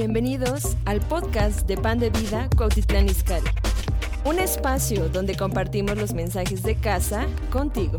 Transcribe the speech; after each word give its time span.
Bienvenidos 0.00 0.76
al 0.84 1.00
podcast 1.00 1.66
de 1.66 1.76
Pan 1.76 1.98
de 1.98 2.10
Vida 2.10 2.48
Cuautitlán 2.56 3.08
Izcalli. 3.08 3.48
Un 4.24 4.38
espacio 4.38 5.08
donde 5.08 5.34
compartimos 5.34 5.98
los 5.98 6.14
mensajes 6.14 6.62
de 6.62 6.76
casa 6.76 7.26
contigo. 7.50 7.98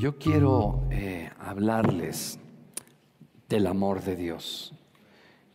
Yo 0.00 0.16
quiero 0.16 0.84
eh, 0.90 1.28
hablarles 1.40 2.38
del 3.50 3.66
amor 3.66 4.02
de 4.02 4.16
Dios. 4.16 4.72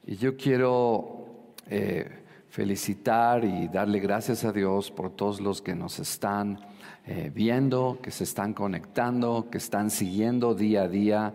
Y 0.05 0.17
yo 0.17 0.37
quiero 0.37 1.25
eh, 1.65 2.11
felicitar 2.47 3.43
y 3.43 3.69
darle 3.69 3.97
gracias 3.99 4.45
a 4.45 4.51
Dios 4.51 4.91
por 4.91 5.09
todos 5.09 5.41
los 5.41 5.63
que 5.63 5.73
nos 5.73 5.97
están 5.97 6.66
eh, 7.05 7.31
viendo, 7.33 7.99
que 8.01 8.11
se 8.11 8.23
están 8.23 8.53
conectando, 8.53 9.49
que 9.51 9.57
están 9.57 9.89
siguiendo 9.89 10.55
día 10.55 10.83
a 10.83 10.87
día 10.87 11.33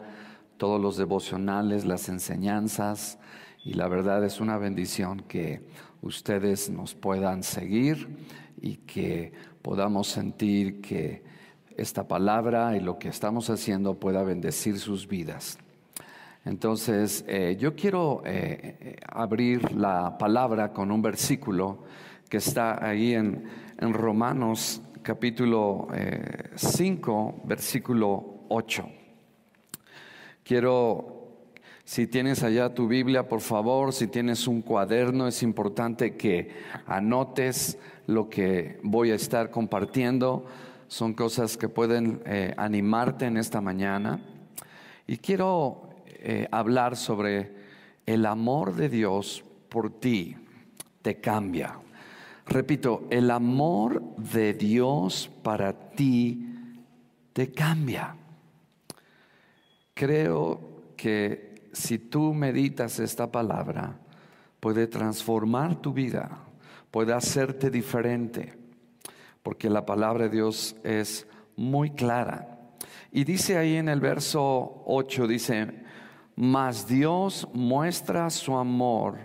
todos 0.57 0.81
los 0.81 0.97
devocionales, 0.97 1.85
las 1.85 2.09
enseñanzas. 2.09 3.19
Y 3.65 3.75
la 3.75 3.89
verdad 3.89 4.25
es 4.25 4.41
una 4.41 4.59
bendición 4.59 5.21
que 5.29 5.63
ustedes 6.03 6.71
nos 6.71 6.95
puedan 6.95 7.43
seguir 7.43 8.09
y 8.61 8.77
que 8.77 9.33
podamos 9.63 10.09
sentir 10.09 10.81
que 10.81 11.25
esta 11.77 12.07
palabra 12.07 12.77
y 12.77 12.81
lo 12.81 12.99
que 12.99 13.09
estamos 13.09 13.51
haciendo 13.51 13.95
pueda 13.95 14.23
bendecir 14.23 14.79
sus 14.79 15.09
vidas. 15.09 15.59
Entonces, 16.45 17.25
eh, 17.29 17.57
yo 17.59 17.77
quiero 17.77 18.23
eh, 18.25 18.97
abrir 19.09 19.73
la 19.73 20.19
palabra 20.19 20.73
con 20.73 20.91
un 20.91 21.01
versículo 21.01 21.85
que 22.29 22.39
está 22.39 22.85
ahí 22.85 23.15
en, 23.15 23.45
Romanos 23.79 24.81
capítulo 25.03 25.89
5, 26.55 27.35
eh, 27.37 27.41
versículo 27.45 28.45
8. 28.49 28.89
Quiero, 30.45 31.45
si 31.85 32.07
tienes 32.07 32.43
allá 32.43 32.75
tu 32.75 32.89
Biblia, 32.89 33.29
por 33.29 33.41
favor, 33.41 33.93
si 33.93 34.07
tienes 34.07 34.47
un 34.47 34.63
cuaderno, 34.63 35.27
es 35.27 35.43
importante 35.43 36.17
que 36.17 36.51
anotes 36.87 37.79
lo 38.07 38.29
que 38.29 38.79
voy 38.83 39.11
a 39.11 39.17
estar 39.17 39.51
compartiendo. 39.51 40.45
Son 40.89 41.15
cosas 41.15 41.57
que 41.57 41.69
pueden 41.69 42.23
animarte 42.57 43.27
en 43.27 43.37
esta 43.37 43.61
mañana. 43.61 44.21
Y 45.07 45.17
quiero 45.19 45.93
eh, 46.25 46.47
hablar 46.53 46.97
sobre 46.97 47.53
el 48.07 48.27
amor 48.27 48.77
de 48.77 48.89
Dios 48.89 49.45
por 49.69 49.91
ti 49.91 50.37
te 51.03 51.21
cambia. 51.21 51.81
Repito, 52.47 53.07
el 53.11 53.31
amor 53.31 54.03
de 54.17 54.55
Dios 54.55 55.31
para 55.43 55.73
ti 55.73 56.49
te 57.33 57.53
cambia. 57.53 58.17
Creo 59.95 60.83
que 60.97 61.71
si 61.73 61.99
tú 61.99 62.35
meditas 62.35 62.99
esta 62.99 63.31
palabra, 63.31 63.99
puede 64.61 64.87
transformar 64.87 65.77
tu 65.77 65.93
vida, 65.93 66.39
puede 66.91 67.13
hacerte 67.13 67.71
diferente, 67.71 68.59
porque 69.43 69.71
la 69.71 69.85
palabra 69.87 70.25
de 70.25 70.37
Dios 70.37 70.77
es 70.85 71.27
muy 71.57 71.91
clara. 71.91 72.59
Y 73.11 73.25
dice 73.25 73.59
ahí 73.59 73.77
en 73.77 73.89
el 73.89 74.01
verso 74.01 74.83
8, 74.87 75.27
dice, 75.27 75.83
mas 76.37 76.87
Dios 76.87 77.49
muestra 77.53 78.31
su 78.31 78.57
amor 78.57 79.19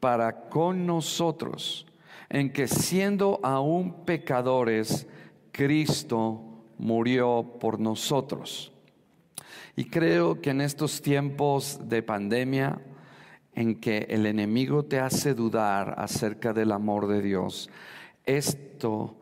para 0.00 0.48
con 0.48 0.86
nosotros, 0.86 1.86
en 2.30 2.52
que 2.52 2.68
siendo 2.68 3.40
aún 3.42 4.04
pecadores, 4.04 5.06
Cristo 5.52 6.40
murió 6.78 7.58
por 7.60 7.80
nosotros. 7.80 8.72
Y 9.76 9.84
creo 9.86 10.40
que 10.40 10.50
en 10.50 10.60
estos 10.60 11.02
tiempos 11.02 11.80
de 11.84 12.02
pandemia, 12.02 12.80
en 13.54 13.74
que 13.80 14.06
el 14.08 14.26
enemigo 14.26 14.84
te 14.84 15.00
hace 15.00 15.34
dudar 15.34 15.96
acerca 15.98 16.52
del 16.52 16.70
amor 16.72 17.08
de 17.08 17.20
Dios, 17.20 17.68
esto 18.24 19.16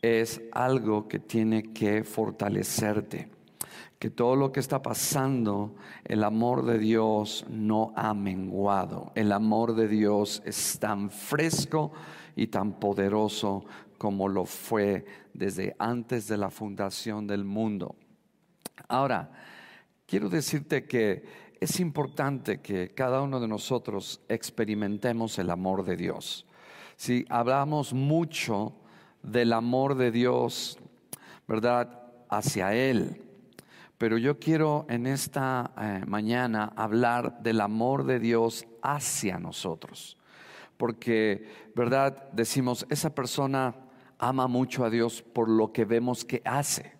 es 0.00 0.40
algo 0.52 1.06
que 1.06 1.18
tiene 1.18 1.72
que 1.72 2.02
fortalecerte 2.02 3.34
que 4.04 4.10
todo 4.10 4.36
lo 4.36 4.52
que 4.52 4.60
está 4.60 4.82
pasando, 4.82 5.76
el 6.04 6.24
amor 6.24 6.66
de 6.66 6.78
Dios 6.78 7.46
no 7.48 7.94
ha 7.96 8.12
menguado. 8.12 9.12
El 9.14 9.32
amor 9.32 9.74
de 9.74 9.88
Dios 9.88 10.42
es 10.44 10.78
tan 10.78 11.08
fresco 11.08 11.90
y 12.36 12.48
tan 12.48 12.78
poderoso 12.78 13.64
como 13.98 14.28
lo 14.28 14.44
fue 14.44 15.04
desde 15.32 15.74
antes 15.78 16.28
de 16.28 16.36
la 16.36 16.50
fundación 16.50 17.26
del 17.26 17.44
mundo. 17.44 17.96
Ahora, 18.88 19.30
quiero 20.06 20.28
decirte 20.28 20.86
que 20.86 21.24
es 21.60 21.80
importante 21.80 22.60
que 22.60 22.90
cada 22.90 23.22
uno 23.22 23.40
de 23.40 23.48
nosotros 23.48 24.20
experimentemos 24.28 25.38
el 25.38 25.50
amor 25.50 25.84
de 25.84 25.96
Dios. 25.96 26.46
Si 26.96 27.24
hablamos 27.28 27.92
mucho 27.92 28.74
del 29.22 29.52
amor 29.52 29.94
de 29.94 30.10
Dios, 30.10 30.78
¿verdad? 31.48 32.02
Hacia 32.28 32.74
Él, 32.74 33.22
pero 33.98 34.18
yo 34.18 34.38
quiero 34.38 34.84
en 34.88 35.06
esta 35.06 35.70
eh, 35.80 36.04
mañana 36.06 36.72
hablar 36.76 37.40
del 37.42 37.60
amor 37.60 38.04
de 38.04 38.18
Dios 38.18 38.66
hacia 38.82 39.38
nosotros. 39.38 40.18
Porque, 40.76 41.46
¿verdad? 41.74 42.30
Decimos, 42.32 42.86
esa 42.90 43.14
persona 43.14 43.74
ama 44.18 44.48
mucho 44.48 44.84
a 44.84 44.90
Dios 44.90 45.22
por 45.22 45.48
lo 45.48 45.72
que 45.72 45.84
vemos 45.84 46.24
que 46.24 46.42
hace. 46.44 46.94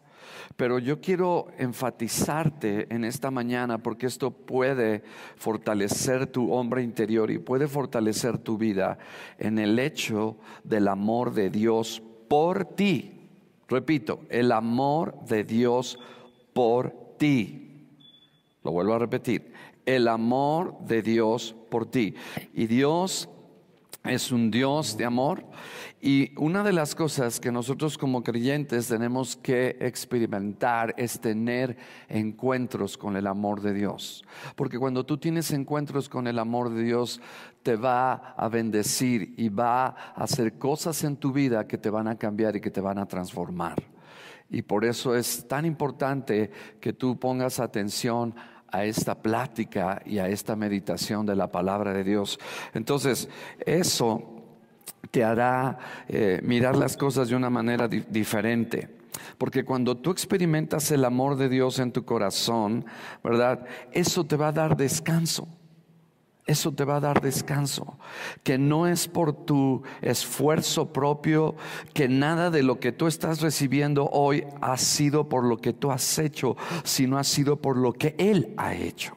Pero 0.56 0.78
yo 0.78 1.00
quiero 1.00 1.48
enfatizarte 1.58 2.86
en 2.94 3.04
esta 3.04 3.30
mañana 3.30 3.78
porque 3.78 4.06
esto 4.06 4.30
puede 4.30 5.02
fortalecer 5.36 6.26
tu 6.26 6.52
hombre 6.52 6.82
interior 6.82 7.30
y 7.30 7.38
puede 7.38 7.66
fortalecer 7.66 8.38
tu 8.38 8.56
vida 8.56 8.98
en 9.38 9.58
el 9.58 9.78
hecho 9.78 10.36
del 10.62 10.88
amor 10.88 11.32
de 11.32 11.50
Dios 11.50 12.02
por 12.28 12.64
ti. 12.64 13.28
Repito, 13.68 14.20
el 14.28 14.52
amor 14.52 15.18
de 15.26 15.44
Dios 15.44 15.98
por 16.52 17.16
ti. 17.18 17.88
Lo 18.62 18.70
vuelvo 18.70 18.94
a 18.94 18.98
repetir, 18.98 19.52
el 19.84 20.08
amor 20.08 20.78
de 20.80 21.02
Dios 21.02 21.54
por 21.70 21.86
ti. 21.86 22.14
Y 22.52 22.66
Dios 22.66 23.28
es 24.04 24.30
un 24.30 24.50
Dios 24.50 24.96
de 24.96 25.04
amor. 25.04 25.44
Y 26.00 26.38
una 26.38 26.62
de 26.62 26.74
las 26.74 26.94
cosas 26.94 27.40
que 27.40 27.50
nosotros 27.50 27.96
como 27.96 28.22
creyentes 28.22 28.88
tenemos 28.88 29.36
que 29.36 29.78
experimentar 29.80 30.94
es 30.98 31.18
tener 31.18 31.78
encuentros 32.08 32.98
con 32.98 33.16
el 33.16 33.26
amor 33.26 33.62
de 33.62 33.72
Dios. 33.72 34.22
Porque 34.54 34.78
cuando 34.78 35.04
tú 35.04 35.16
tienes 35.16 35.50
encuentros 35.50 36.10
con 36.10 36.26
el 36.26 36.38
amor 36.38 36.68
de 36.70 36.82
Dios, 36.82 37.22
te 37.62 37.76
va 37.76 38.34
a 38.36 38.48
bendecir 38.50 39.34
y 39.38 39.48
va 39.48 39.86
a 39.86 40.24
hacer 40.24 40.58
cosas 40.58 41.02
en 41.04 41.16
tu 41.16 41.32
vida 41.32 41.66
que 41.66 41.78
te 41.78 41.88
van 41.88 42.08
a 42.08 42.18
cambiar 42.18 42.56
y 42.56 42.60
que 42.60 42.70
te 42.70 42.82
van 42.82 42.98
a 42.98 43.06
transformar. 43.06 43.82
Y 44.50 44.60
por 44.60 44.84
eso 44.84 45.16
es 45.16 45.48
tan 45.48 45.64
importante 45.64 46.50
que 46.80 46.92
tú 46.92 47.18
pongas 47.18 47.58
atención 47.58 48.34
a 48.70 48.84
esta 48.84 49.14
plática 49.14 50.02
y 50.04 50.18
a 50.18 50.28
esta 50.28 50.56
meditación 50.56 51.26
de 51.26 51.36
la 51.36 51.50
palabra 51.50 51.92
de 51.92 52.04
Dios. 52.04 52.38
Entonces, 52.72 53.28
eso 53.64 54.34
te 55.10 55.22
hará 55.22 55.78
eh, 56.08 56.40
mirar 56.42 56.76
las 56.76 56.96
cosas 56.96 57.28
de 57.28 57.36
una 57.36 57.50
manera 57.50 57.88
diferente. 57.88 58.88
Porque 59.38 59.64
cuando 59.64 59.96
tú 59.96 60.10
experimentas 60.10 60.90
el 60.90 61.04
amor 61.04 61.36
de 61.36 61.48
Dios 61.48 61.78
en 61.78 61.92
tu 61.92 62.04
corazón, 62.04 62.84
¿verdad? 63.22 63.64
Eso 63.92 64.24
te 64.24 64.36
va 64.36 64.48
a 64.48 64.52
dar 64.52 64.76
descanso. 64.76 65.46
Eso 66.46 66.72
te 66.72 66.84
va 66.84 66.96
a 66.96 67.00
dar 67.00 67.22
descanso, 67.22 67.98
que 68.42 68.58
no 68.58 68.86
es 68.86 69.08
por 69.08 69.32
tu 69.32 69.82
esfuerzo 70.02 70.92
propio, 70.92 71.56
que 71.94 72.06
nada 72.06 72.50
de 72.50 72.62
lo 72.62 72.78
que 72.80 72.92
tú 72.92 73.06
estás 73.06 73.40
recibiendo 73.40 74.10
hoy 74.10 74.44
ha 74.60 74.76
sido 74.76 75.28
por 75.28 75.44
lo 75.44 75.56
que 75.56 75.72
tú 75.72 75.90
has 75.90 76.18
hecho, 76.18 76.56
sino 76.82 77.16
ha 77.16 77.24
sido 77.24 77.56
por 77.56 77.78
lo 77.78 77.94
que 77.94 78.14
Él 78.18 78.52
ha 78.58 78.74
hecho. 78.74 79.16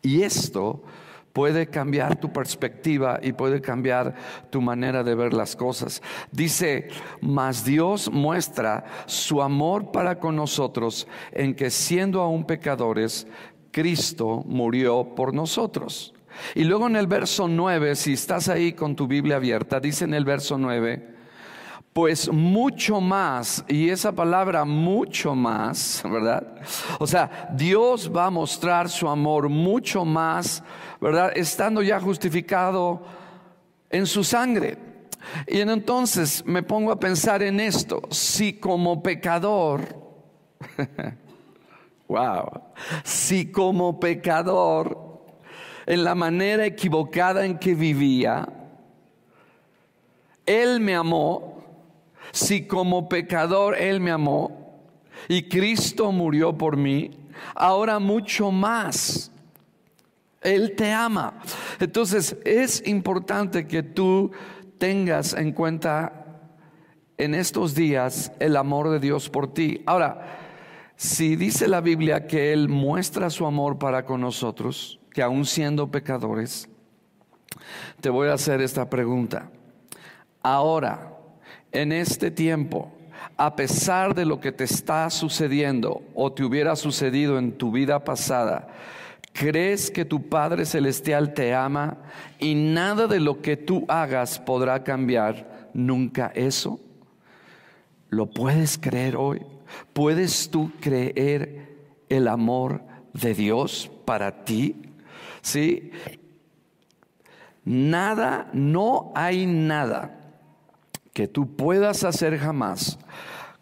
Y 0.00 0.22
esto 0.22 0.84
puede 1.32 1.68
cambiar 1.68 2.18
tu 2.20 2.32
perspectiva 2.32 3.18
y 3.22 3.32
puede 3.32 3.60
cambiar 3.60 4.14
tu 4.50 4.60
manera 4.60 5.02
de 5.02 5.14
ver 5.14 5.32
las 5.32 5.56
cosas. 5.56 6.02
Dice, 6.32 6.88
mas 7.20 7.64
Dios 7.64 8.10
muestra 8.10 8.84
su 9.06 9.42
amor 9.42 9.90
para 9.90 10.18
con 10.18 10.36
nosotros 10.36 11.06
en 11.32 11.54
que 11.54 11.70
siendo 11.70 12.22
aún 12.22 12.44
pecadores, 12.44 13.26
Cristo 13.70 14.42
murió 14.46 15.14
por 15.14 15.34
nosotros. 15.34 16.14
Y 16.54 16.64
luego 16.64 16.86
en 16.86 16.96
el 16.96 17.06
verso 17.06 17.48
9, 17.48 17.96
si 17.96 18.12
estás 18.12 18.48
ahí 18.48 18.72
con 18.72 18.94
tu 18.94 19.06
Biblia 19.06 19.36
abierta, 19.36 19.80
dice 19.80 20.04
en 20.04 20.14
el 20.14 20.24
verso 20.24 20.56
9, 20.58 21.16
pues 21.92 22.30
mucho 22.30 23.00
más, 23.00 23.64
y 23.66 23.88
esa 23.88 24.12
palabra 24.12 24.64
mucho 24.64 25.34
más, 25.34 26.02
¿verdad? 26.04 26.60
O 27.00 27.06
sea, 27.06 27.48
Dios 27.54 28.10
va 28.14 28.26
a 28.26 28.30
mostrar 28.30 28.88
su 28.88 29.08
amor 29.08 29.48
mucho 29.48 30.04
más, 30.04 30.62
¿verdad? 31.00 31.32
Estando 31.34 31.82
ya 31.82 31.98
justificado 31.98 33.02
en 33.90 34.06
su 34.06 34.22
sangre. 34.22 34.78
Y 35.46 35.60
entonces 35.60 36.44
me 36.46 36.62
pongo 36.62 36.92
a 36.92 37.00
pensar 37.00 37.42
en 37.42 37.58
esto, 37.58 38.02
si 38.10 38.52
como 38.54 39.02
pecador, 39.02 39.80
wow, 42.08 42.62
si 43.04 43.52
como 43.52 44.00
pecador, 44.00 45.06
en 45.86 46.04
la 46.04 46.14
manera 46.14 46.66
equivocada 46.66 47.46
en 47.46 47.58
que 47.58 47.74
vivía, 47.74 48.48
Él 50.44 50.80
me 50.80 50.94
amó, 50.94 51.64
si 52.32 52.66
como 52.66 53.08
pecador 53.08 53.76
Él 53.76 54.00
me 54.00 54.10
amó 54.10 54.82
y 55.28 55.48
Cristo 55.48 56.12
murió 56.12 56.56
por 56.56 56.76
mí, 56.76 57.10
ahora 57.54 57.98
mucho 57.98 58.50
más. 58.50 59.30
Él 60.40 60.74
te 60.76 60.92
ama. 60.92 61.40
Entonces 61.80 62.36
es 62.44 62.86
importante 62.86 63.66
que 63.66 63.82
tú 63.82 64.30
tengas 64.78 65.34
en 65.34 65.52
cuenta 65.52 66.26
en 67.16 67.34
estos 67.34 67.74
días 67.74 68.32
el 68.38 68.56
amor 68.56 68.90
de 68.90 69.00
Dios 69.00 69.28
por 69.28 69.52
ti. 69.52 69.82
Ahora, 69.86 70.47
si 70.98 71.36
dice 71.36 71.68
la 71.68 71.80
Biblia 71.80 72.26
que 72.26 72.52
Él 72.52 72.68
muestra 72.68 73.30
su 73.30 73.46
amor 73.46 73.78
para 73.78 74.04
con 74.04 74.20
nosotros, 74.20 74.98
que 75.12 75.22
aún 75.22 75.46
siendo 75.46 75.92
pecadores, 75.92 76.68
te 78.00 78.10
voy 78.10 78.26
a 78.26 78.32
hacer 78.32 78.60
esta 78.60 78.90
pregunta. 78.90 79.48
Ahora, 80.42 81.16
en 81.70 81.92
este 81.92 82.32
tiempo, 82.32 82.90
a 83.36 83.54
pesar 83.54 84.12
de 84.12 84.24
lo 84.24 84.40
que 84.40 84.50
te 84.50 84.64
está 84.64 85.08
sucediendo 85.10 86.02
o 86.16 86.32
te 86.32 86.42
hubiera 86.42 86.74
sucedido 86.74 87.38
en 87.38 87.52
tu 87.52 87.70
vida 87.70 88.02
pasada, 88.02 88.66
¿Crees 89.32 89.92
que 89.92 90.04
tu 90.04 90.28
Padre 90.28 90.64
Celestial 90.64 91.32
te 91.32 91.54
ama 91.54 91.98
y 92.40 92.56
nada 92.56 93.06
de 93.06 93.20
lo 93.20 93.40
que 93.40 93.56
tú 93.56 93.84
hagas 93.86 94.40
podrá 94.40 94.82
cambiar 94.82 95.70
nunca 95.74 96.32
eso? 96.34 96.80
¿Lo 98.08 98.26
puedes 98.26 98.78
creer 98.78 99.16
hoy? 99.16 99.46
¿Puedes 99.92 100.50
tú 100.50 100.72
creer 100.80 101.76
el 102.08 102.28
amor 102.28 102.82
de 103.12 103.34
Dios 103.34 103.90
para 104.04 104.44
ti? 104.44 104.76
¿Sí? 105.42 105.92
Nada, 107.64 108.48
no 108.52 109.12
hay 109.14 109.46
nada 109.46 110.18
que 111.12 111.28
tú 111.28 111.54
puedas 111.54 112.04
hacer 112.04 112.38
jamás, 112.38 112.98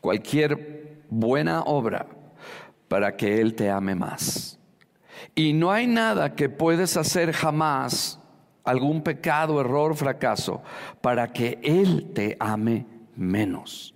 cualquier 0.00 1.03
buena 1.08 1.62
obra, 1.62 2.06
para 2.87 3.17
que 3.17 3.41
Él 3.41 3.55
te 3.55 3.70
ame 3.70 3.94
más. 3.94 4.58
Y 5.35 5.53
no 5.53 5.73
hay 5.73 5.87
nada 5.87 6.35
que 6.35 6.49
puedes 6.49 6.97
hacer 6.97 7.32
jamás, 7.32 8.20
algún 8.62 9.03
pecado, 9.03 9.61
error, 9.61 9.97
fracaso, 9.97 10.62
para 11.00 11.32
que 11.32 11.58
Él 11.62 12.12
te 12.14 12.37
ame 12.38 12.87
menos. 13.17 13.95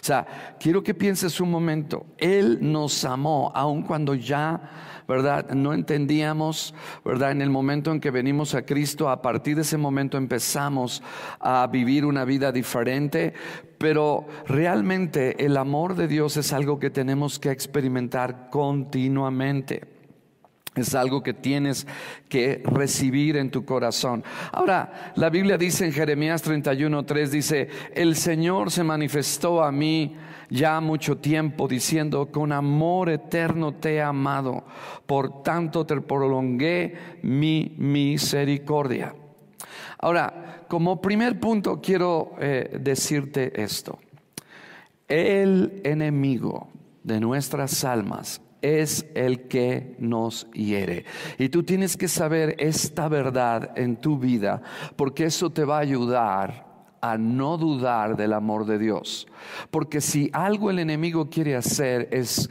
O 0.00 0.04
sea, 0.04 0.56
quiero 0.58 0.82
que 0.82 0.94
pienses 0.94 1.40
un 1.40 1.50
momento, 1.50 2.06
Él 2.16 2.58
nos 2.60 3.04
amó 3.04 3.52
aun 3.54 3.82
cuando 3.82 4.14
ya, 4.14 5.04
¿verdad? 5.06 5.50
No 5.50 5.74
entendíamos, 5.74 6.74
¿verdad? 7.04 7.32
En 7.32 7.42
el 7.42 7.50
momento 7.50 7.92
en 7.92 8.00
que 8.00 8.10
venimos 8.10 8.54
a 8.54 8.62
Cristo, 8.62 9.10
a 9.10 9.20
partir 9.20 9.56
de 9.56 9.62
ese 9.62 9.76
momento 9.76 10.16
empezamos 10.16 11.02
a 11.38 11.66
vivir 11.66 12.06
una 12.06 12.24
vida 12.24 12.50
diferente, 12.50 13.34
pero 13.76 14.26
realmente 14.46 15.44
el 15.44 15.58
amor 15.58 15.96
de 15.96 16.08
Dios 16.08 16.38
es 16.38 16.52
algo 16.54 16.78
que 16.78 16.88
tenemos 16.88 17.38
que 17.38 17.50
experimentar 17.50 18.48
continuamente. 18.48 19.99
Es 20.76 20.94
algo 20.94 21.22
que 21.22 21.34
tienes 21.34 21.86
que 22.28 22.62
recibir 22.64 23.36
en 23.36 23.50
tu 23.50 23.64
corazón. 23.64 24.22
Ahora, 24.52 25.12
la 25.16 25.28
Biblia 25.28 25.58
dice 25.58 25.84
en 25.84 25.92
Jeremías 25.92 26.42
31:3 26.42 27.32
dice, 27.32 27.68
"El 27.92 28.14
Señor 28.14 28.70
se 28.70 28.84
manifestó 28.84 29.64
a 29.64 29.72
mí 29.72 30.16
ya 30.48 30.80
mucho 30.80 31.18
tiempo 31.18 31.66
diciendo, 31.66 32.30
con 32.30 32.52
amor 32.52 33.10
eterno 33.10 33.74
te 33.74 33.96
he 33.96 34.02
amado, 34.02 34.64
por 35.06 35.42
tanto 35.42 35.84
te 35.84 36.00
prolongué 36.00 36.96
mi 37.22 37.74
misericordia." 37.76 39.12
Ahora, 39.98 40.64
como 40.68 41.00
primer 41.00 41.40
punto 41.40 41.80
quiero 41.80 42.36
eh, 42.38 42.78
decirte 42.80 43.60
esto. 43.60 43.98
El 45.08 45.80
enemigo 45.82 46.68
de 47.02 47.18
nuestras 47.18 47.84
almas 47.84 48.40
es 48.62 49.06
el 49.14 49.48
que 49.48 49.94
nos 49.98 50.50
hiere. 50.52 51.04
Y 51.38 51.48
tú 51.48 51.62
tienes 51.62 51.96
que 51.96 52.08
saber 52.08 52.56
esta 52.58 53.08
verdad 53.08 53.72
en 53.76 53.96
tu 53.96 54.18
vida, 54.18 54.62
porque 54.96 55.24
eso 55.24 55.50
te 55.50 55.64
va 55.64 55.78
a 55.78 55.80
ayudar 55.80 56.70
a 57.00 57.16
no 57.16 57.56
dudar 57.56 58.16
del 58.16 58.32
amor 58.32 58.66
de 58.66 58.78
Dios. 58.78 59.26
Porque 59.70 60.00
si 60.00 60.30
algo 60.32 60.70
el 60.70 60.78
enemigo 60.78 61.28
quiere 61.30 61.56
hacer 61.56 62.08
es 62.10 62.48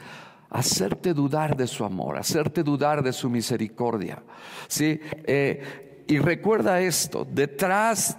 hacerte 0.50 1.14
dudar 1.14 1.56
de 1.56 1.68
su 1.68 1.86
amor, 1.86 2.18
hacerte 2.18 2.64
dudar 2.64 3.04
de 3.04 3.14
su 3.14 3.30
misericordia. 3.30 4.24
¿sí? 4.68 5.00
Eh, 5.26 6.06
y 6.08 6.18
recuerda 6.18 6.82
esto, 6.82 7.28
detrás 7.30 8.18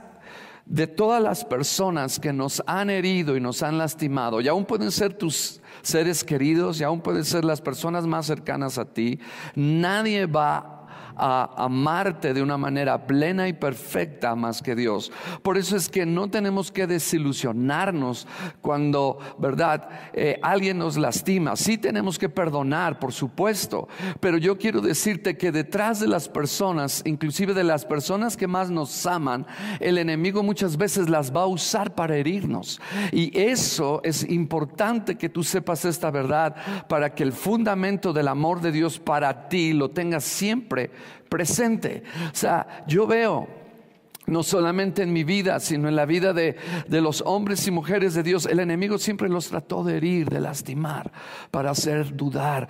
de 0.71 0.87
todas 0.87 1.21
las 1.21 1.45
personas 1.45 2.21
que 2.21 2.33
nos 2.33 2.63
han 2.65 2.91
herido 2.91 3.37
y 3.37 3.41
nos 3.41 3.65
han 3.65 3.77
lastimado, 3.77 4.41
y 4.41 4.47
aún 4.47 4.65
pueden 4.65 4.93
ser 4.93 5.13
tus 5.15 5.61
seres 5.83 6.23
queridos 6.23 6.81
y 6.81 6.85
aún 6.85 7.01
pueden 7.01 7.25
ser 7.25 7.45
las 7.45 7.61
personas 7.61 8.07
más 8.07 8.27
cercanas 8.27 8.79
a 8.79 8.85
ti, 8.85 9.19
nadie 9.57 10.27
va 10.27 10.80
a 11.23 11.65
amarte 11.65 12.33
de 12.33 12.43
una 12.43 12.57
manera 12.57 13.07
plena 13.07 13.47
y 13.47 13.53
perfecta 13.53 14.35
más 14.35 14.63
que 14.63 14.75
Dios. 14.75 15.13
Por 15.43 15.59
eso 15.59 15.77
es 15.77 15.91
que 15.91 16.07
no 16.07 16.31
tenemos 16.31 16.73
que 16.73 16.87
desilusionarnos 16.87 18.27
cuando, 18.63 19.19
¿verdad? 19.39 19.89
Eh, 20.15 20.39
alguien 20.43 20.79
nos 20.79 20.97
lastima. 20.97 21.57
Sí 21.57 21.77
tenemos 21.77 22.19
que 22.19 22.31
perdonar, 22.31 22.99
por 22.99 23.13
supuesto, 23.13 23.87
pero 24.21 24.39
yo 24.39 24.57
quiero 24.57 24.81
decirte 24.81 25.37
que 25.37 25.53
detrás 25.53 26.01
de 26.01 26.09
las 26.09 26.29
personas, 26.29 27.03
inclusive 27.05 27.53
de 27.53 27.65
las 27.65 27.85
personas 27.85 28.39
que 28.39 28.47
más 28.47 28.71
nos 28.71 29.07
aman, 29.07 29.47
el 29.79 29.99
enemigo 29.99 30.43
muchas 30.43 30.79
veces 30.79 31.11
las 31.11 31.35
va 31.37 31.43
a 31.43 31.47
usar 31.47 31.95
para 31.95 32.17
herirnos. 32.17 32.81
Y 33.13 33.39
eso 33.39 34.01
es 34.05 34.29
importante 34.29 35.17
que 35.17 35.29
tú 35.29 35.45
sepas 35.45 35.85
esta 35.85 36.11
verdad 36.11 36.57
para 36.89 37.15
que 37.15 37.23
el 37.23 37.33
fundamento 37.33 38.15
del 38.15 38.29
amor 38.29 38.63
de 38.63 38.73
Dios 38.73 38.99
para 38.99 39.49
ti 39.49 39.75
lo 39.75 39.91
tengas 39.91 40.25
siempre 40.25 40.91
presente. 41.31 42.03
O 42.31 42.37
sea, 42.37 42.85
yo 42.87 43.07
veo 43.07 43.49
no 44.27 44.43
solamente 44.43 45.03
en 45.03 45.15
mi 45.15 45.25
vida, 45.25 45.59
sino 45.61 45.89
en 45.89 45.97
la 45.97 46.05
vida 46.05 46.35
de, 46.35 46.57
de, 46.87 47.01
los 47.01 47.23
hombres 47.23 47.67
y 47.67 47.71
mujeres 47.71 48.15
de 48.15 48.23
Dios, 48.23 48.45
el 48.47 48.61
enemigo 48.61 48.99
siempre 48.99 49.31
los 49.31 49.49
trató 49.49 49.83
de 49.83 49.97
herir, 49.97 50.29
de 50.29 50.41
lastimar, 50.41 51.11
para 51.51 51.71
hacer 51.71 52.15
dudar 52.15 52.69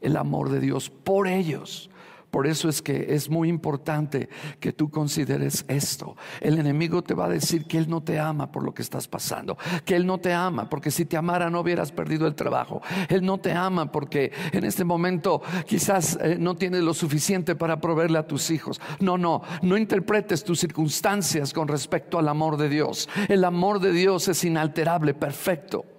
el 0.00 0.16
amor 0.16 0.50
de 0.50 0.60
Dios 0.60 0.90
por 0.90 1.26
ellos. 1.26 1.90
Por 2.32 2.46
eso 2.46 2.70
es 2.70 2.80
que 2.80 3.14
es 3.14 3.28
muy 3.28 3.50
importante 3.50 4.30
que 4.58 4.72
tú 4.72 4.90
consideres 4.90 5.66
esto. 5.68 6.16
El 6.40 6.58
enemigo 6.58 7.02
te 7.02 7.12
va 7.12 7.26
a 7.26 7.28
decir 7.28 7.66
que 7.66 7.76
Él 7.76 7.90
no 7.90 8.02
te 8.02 8.18
ama 8.18 8.50
por 8.50 8.64
lo 8.64 8.72
que 8.72 8.80
estás 8.80 9.06
pasando, 9.06 9.58
que 9.84 9.96
Él 9.96 10.06
no 10.06 10.16
te 10.16 10.32
ama 10.32 10.70
porque 10.70 10.90
si 10.90 11.04
te 11.04 11.18
amara 11.18 11.50
no 11.50 11.60
hubieras 11.60 11.92
perdido 11.92 12.26
el 12.26 12.34
trabajo. 12.34 12.80
Él 13.10 13.22
no 13.22 13.36
te 13.36 13.52
ama 13.52 13.92
porque 13.92 14.32
en 14.50 14.64
este 14.64 14.82
momento 14.82 15.42
quizás 15.66 16.18
eh, 16.22 16.38
no 16.40 16.56
tienes 16.56 16.80
lo 16.82 16.94
suficiente 16.94 17.54
para 17.54 17.82
proveerle 17.82 18.18
a 18.18 18.26
tus 18.26 18.50
hijos. 18.50 18.80
No, 18.98 19.18
no, 19.18 19.42
no 19.60 19.76
interpretes 19.76 20.42
tus 20.42 20.58
circunstancias 20.58 21.52
con 21.52 21.68
respecto 21.68 22.18
al 22.18 22.28
amor 22.28 22.56
de 22.56 22.70
Dios. 22.70 23.10
El 23.28 23.44
amor 23.44 23.78
de 23.78 23.92
Dios 23.92 24.26
es 24.28 24.42
inalterable, 24.42 25.12
perfecto. 25.12 25.91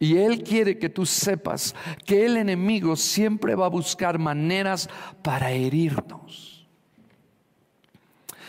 Y 0.00 0.16
Él 0.16 0.42
quiere 0.42 0.78
que 0.78 0.88
tú 0.88 1.04
sepas 1.04 1.74
que 2.06 2.24
el 2.24 2.38
enemigo 2.38 2.96
siempre 2.96 3.54
va 3.54 3.66
a 3.66 3.68
buscar 3.68 4.18
maneras 4.18 4.88
para 5.22 5.52
herirnos. 5.52 6.66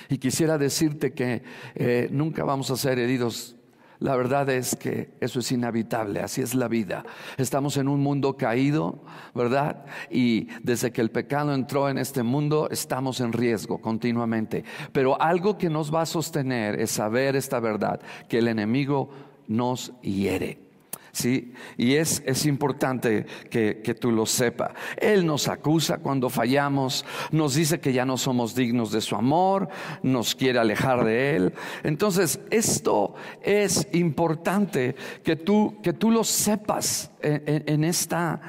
Y 0.07 0.17
quisiera 0.17 0.57
decirte 0.57 1.13
que 1.13 1.43
eh, 1.75 2.07
nunca 2.09 2.45
vamos 2.45 2.71
a 2.71 2.77
ser 2.77 2.99
heridos. 2.99 3.57
La 3.99 4.15
verdad 4.15 4.49
es 4.49 4.77
que 4.77 5.11
eso 5.19 5.39
es 5.41 5.51
inhabitable, 5.51 6.21
así 6.21 6.41
es 6.41 6.55
la 6.55 6.69
vida. 6.69 7.03
Estamos 7.37 7.75
en 7.75 7.89
un 7.89 7.99
mundo 7.99 8.37
caído, 8.37 9.03
¿verdad? 9.35 9.85
Y 10.09 10.47
desde 10.63 10.91
que 10.91 11.01
el 11.01 11.11
pecado 11.11 11.53
entró 11.53 11.89
en 11.89 11.97
este 11.97 12.23
mundo, 12.23 12.69
estamos 12.71 13.19
en 13.19 13.33
riesgo 13.33 13.79
continuamente. 13.79 14.63
Pero 14.93 15.21
algo 15.21 15.57
que 15.57 15.69
nos 15.69 15.93
va 15.93 16.03
a 16.03 16.05
sostener 16.05 16.79
es 16.79 16.91
saber 16.91 17.35
esta 17.35 17.59
verdad, 17.59 17.99
que 18.29 18.37
el 18.37 18.47
enemigo 18.47 19.09
nos 19.47 19.91
hiere. 20.01 20.70
¿Sí? 21.11 21.53
Y 21.77 21.95
es, 21.95 22.23
es 22.25 22.45
importante 22.45 23.25
que, 23.49 23.81
que, 23.83 23.93
tú 23.93 24.11
lo 24.11 24.25
sepas. 24.25 24.71
Él 24.97 25.25
nos 25.25 25.47
acusa 25.47 25.97
cuando 25.97 26.29
fallamos, 26.29 27.05
nos 27.31 27.55
dice 27.55 27.79
que 27.79 27.93
ya 27.93 28.05
no 28.05 28.17
somos 28.17 28.55
dignos 28.55 28.91
de 28.91 29.01
su 29.01 29.15
amor, 29.15 29.69
nos 30.03 30.35
quiere 30.35 30.59
alejar 30.59 31.03
de 31.03 31.35
Él. 31.35 31.53
Entonces, 31.83 32.39
esto 32.49 33.15
es 33.41 33.87
importante 33.93 34.95
que 35.23 35.35
tú, 35.35 35.77
que 35.81 35.93
tú 35.93 36.11
lo 36.11 36.23
sepas 36.23 37.11
en, 37.21 37.83
esta 37.83 38.41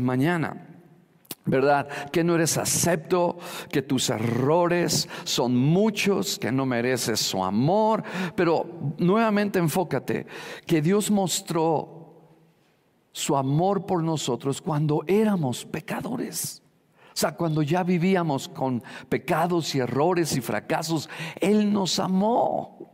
mañana. 0.00 0.66
¿verdad? 1.46 1.88
Que 2.10 2.24
no 2.24 2.34
eres 2.34 2.58
acepto, 2.58 3.38
que 3.70 3.82
tus 3.82 4.10
errores 4.10 5.08
son 5.24 5.56
muchos, 5.56 6.38
que 6.38 6.52
no 6.52 6.66
mereces 6.66 7.20
su 7.20 7.42
amor, 7.42 8.02
pero 8.34 8.66
nuevamente 8.98 9.58
enfócate, 9.58 10.26
que 10.66 10.82
Dios 10.82 11.10
mostró 11.10 11.95
su 13.16 13.34
amor 13.34 13.86
por 13.86 14.02
nosotros 14.02 14.60
cuando 14.60 15.02
éramos 15.06 15.64
pecadores. 15.64 16.62
O 17.06 17.16
sea, 17.16 17.32
cuando 17.32 17.62
ya 17.62 17.82
vivíamos 17.82 18.46
con 18.46 18.82
pecados 19.08 19.74
y 19.74 19.78
errores 19.78 20.36
y 20.36 20.42
fracasos, 20.42 21.08
Él 21.40 21.72
nos 21.72 21.98
amó. 21.98 22.92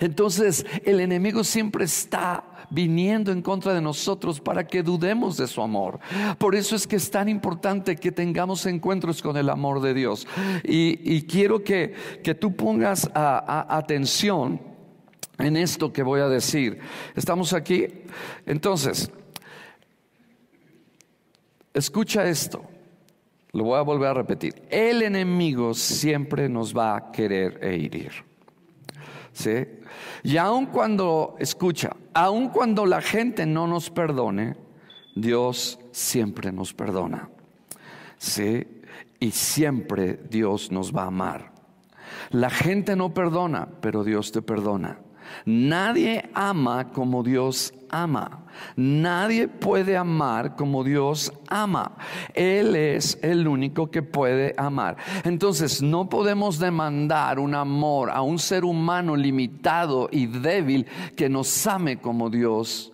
Entonces 0.00 0.66
el 0.84 0.98
enemigo 0.98 1.44
siempre 1.44 1.84
está 1.84 2.42
viniendo 2.68 3.30
en 3.30 3.42
contra 3.42 3.72
de 3.72 3.80
nosotros 3.80 4.40
para 4.40 4.66
que 4.66 4.82
dudemos 4.82 5.36
de 5.36 5.46
su 5.46 5.62
amor. 5.62 6.00
Por 6.38 6.56
eso 6.56 6.74
es 6.74 6.84
que 6.84 6.96
es 6.96 7.08
tan 7.08 7.28
importante 7.28 7.94
que 7.94 8.10
tengamos 8.10 8.66
encuentros 8.66 9.22
con 9.22 9.36
el 9.36 9.48
amor 9.48 9.80
de 9.80 9.94
Dios. 9.94 10.26
Y, 10.64 11.22
quiero 11.22 11.62
que, 11.62 11.94
tú 12.40 12.56
pongas 12.56 13.08
atención 13.14 14.60
en 15.38 15.56
esto 15.56 15.92
que 15.92 16.02
voy 16.02 16.22
a 16.22 16.28
decir. 16.28 16.80
¿Estamos 17.14 17.52
aquí? 17.52 17.86
Entonces, 18.46 19.12
escucha 21.74 22.28
esto. 22.28 22.64
Lo 23.52 23.64
voy 23.64 23.78
a 23.78 23.82
volver 23.82 24.08
a 24.08 24.14
repetir. 24.14 24.62
El 24.70 25.02
enemigo 25.02 25.74
siempre 25.74 26.48
nos 26.48 26.76
va 26.76 26.96
a 26.96 27.12
querer 27.12 27.58
herir. 27.62 28.12
¿sí? 29.32 29.66
Y 30.22 30.36
aun 30.36 30.66
cuando, 30.66 31.34
escucha, 31.38 31.96
aun 32.14 32.50
cuando 32.50 32.86
la 32.86 33.00
gente 33.00 33.46
no 33.46 33.66
nos 33.66 33.90
perdone, 33.90 34.56
Dios 35.16 35.80
siempre 35.90 36.52
nos 36.52 36.72
perdona. 36.72 37.28
¿sí? 38.18 38.66
Y 39.18 39.32
siempre 39.32 40.20
Dios 40.30 40.70
nos 40.70 40.94
va 40.94 41.02
a 41.02 41.08
amar. 41.08 41.52
La 42.30 42.50
gente 42.50 42.94
no 42.94 43.12
perdona, 43.12 43.68
pero 43.80 44.04
Dios 44.04 44.30
te 44.30 44.42
perdona. 44.42 44.98
Nadie 45.44 46.30
ama 46.34 46.90
como 46.92 47.22
Dios 47.22 47.72
ama. 47.88 48.44
Nadie 48.76 49.48
puede 49.48 49.96
amar 49.96 50.56
como 50.56 50.84
Dios 50.84 51.32
ama. 51.48 51.92
Él 52.34 52.76
es 52.76 53.18
el 53.22 53.46
único 53.48 53.90
que 53.90 54.02
puede 54.02 54.54
amar. 54.56 54.96
Entonces 55.24 55.82
no 55.82 56.08
podemos 56.08 56.58
demandar 56.58 57.38
un 57.38 57.54
amor 57.54 58.10
a 58.10 58.22
un 58.22 58.38
ser 58.38 58.64
humano 58.64 59.16
limitado 59.16 60.08
y 60.10 60.26
débil 60.26 60.86
que 61.16 61.28
nos 61.28 61.66
ame 61.66 61.98
como 61.98 62.30
Dios 62.30 62.92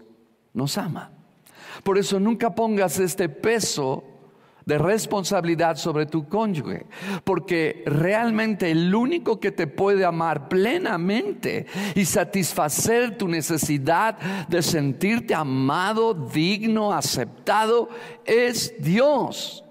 nos 0.54 0.78
ama. 0.78 1.12
Por 1.83 1.99
eso 1.99 2.18
nunca 2.18 2.54
pongas 2.54 2.99
este 2.99 3.28
peso 3.28 4.15
de 4.66 4.78
responsabilidad 4.78 5.76
sobre 5.76 6.06
tu 6.06 6.28
cónyuge, 6.28 6.87
porque 7.23 7.85
realmente 7.87 8.68
el 8.68 8.92
único 8.92 9.38
que 9.38 9.52
te 9.52 9.68
puede 9.68 10.04
amar 10.04 10.49
plenamente 10.49 11.66
y 11.94 12.04
satisfacer 12.04 13.16
tu 13.16 13.28
necesidad 13.28 14.18
de 14.49 14.61
sentirte 14.62 15.37
amado, 15.37 16.14
digno, 16.14 16.92
aceptado, 16.92 17.88
es 18.25 18.75
Dios. 18.80 19.64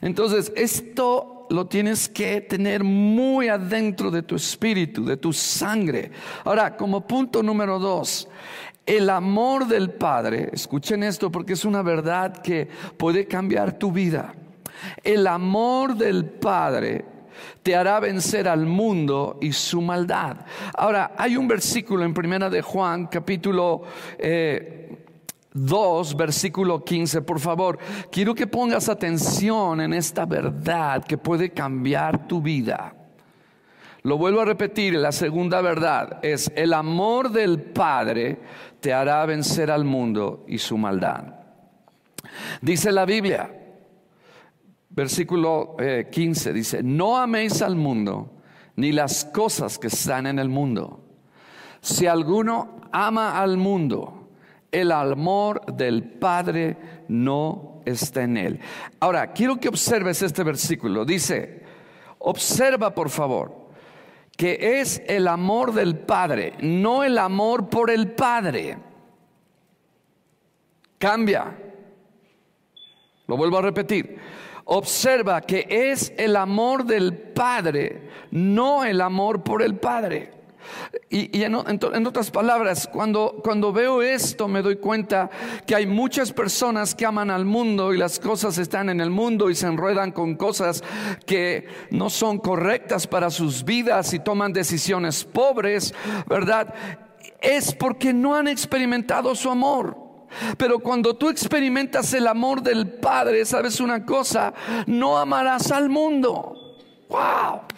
Entonces, 0.00 0.52
esto 0.56 1.46
lo 1.50 1.66
tienes 1.66 2.08
que 2.08 2.40
tener 2.40 2.82
muy 2.82 3.46
adentro 3.46 4.10
de 4.10 4.22
tu 4.22 4.34
espíritu, 4.34 5.04
de 5.04 5.16
tu 5.16 5.32
sangre. 5.32 6.10
Ahora, 6.42 6.76
como 6.76 7.06
punto 7.06 7.40
número 7.40 7.78
dos, 7.78 8.28
el 8.86 9.08
amor 9.08 9.66
del 9.66 9.90
Padre, 9.90 10.50
escuchen 10.52 11.02
esto 11.02 11.30
porque 11.30 11.54
es 11.54 11.64
una 11.64 11.82
verdad 11.82 12.36
que 12.42 12.68
puede 12.96 13.26
cambiar 13.26 13.78
tu 13.78 13.90
vida. 13.90 14.34
El 15.02 15.26
amor 15.26 15.96
del 15.96 16.26
Padre 16.26 17.04
te 17.62 17.74
hará 17.74 17.98
vencer 18.00 18.46
al 18.48 18.66
mundo 18.66 19.38
y 19.40 19.52
su 19.52 19.80
maldad. 19.80 20.36
Ahora, 20.74 21.12
hay 21.16 21.36
un 21.36 21.48
versículo 21.48 22.04
en 22.04 22.12
Primera 22.12 22.50
de 22.50 22.60
Juan, 22.60 23.06
capítulo 23.06 23.82
2, 23.82 23.88
eh, 24.18 24.98
versículo 26.16 26.84
15. 26.84 27.22
Por 27.22 27.40
favor, 27.40 27.78
quiero 28.10 28.34
que 28.34 28.46
pongas 28.46 28.88
atención 28.88 29.80
en 29.80 29.94
esta 29.94 30.26
verdad 30.26 31.04
que 31.04 31.16
puede 31.16 31.50
cambiar 31.50 32.28
tu 32.28 32.42
vida. 32.42 32.94
Lo 34.02 34.18
vuelvo 34.18 34.42
a 34.42 34.44
repetir, 34.44 34.92
la 34.96 35.12
segunda 35.12 35.62
verdad 35.62 36.18
es 36.20 36.52
el 36.56 36.74
amor 36.74 37.30
del 37.30 37.58
Padre 37.58 38.38
te 38.84 38.92
hará 38.92 39.24
vencer 39.24 39.70
al 39.70 39.86
mundo 39.86 40.44
y 40.46 40.58
su 40.58 40.76
maldad. 40.76 41.24
Dice 42.60 42.92
la 42.92 43.06
Biblia, 43.06 43.50
versículo 44.90 45.74
15, 46.10 46.50
eh, 46.50 46.52
dice, 46.52 46.82
no 46.82 47.16
améis 47.16 47.62
al 47.62 47.76
mundo 47.76 48.42
ni 48.76 48.92
las 48.92 49.24
cosas 49.24 49.78
que 49.78 49.86
están 49.86 50.26
en 50.26 50.38
el 50.38 50.50
mundo. 50.50 51.02
Si 51.80 52.06
alguno 52.06 52.82
ama 52.92 53.40
al 53.40 53.56
mundo, 53.56 54.28
el 54.70 54.92
amor 54.92 55.64
del 55.74 56.02
Padre 56.04 56.76
no 57.08 57.80
está 57.86 58.24
en 58.24 58.36
él. 58.36 58.60
Ahora, 59.00 59.32
quiero 59.32 59.58
que 59.58 59.68
observes 59.68 60.20
este 60.20 60.44
versículo. 60.44 61.06
Dice, 61.06 61.62
observa 62.18 62.94
por 62.94 63.08
favor 63.08 63.63
que 64.36 64.80
es 64.80 65.02
el 65.06 65.28
amor 65.28 65.72
del 65.72 65.98
Padre, 65.98 66.54
no 66.60 67.04
el 67.04 67.18
amor 67.18 67.68
por 67.68 67.90
el 67.90 68.12
Padre. 68.12 68.78
Cambia. 70.98 71.56
Lo 73.26 73.36
vuelvo 73.36 73.58
a 73.58 73.62
repetir. 73.62 74.18
Observa 74.66 75.40
que 75.42 75.66
es 75.68 76.12
el 76.16 76.36
amor 76.36 76.84
del 76.84 77.14
Padre, 77.14 78.08
no 78.30 78.84
el 78.84 79.00
amor 79.00 79.42
por 79.42 79.62
el 79.62 79.76
Padre. 79.76 80.32
Y, 81.10 81.42
en, 81.42 81.54
otras 81.54 82.30
palabras, 82.30 82.88
cuando, 82.92 83.40
cuando 83.42 83.72
veo 83.72 84.02
esto 84.02 84.48
me 84.48 84.62
doy 84.62 84.76
cuenta 84.76 85.30
que 85.66 85.74
hay 85.74 85.86
muchas 85.86 86.32
personas 86.32 86.94
que 86.94 87.06
aman 87.06 87.30
al 87.30 87.44
mundo 87.44 87.92
y 87.92 87.98
las 87.98 88.18
cosas 88.18 88.58
están 88.58 88.88
en 88.88 89.00
el 89.00 89.10
mundo 89.10 89.50
y 89.50 89.54
se 89.54 89.66
enredan 89.66 90.12
con 90.12 90.34
cosas 90.34 90.82
que 91.26 91.68
no 91.90 92.10
son 92.10 92.38
correctas 92.38 93.06
para 93.06 93.30
sus 93.30 93.64
vidas 93.64 94.12
y 94.14 94.18
toman 94.18 94.52
decisiones 94.52 95.24
pobres, 95.24 95.94
¿verdad? 96.26 96.74
Es 97.40 97.74
porque 97.74 98.12
no 98.12 98.34
han 98.34 98.48
experimentado 98.48 99.34
su 99.34 99.50
amor. 99.50 100.04
Pero 100.56 100.80
cuando 100.80 101.14
tú 101.14 101.28
experimentas 101.28 102.12
el 102.14 102.26
amor 102.26 102.62
del 102.62 102.88
Padre, 102.88 103.44
sabes 103.44 103.80
una 103.80 104.04
cosa, 104.04 104.52
no 104.86 105.16
amarás 105.18 105.70
al 105.70 105.88
mundo. 105.88 106.76
¡Wow! 107.08 107.73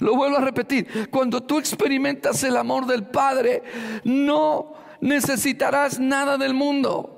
Lo 0.00 0.14
vuelvo 0.14 0.38
a 0.38 0.40
repetir, 0.40 1.08
cuando 1.10 1.42
tú 1.42 1.58
experimentas 1.58 2.42
el 2.44 2.56
amor 2.56 2.86
del 2.86 3.04
Padre, 3.04 3.62
no 4.04 4.74
necesitarás 5.00 5.98
nada 5.98 6.36
del 6.36 6.54
mundo. 6.54 7.16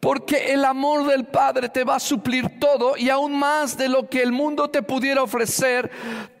Porque 0.00 0.52
el 0.52 0.66
amor 0.66 1.06
del 1.06 1.24
Padre 1.24 1.70
te 1.70 1.82
va 1.82 1.96
a 1.96 2.00
suplir 2.00 2.58
todo 2.60 2.94
y 2.96 3.08
aún 3.08 3.38
más 3.38 3.78
de 3.78 3.88
lo 3.88 4.08
que 4.08 4.22
el 4.22 4.32
mundo 4.32 4.68
te 4.68 4.82
pudiera 4.82 5.22
ofrecer. 5.22 5.90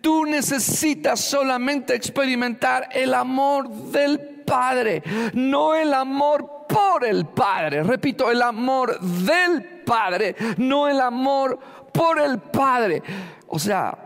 Tú 0.02 0.26
necesitas 0.26 1.20
solamente 1.20 1.94
experimentar 1.94 2.90
el 2.92 3.14
amor 3.14 3.70
del 3.70 4.20
Padre, 4.44 5.02
no 5.32 5.74
el 5.74 5.94
amor 5.94 6.66
por 6.68 7.06
el 7.06 7.24
Padre. 7.24 7.82
Repito, 7.82 8.30
el 8.30 8.42
amor 8.42 9.00
del 9.00 9.82
Padre, 9.86 10.36
no 10.58 10.86
el 10.86 11.00
amor 11.00 11.58
por 11.92 12.20
el 12.20 12.38
Padre. 12.38 13.02
O 13.46 13.58
sea, 13.58 14.03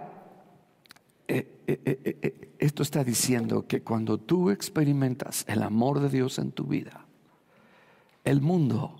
esto 2.58 2.82
está 2.82 3.04
diciendo 3.04 3.66
que 3.66 3.82
cuando 3.82 4.18
tú 4.18 4.50
experimentas 4.50 5.44
el 5.48 5.62
amor 5.62 6.00
de 6.00 6.08
Dios 6.08 6.38
en 6.38 6.52
tu 6.52 6.64
vida, 6.64 7.04
el 8.24 8.40
mundo 8.40 8.96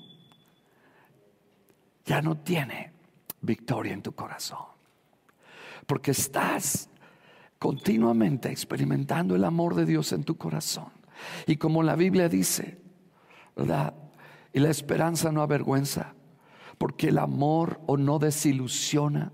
ya 2.05 2.21
no 2.21 2.37
tiene 2.39 2.93
victoria 3.41 3.93
en 3.93 4.03
tu 4.03 4.13
corazón. 4.13 4.67
Porque 5.87 6.11
estás 6.11 6.91
continuamente 7.59 8.51
experimentando 8.51 9.35
el 9.35 9.45
amor 9.45 9.75
de 9.75 9.87
Dios 9.87 10.13
en 10.13 10.25
tu 10.25 10.37
corazón. 10.37 10.91
Y 11.47 11.57
como 11.57 11.83
la 11.83 11.97
Biblia 11.97 12.29
dice, 12.29 12.79
¿verdad? 13.57 13.95
Y 14.53 14.61
la 14.61 14.71
esperanza 14.71 15.33
no 15.33 15.43
avergüenza, 15.43 16.15
porque 16.79 17.09
el 17.09 17.19
amor 17.19 17.81
o 17.87 17.97
no 17.97 18.19
desilusiona, 18.19 19.33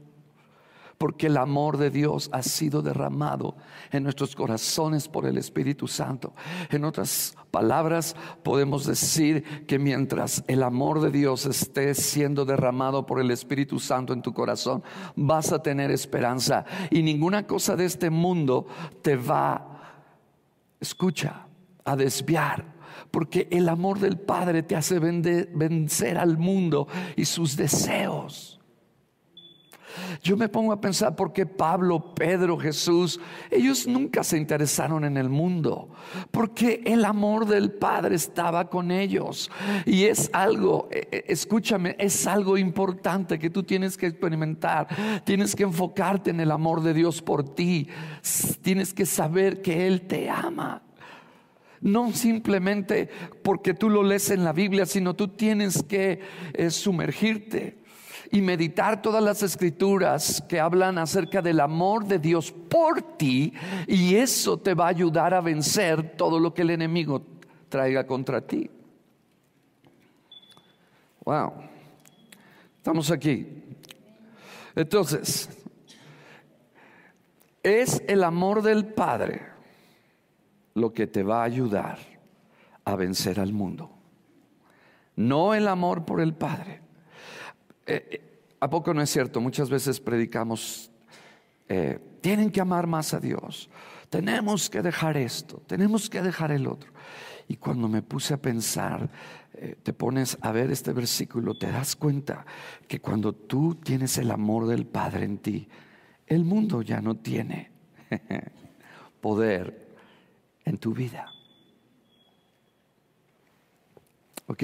porque 1.04 1.26
el 1.26 1.36
amor 1.36 1.76
de 1.76 1.90
Dios 1.90 2.30
ha 2.32 2.42
sido 2.42 2.80
derramado 2.80 3.56
en 3.90 4.04
nuestros 4.04 4.34
corazones 4.34 5.06
por 5.06 5.26
el 5.26 5.36
Espíritu 5.36 5.86
Santo. 5.86 6.32
En 6.70 6.82
otras 6.82 7.36
palabras, 7.50 8.16
podemos 8.42 8.86
decir 8.86 9.66
que 9.66 9.78
mientras 9.78 10.42
el 10.48 10.62
amor 10.62 11.02
de 11.02 11.10
Dios 11.10 11.44
esté 11.44 11.94
siendo 11.94 12.46
derramado 12.46 13.04
por 13.04 13.20
el 13.20 13.30
Espíritu 13.32 13.78
Santo 13.78 14.14
en 14.14 14.22
tu 14.22 14.32
corazón, 14.32 14.82
vas 15.14 15.52
a 15.52 15.62
tener 15.62 15.90
esperanza 15.90 16.64
y 16.90 17.02
ninguna 17.02 17.46
cosa 17.46 17.76
de 17.76 17.84
este 17.84 18.08
mundo 18.08 18.66
te 19.02 19.16
va, 19.16 19.98
escucha, 20.80 21.48
a 21.84 21.96
desviar 21.96 22.64
porque 23.10 23.46
el 23.50 23.68
amor 23.68 23.98
del 23.98 24.16
Padre 24.16 24.62
te 24.62 24.74
hace 24.74 24.98
vencer 24.98 26.16
al 26.16 26.38
mundo 26.38 26.88
y 27.14 27.26
sus 27.26 27.58
deseos. 27.58 28.58
Yo 30.22 30.36
me 30.36 30.48
pongo 30.48 30.72
a 30.72 30.80
pensar 30.80 31.14
por 31.16 31.32
qué 31.32 31.46
Pablo, 31.46 32.14
Pedro, 32.14 32.58
Jesús, 32.58 33.20
ellos 33.50 33.86
nunca 33.86 34.24
se 34.24 34.36
interesaron 34.36 35.04
en 35.04 35.16
el 35.16 35.28
mundo, 35.28 35.90
porque 36.30 36.82
el 36.84 37.04
amor 37.04 37.46
del 37.46 37.72
Padre 37.72 38.16
estaba 38.16 38.68
con 38.68 38.90
ellos. 38.90 39.50
Y 39.86 40.04
es 40.04 40.30
algo, 40.32 40.88
e, 40.90 41.08
e, 41.10 41.24
escúchame, 41.28 41.96
es 41.98 42.26
algo 42.26 42.56
importante 42.56 43.38
que 43.38 43.50
tú 43.50 43.62
tienes 43.62 43.96
que 43.96 44.06
experimentar. 44.06 44.88
Tienes 45.24 45.54
que 45.54 45.64
enfocarte 45.64 46.30
en 46.30 46.40
el 46.40 46.50
amor 46.50 46.82
de 46.82 46.94
Dios 46.94 47.22
por 47.22 47.54
ti. 47.54 47.88
Tienes 48.62 48.92
que 48.92 49.06
saber 49.06 49.62
que 49.62 49.86
Él 49.86 50.02
te 50.02 50.28
ama. 50.30 50.82
No 51.80 52.12
simplemente 52.12 53.10
porque 53.42 53.74
tú 53.74 53.90
lo 53.90 54.02
lees 54.02 54.30
en 54.30 54.42
la 54.42 54.52
Biblia, 54.52 54.86
sino 54.86 55.14
tú 55.14 55.28
tienes 55.28 55.82
que 55.82 56.20
eh, 56.54 56.70
sumergirte 56.70 57.83
y 58.34 58.42
meditar 58.42 59.00
todas 59.00 59.22
las 59.22 59.44
escrituras 59.44 60.42
que 60.48 60.58
hablan 60.58 60.98
acerca 60.98 61.40
del 61.40 61.60
amor 61.60 62.04
de 62.04 62.18
Dios 62.18 62.50
por 62.50 63.16
ti 63.16 63.52
y 63.86 64.16
eso 64.16 64.56
te 64.56 64.74
va 64.74 64.86
a 64.86 64.88
ayudar 64.88 65.32
a 65.32 65.40
vencer 65.40 66.16
todo 66.16 66.40
lo 66.40 66.52
que 66.52 66.62
el 66.62 66.70
enemigo 66.70 67.22
traiga 67.68 68.04
contra 68.04 68.40
ti. 68.40 68.68
Wow. 71.24 71.52
Estamos 72.78 73.08
aquí. 73.12 73.46
Entonces, 74.74 75.48
es 77.62 78.02
el 78.08 78.24
amor 78.24 78.62
del 78.62 78.84
Padre 78.84 79.42
lo 80.74 80.92
que 80.92 81.06
te 81.06 81.22
va 81.22 81.42
a 81.42 81.44
ayudar 81.44 81.98
a 82.84 82.96
vencer 82.96 83.38
al 83.38 83.52
mundo. 83.52 83.92
No 85.14 85.54
el 85.54 85.68
amor 85.68 86.04
por 86.04 86.20
el 86.20 86.34
Padre. 86.34 86.83
Eh, 87.86 88.08
eh, 88.10 88.20
¿A 88.60 88.70
poco 88.70 88.94
no 88.94 89.02
es 89.02 89.10
cierto? 89.10 89.40
Muchas 89.40 89.68
veces 89.68 90.00
predicamos, 90.00 90.90
eh, 91.68 91.98
tienen 92.20 92.50
que 92.50 92.60
amar 92.60 92.86
más 92.86 93.12
a 93.12 93.20
Dios, 93.20 93.68
tenemos 94.08 94.70
que 94.70 94.80
dejar 94.80 95.16
esto, 95.16 95.62
tenemos 95.66 96.08
que 96.08 96.22
dejar 96.22 96.50
el 96.50 96.66
otro. 96.66 96.90
Y 97.46 97.56
cuando 97.56 97.88
me 97.88 98.00
puse 98.00 98.32
a 98.32 98.38
pensar, 98.38 99.10
te 99.82 99.92
pones 99.92 100.38
a 100.40 100.50
ver 100.50 100.70
este 100.70 100.94
versículo, 100.94 101.58
te 101.58 101.70
das 101.70 101.94
cuenta 101.94 102.46
que 102.88 103.00
cuando 103.00 103.34
tú 103.34 103.74
tienes 103.74 104.16
el 104.16 104.30
amor 104.30 104.66
del 104.66 104.86
Padre 104.86 105.26
en 105.26 105.38
ti, 105.38 105.68
el 106.26 106.44
mundo 106.44 106.80
ya 106.80 107.02
no 107.02 107.16
tiene 107.16 107.70
poder 109.20 109.94
en 110.64 110.78
tu 110.78 110.94
vida. 110.94 111.30
¿Ok? 114.46 114.62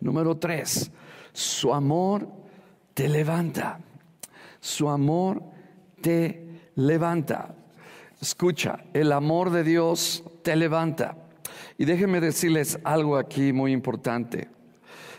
Número 0.00 0.36
tres, 0.36 0.90
su 1.32 1.72
amor 1.72 2.28
te 2.94 3.08
levanta. 3.08 3.80
Su 4.60 4.88
amor 4.88 5.42
te 6.00 6.70
levanta. 6.76 7.54
Escucha, 8.20 8.84
el 8.92 9.12
amor 9.12 9.50
de 9.50 9.64
Dios 9.64 10.22
te 10.42 10.54
levanta. 10.56 11.16
Y 11.78 11.84
déjenme 11.84 12.20
decirles 12.20 12.78
algo 12.84 13.16
aquí 13.16 13.52
muy 13.52 13.72
importante. 13.72 14.48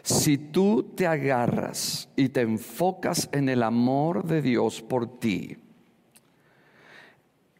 Si 0.03 0.38
tú 0.38 0.84
te 0.96 1.08
agarras 1.08 2.10
y 2.15 2.29
te 2.29 2.41
enfocas 2.41 3.29
en 3.32 3.50
el 3.50 3.63
amor 3.63 4.25
de 4.25 4.41
Dios 4.41 4.82
por 4.82 5.20
ti, 5.20 5.58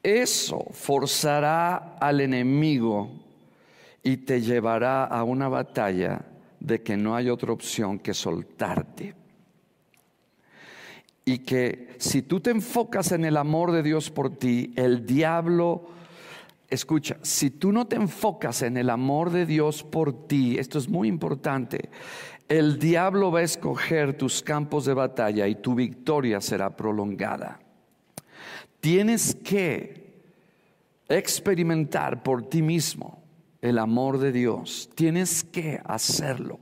eso 0.04 0.66
forzará 0.72 1.96
al 2.00 2.20
enemigo 2.20 3.10
y 4.04 4.18
te 4.18 4.42
llevará 4.42 5.06
a 5.06 5.24
una 5.24 5.48
batalla 5.48 6.26
de 6.64 6.82
que 6.82 6.96
no 6.96 7.16
hay 7.16 7.30
otra 7.30 7.52
opción 7.52 8.00
que 8.00 8.14
soltarte. 8.14 9.14
Y 11.26 11.40
que 11.40 11.96
si 12.00 12.22
tú 12.22 12.40
te 12.40 12.52
enfocas 12.52 13.12
en 13.12 13.26
el 13.26 13.38
amor 13.38 13.72
de 13.72 13.84
Dios 13.84 14.10
por 14.10 14.38
ti, 14.38 14.74
el 14.76 15.06
diablo, 15.06 15.90
escucha, 16.70 17.18
si 17.22 17.50
tú 17.50 17.72
no 17.72 17.86
te 17.86 17.98
enfocas 17.98 18.62
en 18.62 18.78
el 18.78 18.90
amor 18.90 19.30
de 19.30 19.46
Dios 19.46 19.84
por 19.84 20.28
ti, 20.28 20.58
esto 20.58 20.80
es 20.80 20.88
muy 20.88 21.08
importante, 21.10 21.90
el 22.48 22.80
diablo 22.80 23.32
va 23.32 23.40
a 23.40 23.44
escoger 23.44 24.18
tus 24.18 24.42
campos 24.42 24.86
de 24.86 24.94
batalla 24.94 25.48
y 25.48 25.56
tu 25.56 25.76
victoria 25.76 26.40
será 26.42 26.76
prolongada. 26.76 27.60
Tienes 28.80 29.36
que 29.36 30.22
experimentar 31.08 32.24
por 32.24 32.48
ti 32.50 32.62
mismo 32.62 33.23
el 33.64 33.80
amor 33.80 34.20
de 34.20 34.32
Dios. 34.34 34.90
Tienes 34.94 35.44
que 35.44 35.82
hacerlo. 35.86 36.60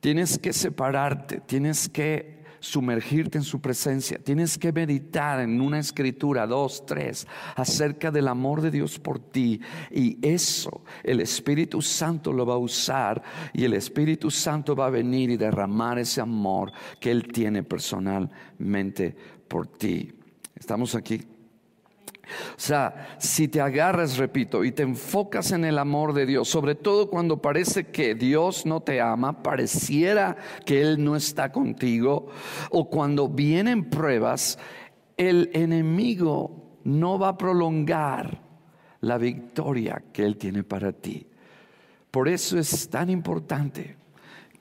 Tienes 0.00 0.38
que 0.38 0.52
separarte, 0.52 1.40
tienes 1.40 1.88
que 1.88 2.44
sumergirte 2.60 3.36
en 3.36 3.44
su 3.44 3.60
presencia, 3.60 4.18
tienes 4.18 4.56
que 4.56 4.72
meditar 4.72 5.40
en 5.40 5.60
una 5.60 5.78
escritura, 5.78 6.46
dos, 6.46 6.86
tres, 6.86 7.26
acerca 7.56 8.10
del 8.10 8.28
amor 8.28 8.60
de 8.60 8.70
Dios 8.70 8.98
por 8.98 9.18
ti. 9.18 9.60
Y 9.90 10.18
eso 10.22 10.84
el 11.02 11.20
Espíritu 11.20 11.82
Santo 11.82 12.32
lo 12.32 12.46
va 12.46 12.54
a 12.54 12.58
usar 12.58 13.22
y 13.52 13.64
el 13.64 13.74
Espíritu 13.74 14.30
Santo 14.30 14.76
va 14.76 14.86
a 14.86 14.90
venir 14.90 15.30
y 15.30 15.36
derramar 15.36 15.98
ese 15.98 16.20
amor 16.20 16.70
que 17.00 17.10
Él 17.10 17.26
tiene 17.32 17.62
personalmente 17.62 19.16
por 19.48 19.66
ti. 19.66 20.12
Estamos 20.54 20.94
aquí. 20.94 21.33
O 22.50 22.60
sea, 22.60 23.16
si 23.18 23.48
te 23.48 23.60
agarras, 23.60 24.16
repito, 24.16 24.64
y 24.64 24.72
te 24.72 24.82
enfocas 24.82 25.52
en 25.52 25.64
el 25.64 25.78
amor 25.78 26.12
de 26.12 26.26
Dios, 26.26 26.48
sobre 26.48 26.74
todo 26.74 27.10
cuando 27.10 27.40
parece 27.40 27.88
que 27.88 28.14
Dios 28.14 28.66
no 28.66 28.80
te 28.80 29.00
ama, 29.00 29.42
pareciera 29.42 30.36
que 30.64 30.80
Él 30.80 31.02
no 31.02 31.16
está 31.16 31.52
contigo, 31.52 32.28
o 32.70 32.88
cuando 32.88 33.28
vienen 33.28 33.90
pruebas, 33.90 34.58
el 35.16 35.50
enemigo 35.52 36.78
no 36.84 37.18
va 37.18 37.30
a 37.30 37.38
prolongar 37.38 38.42
la 39.00 39.18
victoria 39.18 40.02
que 40.12 40.24
Él 40.24 40.36
tiene 40.36 40.64
para 40.64 40.92
ti. 40.92 41.26
Por 42.10 42.28
eso 42.28 42.58
es 42.58 42.88
tan 42.88 43.10
importante 43.10 43.96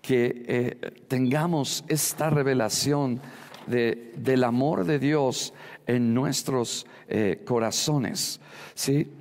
que 0.01 0.43
eh, 0.47 1.03
tengamos 1.07 1.85
esta 1.87 2.29
revelación 2.29 3.21
del 3.67 4.43
amor 4.43 4.83
de 4.83 4.99
Dios 4.99 5.53
en 5.87 6.13
nuestros 6.13 6.85
eh, 7.07 7.41
corazones. 7.45 8.39
¿sí? 8.73 9.11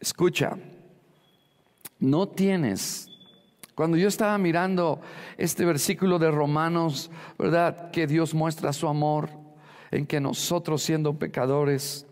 Escucha, 0.00 0.56
no 1.98 2.28
tienes. 2.28 3.08
Cuando 3.74 3.96
yo 3.96 4.08
estaba 4.08 4.38
mirando 4.38 5.00
este 5.36 5.64
versículo 5.64 6.18
de 6.18 6.30
Romanos, 6.30 7.10
¿verdad? 7.38 7.90
Que 7.90 8.06
Dios 8.06 8.34
muestra 8.34 8.72
su 8.72 8.88
amor 8.88 9.30
en 9.90 10.06
que 10.06 10.20
nosotros 10.20 10.82
siendo 10.82 11.18
pecadores, 11.18 12.06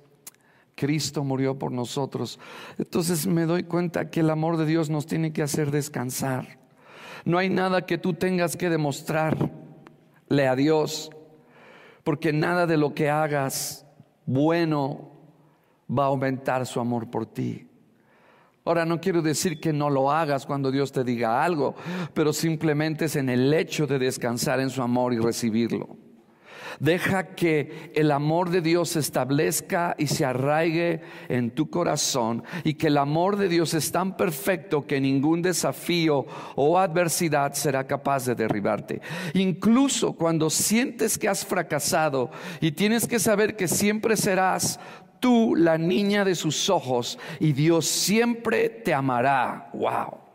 Cristo 0.77 1.25
murió 1.25 1.59
por 1.59 1.73
nosotros. 1.73 2.39
Entonces 2.79 3.27
me 3.27 3.47
doy 3.47 3.65
cuenta 3.65 4.11
que 4.11 4.21
el 4.21 4.31
amor 4.31 4.57
de 4.57 4.67
Dios 4.67 4.91
nos 4.91 5.07
tiene 5.07 5.33
que 5.33 5.43
hacer 5.43 5.71
descansar. 5.71 6.59
No 7.25 7.39
hay 7.39 7.49
nada 7.49 7.87
que 7.87 7.99
tú 7.99 8.15
tengas 8.15 8.57
que 8.57 8.71
demostrarle 8.71 9.51
a 10.49 10.55
Dios 10.55 11.11
porque 12.07 12.33
nada 12.33 12.69
de 12.69 12.77
lo 12.77 12.95
que 12.95 13.11
hagas 13.11 13.85
bueno 14.27 15.11
va 15.91 16.05
a 16.05 16.07
aumentar 16.07 16.65
su 16.65 16.79
amor 16.79 17.11
por 17.11 17.27
ti. 17.27 17.67
Ahora 18.65 18.85
no 18.85 19.01
quiero 19.01 19.23
decir 19.23 19.59
que 19.59 19.73
no 19.73 19.91
lo 19.91 20.13
hagas 20.13 20.47
cuando 20.47 20.71
Dios 20.71 20.93
te 20.93 21.03
diga 21.03 21.43
algo, 21.43 21.75
pero 22.15 22.33
simplemente 22.33 23.07
es 23.07 23.17
en 23.17 23.29
el 23.29 23.53
hecho 23.53 23.89
de 23.89 23.99
descansar 23.99 24.61
en 24.61 24.71
su 24.71 24.83
amor 24.83 25.15
y 25.15 25.19
recibirlo. 25.19 25.97
Deja 26.81 27.35
que 27.35 27.91
el 27.95 28.11
amor 28.11 28.51
de 28.51 28.61
Dios 28.61 28.91
se 28.91 29.01
establezca 29.01 29.95
y 29.99 30.07
se 30.07 30.25
arraigue 30.25 31.01
en 31.29 31.51
tu 31.51 31.71
corazón 31.71 32.45
y 32.65 32.75
que 32.75 32.89
el 32.89 32.99
amor 32.99 33.37
de 33.37 33.49
Dios 33.49 33.75
es 33.75 33.93
tan 33.93 34.17
perfecto 34.17 34.87
que 34.87 35.01
ningún 35.01 35.43
desafío 35.43 36.27
o 36.55 36.79
adversidad 36.79 37.55
será 37.55 37.87
capaz 37.87 38.27
de 38.27 38.35
derribarte. 38.35 39.01
Incluso 39.35 40.13
cuando 40.13 40.51
sientes 40.51 41.19
que 41.19 41.29
has 41.29 41.45
fracasado 41.45 42.31
y 42.61 42.73
tienes 42.73 43.07
que 43.07 43.19
saber 43.19 43.57
que 43.57 43.69
siempre 43.69 44.17
serás 44.17 44.79
tú 45.21 45.55
la 45.57 45.79
niña 45.79 46.25
de 46.25 46.35
sus 46.35 46.69
ojos 46.69 47.19
y 47.41 47.53
Dios 47.53 47.87
siempre 47.87 48.69
te 48.69 48.95
amará. 48.95 49.71
Wow. 49.73 50.26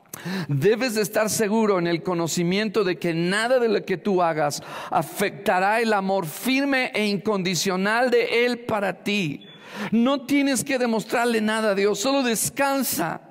Debes 0.48 0.96
de 0.96 1.02
estar 1.02 1.30
seguro 1.30 1.80
en 1.80 1.88
el 1.88 2.04
conocimiento 2.04 2.84
de 2.84 2.98
que 2.98 3.14
nada 3.14 3.60
de 3.60 3.70
lo 3.70 3.84
que 3.84 3.98
tú 3.98 4.22
hagas 4.22 4.62
afectará 4.90 5.82
el 5.82 5.94
amor 5.94 6.26
firme 6.26 6.92
e 6.94 7.06
incondicional 7.08 8.12
de 8.12 8.46
Él 8.46 8.60
para 8.60 9.04
ti. 9.04 9.46
No 9.92 10.26
tienes 10.26 10.64
que 10.64 10.78
demostrarle 10.78 11.42
nada 11.42 11.72
a 11.72 11.76
Dios, 11.76 12.00
solo 12.00 12.24
descansa 12.24 13.22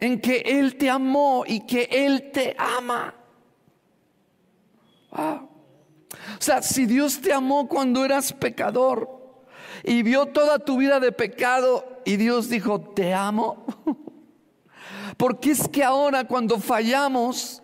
en 0.00 0.20
que 0.20 0.38
Él 0.38 0.76
te 0.76 0.90
amó 0.90 1.44
y 1.46 1.60
que 1.60 1.88
Él 1.90 2.30
te 2.32 2.54
ama. 2.58 3.14
O 5.10 6.40
sea, 6.40 6.62
si 6.62 6.86
Dios 6.86 7.20
te 7.20 7.32
amó 7.32 7.68
cuando 7.68 8.04
eras 8.04 8.32
pecador 8.32 9.18
y 9.82 10.02
vio 10.02 10.26
toda 10.26 10.58
tu 10.58 10.76
vida 10.76 11.00
de 11.00 11.12
pecado 11.12 12.00
y 12.04 12.16
Dios 12.16 12.48
dijo, 12.48 12.80
te 12.80 13.14
amo. 13.14 13.64
Porque 15.16 15.52
es 15.52 15.68
que 15.68 15.82
ahora 15.82 16.24
cuando 16.24 16.58
fallamos, 16.58 17.62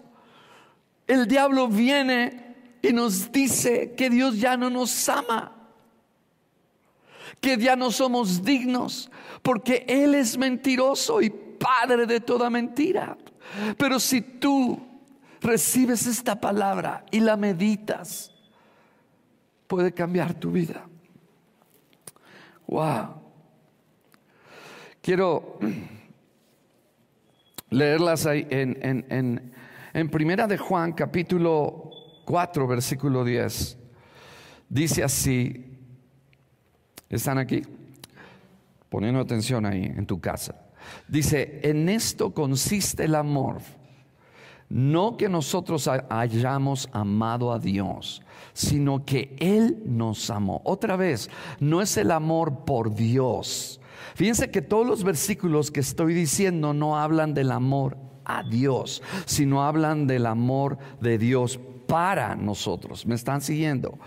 el 1.07 1.27
diablo 1.27 1.69
viene 1.69 2.57
y 2.83 2.93
nos 2.93 3.31
dice 3.31 3.95
que 3.97 4.11
Dios 4.11 4.39
ya 4.39 4.57
no 4.57 4.71
nos 4.71 5.09
ama, 5.09 5.53
que 7.41 7.57
ya 7.57 7.77
no 7.77 7.91
somos 7.91 8.43
dignos, 8.43 9.11
porque 9.43 9.85
Él 9.89 10.15
es 10.15 10.37
mentiroso 10.37 11.21
y 11.21 11.31
padre 11.31 12.07
de 12.07 12.21
toda 12.21 12.51
mentira. 12.51 13.17
Pero 13.77 14.01
si 14.01 14.21
tú 14.21 14.81
recibes 15.41 16.07
esta 16.07 16.41
palabra 16.41 17.05
y 17.11 17.21
la 17.21 17.37
meditas, 17.37 18.33
puede 19.67 19.93
cambiar 19.93 20.35
tu 20.35 20.51
vida. 20.51 20.87
Wow. 22.67 23.23
Quiero 25.01 25.59
leerlas 27.75 28.27
ahí 28.27 28.47
en, 28.51 28.79
en, 29.11 29.53
en, 29.93 30.09
Primera 30.09 30.47
de 30.47 30.57
Juan, 30.57 30.93
capítulo 30.93 31.91
4, 32.25 32.67
versículo 32.67 33.25
10. 33.25 33.79
Dice 34.69 35.03
así, 35.03 35.77
¿están 37.09 37.39
aquí? 37.39 37.63
Poniendo 38.89 39.21
atención 39.21 39.67
ahí 39.67 39.85
en 39.85 40.07
tu 40.07 40.21
casa. 40.21 40.55
Dice, 41.09 41.61
en 41.63 41.89
esto 41.89 42.33
consiste 42.33 43.05
el 43.05 43.15
amor. 43.15 43.59
No 44.69 45.17
que 45.17 45.29
nosotros 45.29 45.89
hayamos 46.09 46.89
amado 46.93 47.53
a 47.53 47.59
Dios, 47.59 48.23
sino 48.53 49.05
que 49.05 49.37
Él 49.39 49.83
nos 49.85 50.31
amó. 50.31 50.63
Otra 50.65 50.97
vez, 50.97 51.29
no 51.61 51.83
es 51.83 51.97
el 51.97 52.11
amor 52.11 52.65
por 52.65 52.95
Dios. 52.95 53.81
Fíjense 54.15 54.51
que 54.51 54.63
todos 54.63 54.87
los 54.87 55.05
versículos 55.05 55.71
que 55.71 55.81
estoy 55.81 56.15
diciendo 56.15 56.75
no 56.75 56.99
hablan 56.99 57.35
del 57.35 57.51
amor 57.53 57.97
a 58.25 58.43
Dios, 58.43 59.03
sino 59.27 59.65
hablan 59.65 60.07
del 60.07 60.27
amor 60.27 60.79
de 61.01 61.19
Dios 61.19 61.59
para 61.87 62.35
nosotros. 62.37 63.07
¿Me 63.07 63.15
están 63.15 63.41
siguiendo? 63.41 63.99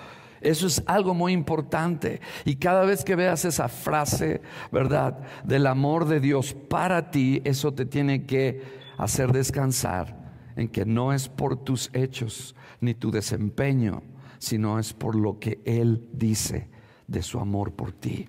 Eso 0.41 0.67
es 0.67 0.83
algo 0.85 1.13
muy 1.13 1.33
importante. 1.33 2.21
Y 2.45 2.55
cada 2.55 2.85
vez 2.85 3.03
que 3.03 3.15
veas 3.15 3.45
esa 3.45 3.67
frase, 3.67 4.41
¿verdad? 4.71 5.19
Del 5.43 5.67
amor 5.67 6.05
de 6.05 6.19
Dios 6.19 6.53
para 6.53 7.11
ti, 7.11 7.41
eso 7.43 7.73
te 7.73 7.85
tiene 7.85 8.25
que 8.25 8.61
hacer 8.97 9.31
descansar 9.31 10.15
en 10.55 10.69
que 10.69 10.85
no 10.85 11.13
es 11.13 11.29
por 11.29 11.63
tus 11.63 11.89
hechos 11.93 12.55
ni 12.81 12.93
tu 12.93 13.11
desempeño, 13.11 14.03
sino 14.39 14.79
es 14.79 14.93
por 14.93 15.15
lo 15.15 15.39
que 15.39 15.61
Él 15.65 16.07
dice 16.13 16.69
de 17.07 17.21
su 17.21 17.39
amor 17.39 17.73
por 17.73 17.91
ti. 17.91 18.27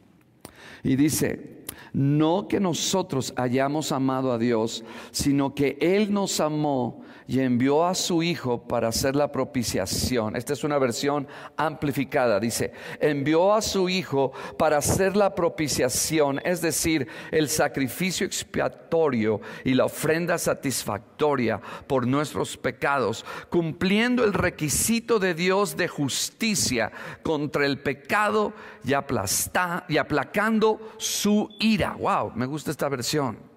Y 0.84 0.96
dice, 0.96 1.64
no 1.92 2.48
que 2.48 2.60
nosotros 2.60 3.32
hayamos 3.36 3.92
amado 3.92 4.32
a 4.32 4.38
Dios, 4.38 4.84
sino 5.10 5.54
que 5.54 5.78
Él 5.80 6.12
nos 6.12 6.40
amó 6.40 7.02
y 7.28 7.40
envió 7.40 7.86
a 7.86 7.94
su 7.94 8.22
Hijo 8.22 8.66
para 8.66 8.88
hacer 8.88 9.14
la 9.14 9.30
propiciación. 9.30 10.34
Esta 10.34 10.54
es 10.54 10.64
una 10.64 10.78
versión 10.78 11.28
amplificada. 11.58 12.40
Dice, 12.40 12.72
envió 13.00 13.52
a 13.52 13.60
su 13.60 13.90
Hijo 13.90 14.32
para 14.56 14.78
hacer 14.78 15.14
la 15.14 15.34
propiciación, 15.34 16.40
es 16.42 16.62
decir, 16.62 17.06
el 17.30 17.50
sacrificio 17.50 18.26
expiatorio 18.26 19.42
y 19.62 19.74
la 19.74 19.84
ofrenda 19.84 20.38
satisfactoria 20.38 21.60
por 21.86 22.06
nuestros 22.06 22.56
pecados, 22.56 23.26
cumpliendo 23.50 24.24
el 24.24 24.32
requisito 24.32 25.18
de 25.18 25.34
Dios 25.34 25.76
de 25.76 25.86
justicia 25.86 26.90
contra 27.22 27.66
el 27.66 27.78
pecado 27.80 28.54
y, 28.84 28.92
y 28.92 29.98
aplacando 29.98 30.94
su 30.96 31.50
ira. 31.60 31.94
Wow, 31.98 32.32
me 32.34 32.46
gusta 32.46 32.70
esta 32.70 32.88
versión. 32.88 33.47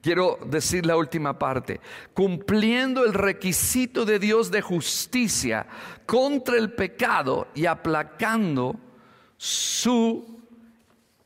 Quiero 0.00 0.38
decir 0.46 0.86
la 0.86 0.96
última 0.96 1.38
parte. 1.38 1.80
Cumpliendo 2.14 3.04
el 3.04 3.14
requisito 3.14 4.04
de 4.04 4.18
Dios 4.18 4.50
de 4.50 4.62
justicia 4.62 5.66
contra 6.04 6.56
el 6.56 6.72
pecado 6.72 7.48
y 7.54 7.66
aplacando 7.66 8.78
su 9.36 10.40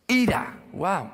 ira. 0.06 0.62
Wow. 0.72 1.12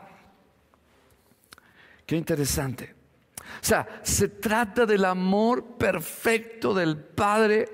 Qué 2.05 2.17
interesante. 2.17 2.95
O 3.41 3.65
sea, 3.65 4.01
se 4.03 4.29
trata 4.29 4.87
del 4.87 5.05
amor 5.05 5.77
perfecto 5.77 6.75
del 6.75 6.99
Padre 6.99 7.69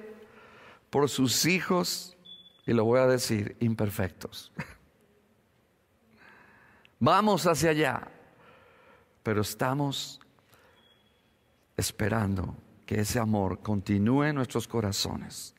por 0.90 1.09
sus 1.09 1.47
hijos, 1.47 2.16
y 2.66 2.73
lo 2.73 2.85
voy 2.85 3.01
a 3.01 3.07
decir, 3.07 3.57
imperfectos. 3.61 4.53
Vamos 6.99 7.47
hacia 7.47 7.71
allá 7.71 8.09
pero 9.22 9.42
estamos 9.42 10.20
esperando 11.76 12.56
que 12.87 13.00
ese 13.00 13.18
amor 13.18 13.61
continúe 13.61 14.24
en 14.24 14.37
nuestros 14.37 14.68
corazones. 14.68 15.54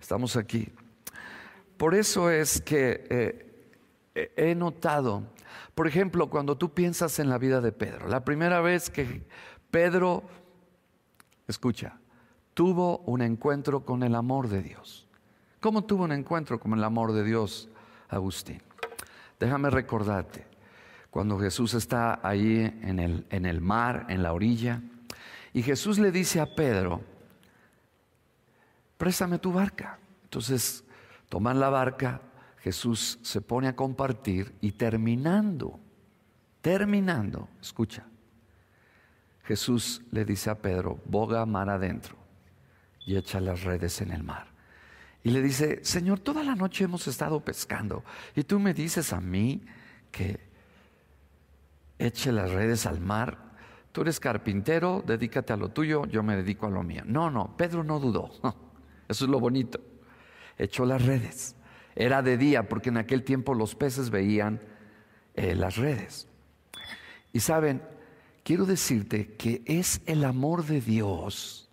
Estamos 0.00 0.36
aquí. 0.36 0.68
Por 1.76 1.94
eso 1.94 2.30
es 2.30 2.60
que 2.60 3.06
eh, 4.14 4.32
he 4.36 4.54
notado, 4.54 5.22
por 5.74 5.86
ejemplo, 5.86 6.28
cuando 6.28 6.56
tú 6.56 6.72
piensas 6.72 7.18
en 7.18 7.28
la 7.28 7.38
vida 7.38 7.60
de 7.60 7.72
Pedro, 7.72 8.08
la 8.08 8.24
primera 8.24 8.60
vez 8.60 8.90
que 8.90 9.22
Pedro, 9.70 10.22
escucha, 11.48 11.98
tuvo 12.52 12.98
un 12.98 13.22
encuentro 13.22 13.84
con 13.84 14.02
el 14.02 14.14
amor 14.14 14.48
de 14.48 14.62
Dios. 14.62 15.08
¿Cómo 15.60 15.84
tuvo 15.84 16.04
un 16.04 16.12
encuentro 16.12 16.60
con 16.60 16.74
el 16.74 16.84
amor 16.84 17.12
de 17.12 17.24
Dios, 17.24 17.68
Agustín? 18.08 18.62
Déjame 19.40 19.70
recordarte 19.70 20.53
cuando 21.14 21.38
Jesús 21.38 21.74
está 21.74 22.18
ahí 22.24 22.76
en 22.82 22.98
el, 22.98 23.24
en 23.30 23.46
el 23.46 23.60
mar, 23.60 24.06
en 24.08 24.24
la 24.24 24.32
orilla, 24.32 24.82
y 25.52 25.62
Jesús 25.62 26.00
le 26.00 26.10
dice 26.10 26.40
a 26.40 26.56
Pedro, 26.56 27.02
préstame 28.98 29.38
tu 29.38 29.52
barca. 29.52 30.00
Entonces 30.24 30.82
toman 31.28 31.60
la 31.60 31.68
barca, 31.68 32.20
Jesús 32.58 33.20
se 33.22 33.40
pone 33.40 33.68
a 33.68 33.76
compartir 33.76 34.56
y 34.60 34.72
terminando, 34.72 35.78
terminando, 36.60 37.48
escucha, 37.62 38.04
Jesús 39.44 40.02
le 40.10 40.24
dice 40.24 40.50
a 40.50 40.58
Pedro, 40.58 40.98
boga 41.04 41.46
mar 41.46 41.70
adentro 41.70 42.16
y 43.06 43.16
echa 43.16 43.38
las 43.38 43.62
redes 43.62 44.00
en 44.00 44.10
el 44.10 44.24
mar. 44.24 44.48
Y 45.22 45.30
le 45.30 45.42
dice, 45.42 45.78
Señor, 45.84 46.18
toda 46.18 46.42
la 46.42 46.56
noche 46.56 46.82
hemos 46.82 47.06
estado 47.06 47.38
pescando 47.38 48.02
y 48.34 48.42
tú 48.42 48.58
me 48.58 48.74
dices 48.74 49.12
a 49.12 49.20
mí 49.20 49.62
que 50.10 50.52
eche 52.06 52.32
las 52.32 52.50
redes 52.50 52.86
al 52.86 53.00
mar. 53.00 53.38
Tú 53.92 54.02
eres 54.02 54.18
carpintero, 54.20 55.02
dedícate 55.06 55.52
a 55.52 55.56
lo 55.56 55.70
tuyo, 55.70 56.04
yo 56.06 56.22
me 56.22 56.36
dedico 56.36 56.66
a 56.66 56.70
lo 56.70 56.82
mío. 56.82 57.02
No, 57.06 57.30
no, 57.30 57.56
Pedro 57.56 57.84
no 57.84 58.00
dudó. 58.00 58.30
Eso 59.08 59.24
es 59.24 59.30
lo 59.30 59.38
bonito. 59.40 59.80
Echó 60.58 60.84
las 60.84 61.04
redes. 61.04 61.56
Era 61.94 62.22
de 62.22 62.36
día 62.36 62.68
porque 62.68 62.88
en 62.88 62.96
aquel 62.96 63.22
tiempo 63.22 63.54
los 63.54 63.74
peces 63.74 64.10
veían 64.10 64.60
eh, 65.34 65.54
las 65.54 65.76
redes. 65.76 66.28
Y 67.32 67.40
saben, 67.40 67.82
quiero 68.42 68.66
decirte 68.66 69.34
que 69.34 69.62
es 69.66 70.00
el 70.06 70.24
amor 70.24 70.64
de 70.64 70.80
Dios, 70.80 71.68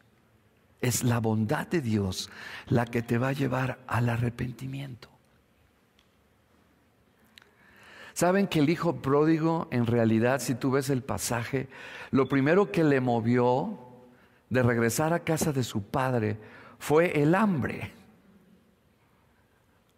es 0.82 1.04
la 1.04 1.20
bondad 1.20 1.68
de 1.68 1.82
Dios 1.82 2.30
la 2.68 2.86
que 2.86 3.04
te 3.04 3.18
va 3.18 3.30
a 3.30 3.34
llevar 3.34 3.80
al 3.88 4.10
arrepentimiento. 4.10 5.11
¿Saben 8.22 8.46
que 8.46 8.60
el 8.60 8.70
hijo 8.70 8.98
pródigo, 8.98 9.68
en 9.72 9.88
realidad, 9.88 10.42
si 10.42 10.54
tú 10.54 10.70
ves 10.70 10.92
el 10.92 11.02
pasaje, 11.02 11.68
lo 12.12 12.30
primero 12.30 12.72
que 12.72 12.84
le 12.84 13.02
movió 13.02 13.80
de 14.48 14.62
regresar 14.62 15.12
a 15.12 15.24
casa 15.24 15.52
de 15.52 15.64
su 15.64 15.82
padre 15.82 16.38
fue 16.78 17.20
el 17.20 17.34
hambre? 17.34 17.92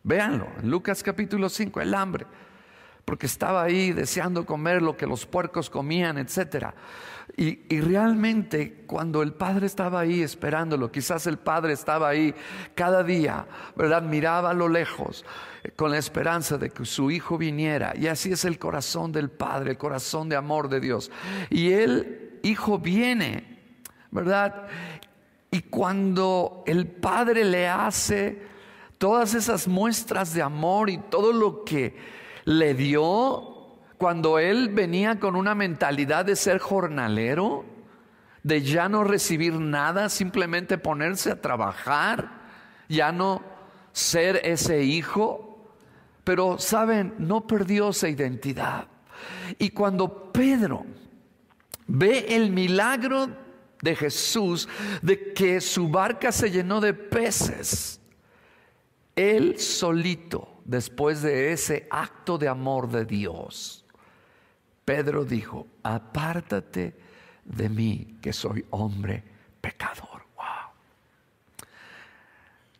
Véanlo, 0.04 0.48
en 0.58 0.72
Lucas 0.72 1.04
capítulo 1.04 1.50
5, 1.50 1.82
el 1.82 1.94
hambre 1.94 2.26
porque 3.06 3.26
estaba 3.26 3.64
ahí 3.64 3.92
deseando 3.92 4.46
comer 4.46 4.82
lo 4.82 4.96
que 4.96 5.06
los 5.06 5.26
puercos 5.26 5.70
comían, 5.70 6.18
etc. 6.18 6.68
Y, 7.36 7.60
y, 7.74 7.82
realmente 7.82 8.84
cuando 8.86 9.24
el 9.24 9.34
padre 9.34 9.66
estaba 9.66 10.00
ahí 10.00 10.22
esperándolo, 10.22 10.92
quizás 10.92 11.26
el 11.28 11.38
padre 11.38 11.74
estaba 11.74 12.10
ahí 12.10 12.34
cada 12.76 13.04
día, 13.04 13.46
¿verdad? 13.76 14.04
Miraba 14.04 14.52
a 14.52 14.54
lo 14.54 14.70
lejos 14.70 15.26
eh, 15.64 15.72
con 15.72 15.92
la 15.92 15.98
esperanza 15.98 16.58
de 16.58 16.70
que 16.70 16.86
su 16.86 17.12
hijo 17.12 17.38
viniera. 17.38 17.94
Y 17.98 18.08
así 18.08 18.32
es 18.32 18.46
el 18.46 18.60
corazón 18.60 19.12
del 19.12 19.30
padre, 19.30 19.72
el 19.72 19.78
corazón 19.78 20.30
de 20.30 20.36
amor 20.36 20.70
de 20.70 20.80
Dios. 20.80 21.12
Y 21.50 21.72
el 21.72 22.40
hijo 22.44 22.78
viene, 22.78 23.60
¿verdad? 24.12 24.68
Y 25.50 25.62
cuando 25.62 26.64
el 26.68 26.88
padre 26.88 27.46
le 27.46 27.68
hace 27.68 28.42
todas 28.98 29.34
esas 29.34 29.68
muestras 29.68 30.34
de 30.34 30.42
amor 30.42 30.90
y 30.90 30.98
todo 30.98 31.34
lo 31.34 31.64
que 31.64 32.23
le 32.46 32.74
dio 32.74 33.78
cuando 33.98 34.40
él 34.40 34.70
venía 34.70 35.20
con 35.20 35.36
una 35.36 35.56
mentalidad 35.56 36.26
de 36.26 36.36
ser 36.36 36.60
jornalero, 36.60 37.66
de 38.44 38.62
ya 38.62 38.90
no 38.90 39.04
recibir 39.04 39.54
nada, 39.54 40.10
simplemente 40.10 40.78
ponerse 40.78 41.32
a 41.32 41.42
trabajar, 41.42 42.42
ya 42.90 43.12
no 43.12 43.42
ser 43.94 44.42
ese 44.44 44.84
hijo. 44.84 45.50
Pero, 46.24 46.58
¿saben? 46.58 47.16
No 47.18 47.48
perdió 47.48 47.90
esa 47.90 48.10
identidad. 48.10 48.88
Y 49.58 49.70
cuando 49.70 50.32
Pedro 50.32 50.86
Ve 51.88 52.26
el 52.30 52.52
milagro 52.52 53.30
de 53.82 53.96
Jesús 53.96 54.68
de 55.02 55.34
que 55.34 55.60
su 55.60 55.90
barca 55.90 56.32
se 56.32 56.50
llenó 56.50 56.80
de 56.80 56.94
peces. 56.94 58.00
Él 59.16 59.60
solito, 59.60 60.48
después 60.66 61.22
de 61.22 61.52
ese 61.52 61.88
acto 61.90 62.38
de 62.38 62.48
amor 62.48 62.90
de 62.90 63.06
Dios, 63.06 63.86
Pedro 64.86 65.24
dijo, 65.26 65.68
apártate 65.84 66.96
de 67.46 67.70
mí 67.70 68.18
que 68.22 68.34
soy 68.34 68.66
hombre 68.70 69.24
pecador. 69.62 70.26
Wow. 70.36 71.66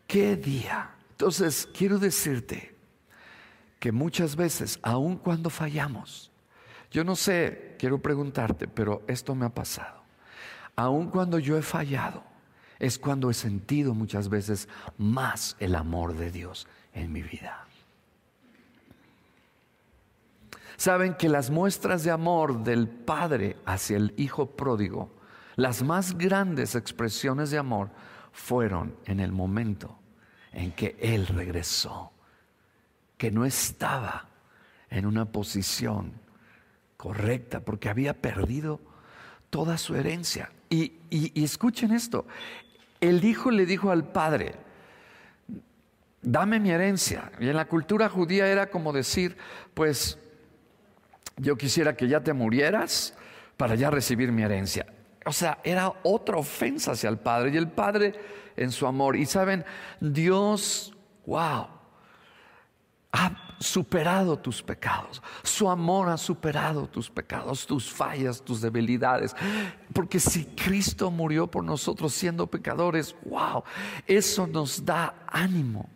¿Qué 0.08 0.36
día? 0.36 0.92
Entonces, 1.12 1.68
quiero 1.74 2.00
decirte 2.00 2.76
que 3.80 3.92
muchas 3.92 4.36
veces, 4.36 4.80
aun 4.82 5.18
cuando 5.18 5.50
fallamos, 5.50 6.32
yo 6.92 7.04
no 7.04 7.16
sé, 7.16 7.76
quiero 7.80 8.02
preguntarte, 8.02 8.68
pero 8.68 9.02
esto 9.08 9.34
me 9.34 9.46
ha 9.46 9.50
pasado. 9.50 10.04
Aun 10.76 11.10
cuando 11.10 11.40
yo 11.40 11.58
he 11.58 11.62
fallado, 11.62 12.24
es 12.80 13.00
cuando 13.00 13.30
he 13.30 13.34
sentido 13.34 13.94
muchas 13.94 14.30
veces 14.30 14.68
más 14.98 15.56
el 15.60 15.76
amor 15.76 16.16
de 16.16 16.32
Dios 16.32 16.68
en 16.94 17.12
mi 17.12 17.22
vida. 17.22 17.66
Saben 20.78 21.16
que 21.16 21.30
las 21.30 21.50
muestras 21.50 22.04
de 22.04 22.12
amor 22.12 22.64
del 22.64 22.88
Padre 22.88 23.58
hacia 23.66 23.98
el 23.98 24.14
Hijo 24.18 24.48
pródigo, 24.52 25.12
las 25.56 25.84
más 25.84 26.18
grandes 26.18 26.76
expresiones 26.76 27.52
de 27.52 27.60
amor 27.60 27.90
fueron 28.32 28.96
en 29.06 29.20
el 29.20 29.32
momento 29.32 30.00
en 30.52 30.72
que 30.72 30.96
Él 31.00 31.28
regresó, 31.28 32.12
que 33.18 33.32
no 33.32 33.46
estaba 33.46 34.28
en 34.90 35.06
una 35.06 35.26
posición 35.26 36.14
correcta 36.98 37.60
porque 37.60 37.90
había 37.90 38.14
perdido 38.22 38.80
toda 39.50 39.78
su 39.78 39.96
herencia. 39.96 40.52
Y, 40.70 40.94
escuchen 41.44 41.92
esto, 41.92 42.26
el 43.00 43.24
hijo 43.24 43.52
le 43.52 43.66
dijo 43.66 43.92
al 43.92 44.08
padre, 44.12 44.56
dame 46.22 46.60
mi 46.60 46.72
herencia. 46.72 47.32
Y 47.40 47.50
en 47.50 47.56
la 47.56 47.66
cultura 47.66 48.10
judía 48.10 48.48
era 48.48 48.72
como 48.72 48.94
decir, 48.94 49.38
pues 49.74 50.18
yo 51.38 51.58
quisiera 51.58 51.96
que 51.96 52.08
ya 52.08 52.22
te 52.22 52.34
murieras 52.34 53.16
para 53.58 53.76
ya 53.76 53.90
recibir 53.90 54.32
mi 54.32 54.44
herencia. 54.44 54.86
O 55.26 55.32
sea, 55.32 55.60
era 55.64 55.94
otra 56.04 56.38
ofensa 56.38 56.92
hacia 56.92 57.10
el 57.10 57.18
Padre. 57.18 57.52
Y 57.54 57.58
el 57.58 57.70
Padre 57.70 58.14
en 58.56 58.72
su 58.72 58.86
amor. 58.86 59.16
Y 59.16 59.26
saben, 59.26 59.66
Dios, 60.00 60.94
wow, 61.26 61.68
ha 63.12 63.56
superado 63.60 64.38
tus 64.38 64.62
pecados. 64.62 65.22
Su 65.44 65.70
amor 65.70 66.10
ha 66.10 66.18
superado 66.18 66.88
tus 66.88 67.10
pecados, 67.10 67.66
tus 67.66 67.92
fallas, 67.92 68.42
tus 68.42 68.62
debilidades. 68.62 69.36
Porque 69.94 70.20
si 70.20 70.46
Cristo 70.46 71.10
murió 71.10 71.48
por 71.48 71.64
nosotros 71.64 72.14
siendo 72.14 72.48
pecadores, 72.48 73.16
wow, 73.26 73.64
eso 74.06 74.48
nos 74.48 74.84
da 74.84 75.26
ánimo. 75.28 75.90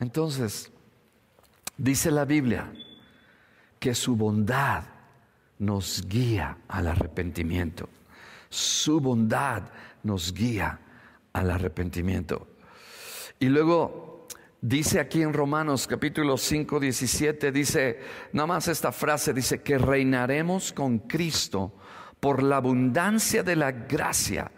Entonces, 0.00 0.72
dice 1.76 2.10
la 2.10 2.24
Biblia 2.24 2.72
que 3.78 3.94
su 3.94 4.16
bondad 4.16 4.84
nos 5.58 6.06
guía 6.08 6.58
al 6.68 6.86
arrepentimiento. 6.88 7.88
Su 8.48 9.00
bondad 9.00 9.62
nos 10.02 10.32
guía 10.32 10.80
al 11.32 11.50
arrepentimiento. 11.50 12.48
Y 13.38 13.46
luego 13.46 14.26
dice 14.60 15.00
aquí 15.00 15.22
en 15.22 15.32
Romanos 15.32 15.86
capítulo 15.86 16.36
5, 16.36 16.80
17, 16.80 17.52
dice, 17.52 18.00
nada 18.32 18.46
más 18.46 18.68
esta 18.68 18.92
frase, 18.92 19.32
dice 19.32 19.62
que 19.62 19.78
reinaremos 19.78 20.72
con 20.72 21.00
Cristo 21.00 21.74
por 22.20 22.42
la 22.42 22.56
abundancia 22.56 23.42
de 23.42 23.56
la 23.56 23.72
gracia 23.72 24.50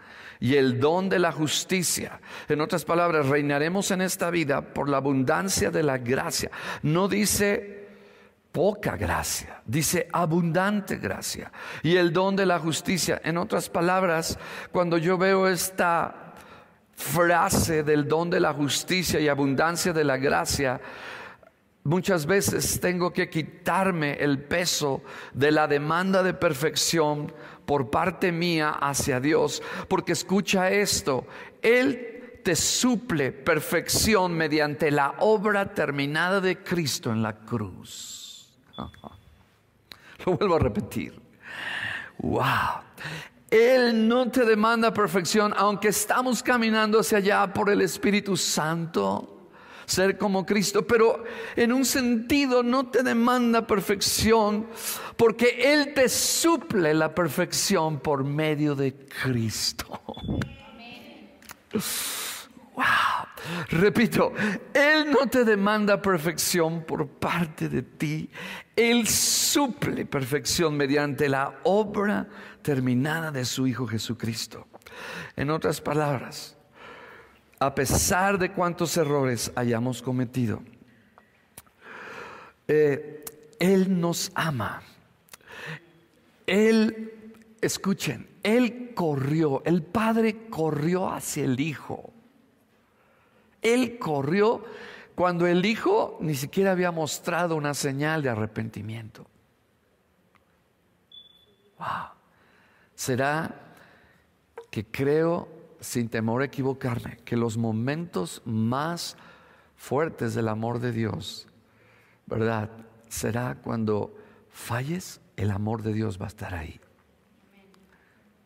y 0.43 0.57
el 0.57 0.77
don 0.77 1.07
de 1.07 1.19
la 1.19 1.31
justicia. 1.31 2.19
En 2.49 2.59
otras 2.59 2.83
palabras, 2.83 3.27
reinaremos 3.27 3.91
en 3.91 4.01
esta 4.01 4.29
vida 4.29 4.73
por 4.73 4.89
la 4.89 4.97
abundancia 4.97 5.71
de 5.71 5.83
la 5.83 5.97
gracia. 5.97 6.51
No 6.81 7.07
dice 7.07 7.87
poca 8.51 8.97
gracia, 8.97 9.61
dice 9.65 10.09
abundante 10.11 10.97
gracia. 10.97 11.49
Y 11.81 11.95
el 11.95 12.11
don 12.11 12.35
de 12.35 12.45
la 12.45 12.59
justicia. 12.59 13.21
En 13.23 13.37
otras 13.37 13.69
palabras, 13.69 14.37
cuando 14.73 14.97
yo 14.97 15.17
veo 15.17 15.47
esta 15.47 16.33
frase 16.93 17.83
del 17.83 18.05
don 18.05 18.29
de 18.29 18.41
la 18.41 18.51
justicia 18.51 19.21
y 19.21 19.29
abundancia 19.29 19.93
de 19.93 20.03
la 20.03 20.17
gracia, 20.17 20.81
Muchas 21.85 22.25
veces 22.25 22.79
tengo 22.79 23.11
que 23.11 23.29
quitarme 23.29 24.13
el 24.13 24.41
peso 24.41 25.01
de 25.33 25.51
la 25.51 25.67
demanda 25.67 26.23
de 26.23 26.33
perfección 26.33 27.33
por 27.65 27.89
parte 27.89 28.31
mía 28.31 28.71
hacia 28.71 29.19
Dios, 29.19 29.61
porque 29.87 30.11
escucha 30.11 30.71
esto, 30.71 31.25
Él 31.61 32.41
te 32.43 32.55
suple 32.55 33.31
perfección 33.31 34.33
mediante 34.33 34.91
la 34.91 35.15
obra 35.19 35.73
terminada 35.73 36.41
de 36.41 36.61
Cristo 36.61 37.11
en 37.11 37.23
la 37.23 37.37
cruz. 37.37 38.53
Lo 40.25 40.37
vuelvo 40.37 40.55
a 40.55 40.59
repetir. 40.59 41.19
Wow. 42.19 42.83
Él 43.49 44.07
no 44.07 44.29
te 44.29 44.45
demanda 44.45 44.93
perfección, 44.93 45.53
aunque 45.55 45.89
estamos 45.89 46.41
caminando 46.41 46.99
hacia 46.99 47.19
allá 47.19 47.53
por 47.53 47.69
el 47.69 47.81
Espíritu 47.81 48.35
Santo 48.35 49.32
ser 49.85 50.17
como 50.17 50.45
Cristo, 50.45 50.85
pero 50.85 51.23
en 51.55 51.71
un 51.73 51.85
sentido 51.85 52.63
no 52.63 52.87
te 52.87 53.03
demanda 53.03 53.65
perfección 53.67 54.67
porque 55.17 55.73
Él 55.73 55.93
te 55.93 56.09
suple 56.09 56.93
la 56.93 57.13
perfección 57.13 57.99
por 57.99 58.23
medio 58.23 58.75
de 58.75 58.95
Cristo. 58.95 60.01
Wow. 62.75 62.83
Repito, 63.69 64.33
Él 64.73 65.11
no 65.11 65.27
te 65.27 65.43
demanda 65.43 66.01
perfección 66.01 66.83
por 66.83 67.07
parte 67.07 67.69
de 67.69 67.83
ti. 67.83 68.29
Él 68.75 69.07
suple 69.07 70.05
perfección 70.05 70.75
mediante 70.75 71.29
la 71.29 71.59
obra 71.63 72.27
terminada 72.61 73.31
de 73.31 73.45
su 73.45 73.67
Hijo 73.67 73.85
Jesucristo. 73.85 74.67
En 75.35 75.49
otras 75.49 75.81
palabras, 75.81 76.57
a 77.65 77.73
pesar 77.73 78.37
de 78.37 78.51
cuántos 78.51 78.97
errores 78.97 79.51
hayamos 79.55 80.01
cometido. 80.01 80.61
Eh, 82.67 83.23
él 83.59 83.99
nos 83.99 84.31
ama. 84.35 84.81
Él, 86.45 87.13
escuchen, 87.61 88.27
Él 88.43 88.91
corrió, 88.93 89.61
el 89.65 89.83
Padre 89.83 90.47
corrió 90.49 91.09
hacia 91.09 91.45
el 91.45 91.59
Hijo. 91.59 92.11
Él 93.61 93.97
corrió 93.97 94.65
cuando 95.15 95.47
el 95.47 95.65
Hijo 95.65 96.17
ni 96.19 96.35
siquiera 96.35 96.71
había 96.71 96.91
mostrado 96.91 97.55
una 97.55 97.73
señal 97.73 98.21
de 98.21 98.29
arrepentimiento. 98.29 99.25
Wow. 101.77 102.09
¿Será 102.95 103.55
que 104.69 104.85
creo 104.85 105.47
sin 105.83 106.07
temor 106.07 106.41
a 106.41 106.45
equivocarme, 106.45 107.17
que 107.25 107.35
los 107.35 107.57
momentos 107.57 108.41
más 108.45 109.17
fuertes 109.75 110.33
del 110.33 110.47
amor 110.47 110.79
de 110.79 110.93
Dios, 110.93 111.47
¿verdad? 112.25 112.69
Será 113.09 113.55
cuando 113.55 114.15
falles, 114.49 115.19
el 115.35 115.51
amor 115.51 115.83
de 115.83 115.93
Dios 115.93 116.19
va 116.19 116.25
a 116.25 116.29
estar 116.29 116.53
ahí. 116.53 116.79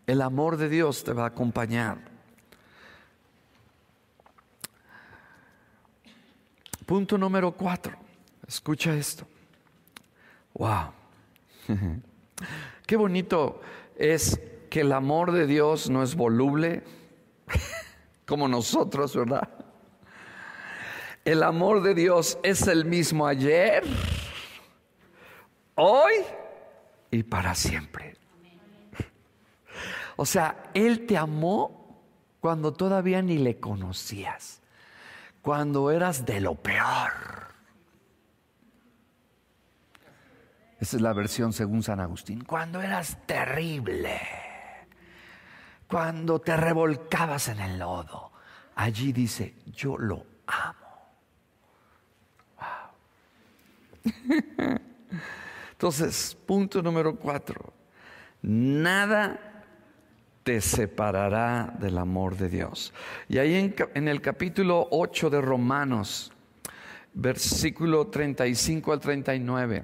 El 0.08 0.22
amor 0.22 0.58
de 0.58 0.68
Dios 0.68 1.04
te 1.04 1.14
va 1.14 1.26
a 1.26 1.28
acompañar. 1.28 2.00
Punto 6.86 7.18
número 7.18 7.52
cuatro. 7.52 7.98
Escucha 8.48 8.96
esto. 8.96 9.28
Wow. 10.54 10.92
Qué 12.88 12.96
bonito 12.96 13.62
es 13.96 14.40
que 14.70 14.82
el 14.82 14.92
amor 14.92 15.34
de 15.34 15.46
Dios 15.46 15.90
no 15.90 16.02
es 16.02 16.16
voluble, 16.16 16.84
como 18.28 18.48
nosotros, 18.50 19.16
¿verdad? 19.16 19.48
El 21.24 21.42
amor 21.44 21.82
de 21.82 21.96
Dios 21.96 22.38
es 22.44 22.68
el 22.68 22.86
mismo 22.86 23.26
ayer, 23.26 23.84
hoy 25.76 26.14
y 27.10 27.24
para 27.24 27.56
siempre. 27.56 28.18
O 30.18 30.26
sea, 30.26 30.72
Él 30.74 31.06
te 31.06 31.18
amó 31.18 32.04
cuando 32.42 32.74
todavía 32.74 33.22
ni 33.22 33.38
le 33.38 33.60
conocías, 33.60 34.62
cuando 35.42 35.90
eras 35.90 36.26
de 36.26 36.42
lo 36.42 36.56
peor. 36.56 37.48
Esa 40.80 40.98
es 40.98 41.02
la 41.02 41.14
versión 41.14 41.54
según 41.54 41.82
San 41.82 42.00
Agustín, 42.02 42.44
cuando 42.44 42.82
eras 42.82 43.18
terrible 43.26 44.47
cuando 45.88 46.40
te 46.40 46.56
revolcabas 46.56 47.48
en 47.50 47.60
el 47.60 47.80
lodo. 47.80 48.32
Allí 48.76 49.12
dice, 49.12 49.56
yo 49.66 49.98
lo 49.98 50.24
amo. 50.48 50.88
Entonces, 55.72 56.38
punto 56.46 56.82
número 56.82 57.16
cuatro, 57.16 57.74
nada 58.42 59.40
te 60.44 60.62
separará 60.62 61.74
del 61.80 61.98
amor 61.98 62.38
de 62.38 62.50
Dios. 62.50 62.94
Y 63.28 63.38
ahí 63.38 63.56
en, 63.56 63.76
en 63.96 64.08
el 64.08 64.22
capítulo 64.22 64.88
8 64.92 65.30
de 65.30 65.42
Romanos, 65.42 66.32
versículo 67.14 68.08
35 68.08 68.94
al 68.94 69.00
39, 69.00 69.84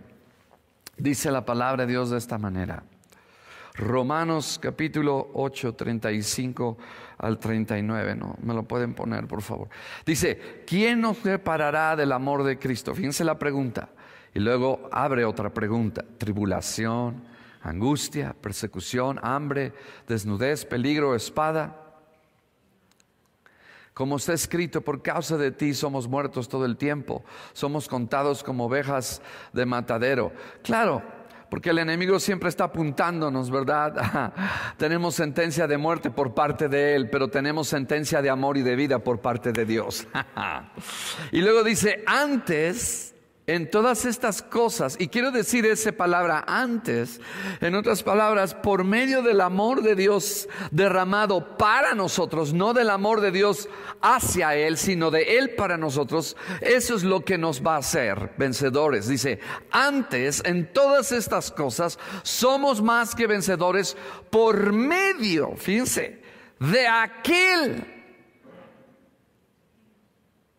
dice 0.98 1.32
la 1.32 1.44
palabra 1.44 1.86
de 1.86 1.92
Dios 1.92 2.12
de 2.12 2.18
esta 2.18 2.38
manera. 2.38 2.84
Romanos 3.76 4.60
capítulo 4.62 5.32
8, 5.34 5.74
35 5.74 6.78
al 7.18 7.40
39, 7.40 8.16
¿no? 8.16 8.36
Me 8.44 8.54
lo 8.54 8.64
pueden 8.64 8.94
poner, 8.94 9.28
por 9.28 9.42
favor. 9.42 9.70
Dice, 10.06 10.64
¿quién 10.68 11.02
nos 11.02 11.18
separará 11.18 11.96
del 11.96 12.12
amor 12.12 12.44
de 12.44 12.60
Cristo? 12.60 12.94
Fíjense 12.94 13.24
la 13.24 13.40
pregunta. 13.40 13.90
Y 14.34 14.40
luego 14.40 14.90
abre 14.92 15.26
otra 15.26 15.52
pregunta. 15.52 16.06
Tribulación, 16.20 17.24
angustia, 17.64 18.36
persecución, 18.40 19.20
hambre, 19.24 19.74
desnudez, 20.08 20.66
peligro, 20.66 21.16
espada. 21.16 21.80
Como 23.94 24.18
está 24.18 24.34
escrito, 24.34 24.82
por 24.82 25.02
causa 25.02 25.38
de 25.38 25.52
ti 25.52 25.74
somos 25.74 26.08
muertos 26.08 26.50
todo 26.50 26.66
el 26.66 26.78
tiempo, 26.78 27.24
somos 27.54 27.88
contados 27.88 28.44
como 28.44 28.66
ovejas 28.66 29.22
de 29.54 29.68
matadero. 29.68 30.32
Claro, 30.64 31.04
porque 31.54 31.70
el 31.70 31.78
enemigo 31.78 32.20
siempre 32.20 32.50
está 32.50 32.64
apuntándonos, 32.64 33.52
¿verdad? 33.52 34.34
tenemos 34.78 35.14
sentencia 35.14 35.68
de 35.68 35.78
muerte 35.78 36.10
por 36.10 36.34
parte 36.34 36.68
de 36.68 36.96
él, 36.96 37.12
pero 37.12 37.28
tenemos 37.28 37.68
sentencia 37.68 38.24
de 38.24 38.32
amor 38.32 38.58
y 38.58 38.64
de 38.64 38.76
vida 38.76 38.98
por 38.98 39.20
parte 39.20 39.52
de 39.52 39.64
Dios. 39.64 40.08
y 41.32 41.42
luego 41.42 41.64
dice, 41.64 42.04
antes 42.08 43.13
en 43.46 43.70
todas 43.70 44.06
estas 44.06 44.42
cosas, 44.42 44.96
y 45.00 45.10
quiero 45.10 45.32
decir 45.32 45.66
esa 45.66 45.92
palabra 45.92 46.46
antes, 46.48 47.20
en 47.60 47.76
otras 47.76 48.02
palabras, 48.02 48.54
por 48.54 48.86
medio 48.86 49.22
del 49.22 49.42
amor 49.42 49.82
de 49.82 49.96
Dios 49.96 50.48
derramado 50.72 51.58
para 51.58 51.94
nosotros, 51.94 52.54
no 52.54 52.74
del 52.74 52.90
amor 52.90 53.20
de 53.20 53.32
Dios 53.32 53.68
hacia 54.02 54.56
Él, 54.56 54.78
sino 54.78 55.12
de 55.12 55.38
Él 55.38 55.56
para 55.56 55.78
nosotros, 55.78 56.38
eso 56.62 56.96
es 56.96 57.04
lo 57.04 57.26
que 57.26 57.38
nos 57.38 57.62
va 57.62 57.76
a 57.76 57.80
hacer 57.80 58.32
vencedores. 58.38 59.10
Dice, 59.10 59.40
antes, 59.72 60.42
en 60.46 60.72
todas 60.72 61.12
estas 61.12 61.52
cosas, 61.52 62.00
somos 62.22 62.82
más 62.82 63.14
que 63.14 63.28
vencedores 63.28 63.98
por 64.30 64.72
medio, 64.72 65.56
fíjense, 65.58 66.22
de 66.60 66.88
aquel 66.88 67.86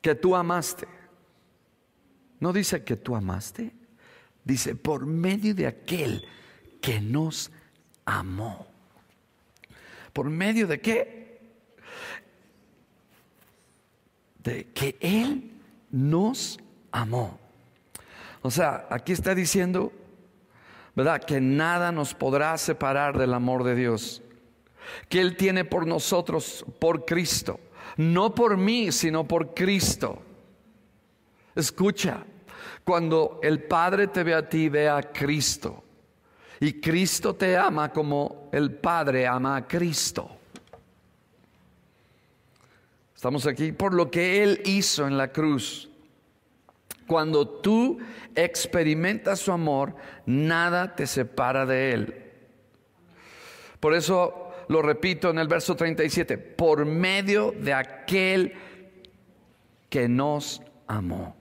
que 0.02 0.14
tú 0.14 0.36
amaste. 0.36 0.93
No 2.44 2.52
dice 2.52 2.84
que 2.84 2.96
tú 2.96 3.16
amaste, 3.16 3.72
dice 4.44 4.74
por 4.74 5.06
medio 5.06 5.54
de 5.54 5.66
aquel 5.66 6.28
que 6.82 7.00
nos 7.00 7.50
amó. 8.04 8.66
¿Por 10.12 10.28
medio 10.28 10.66
de 10.66 10.78
qué? 10.78 11.40
De 14.40 14.66
que 14.74 14.98
Él 15.00 15.52
nos 15.90 16.60
amó. 16.92 17.38
O 18.42 18.50
sea, 18.50 18.88
aquí 18.90 19.12
está 19.12 19.34
diciendo, 19.34 19.90
¿verdad? 20.94 21.24
Que 21.24 21.40
nada 21.40 21.92
nos 21.92 22.12
podrá 22.12 22.58
separar 22.58 23.16
del 23.16 23.32
amor 23.32 23.64
de 23.64 23.74
Dios. 23.74 24.20
Que 25.08 25.22
Él 25.22 25.38
tiene 25.38 25.64
por 25.64 25.86
nosotros, 25.86 26.62
por 26.78 27.06
Cristo. 27.06 27.58
No 27.96 28.34
por 28.34 28.58
mí, 28.58 28.92
sino 28.92 29.26
por 29.26 29.54
Cristo. 29.54 30.20
Escucha, 31.54 32.26
cuando 32.84 33.40
el 33.42 33.62
Padre 33.62 34.08
te 34.08 34.22
ve 34.22 34.34
a 34.34 34.48
ti, 34.48 34.68
ve 34.68 34.88
a 34.88 35.02
Cristo. 35.02 35.82
Y 36.60 36.80
Cristo 36.80 37.34
te 37.34 37.56
ama 37.56 37.92
como 37.92 38.48
el 38.52 38.72
Padre 38.72 39.26
ama 39.26 39.56
a 39.56 39.66
Cristo. 39.66 40.30
Estamos 43.14 43.46
aquí 43.46 43.72
por 43.72 43.94
lo 43.94 44.10
que 44.10 44.42
Él 44.42 44.60
hizo 44.66 45.06
en 45.06 45.16
la 45.16 45.32
cruz. 45.32 45.90
Cuando 47.06 47.48
tú 47.48 47.98
experimentas 48.34 49.40
su 49.40 49.52
amor, 49.52 49.94
nada 50.26 50.94
te 50.94 51.06
separa 51.06 51.66
de 51.66 51.92
Él. 51.92 52.24
Por 53.80 53.94
eso 53.94 54.52
lo 54.68 54.82
repito 54.82 55.30
en 55.30 55.38
el 55.38 55.48
verso 55.48 55.74
37, 55.74 56.38
por 56.38 56.84
medio 56.84 57.52
de 57.52 57.74
aquel 57.74 58.54
que 59.90 60.08
nos 60.08 60.62
amó. 60.86 61.36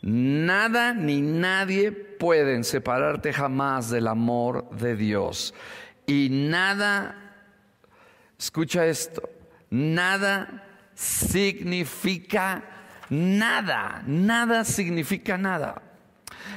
Nada 0.00 0.94
ni 0.94 1.20
nadie 1.20 1.90
pueden 1.92 2.64
separarte 2.64 3.32
jamás 3.32 3.90
del 3.90 4.06
amor 4.06 4.70
de 4.70 4.96
Dios. 4.96 5.54
Y 6.06 6.28
nada, 6.30 7.34
escucha 8.38 8.86
esto, 8.86 9.28
nada 9.70 10.64
significa 10.94 12.64
nada, 13.10 14.02
nada 14.06 14.64
significa 14.64 15.36
nada. 15.36 15.82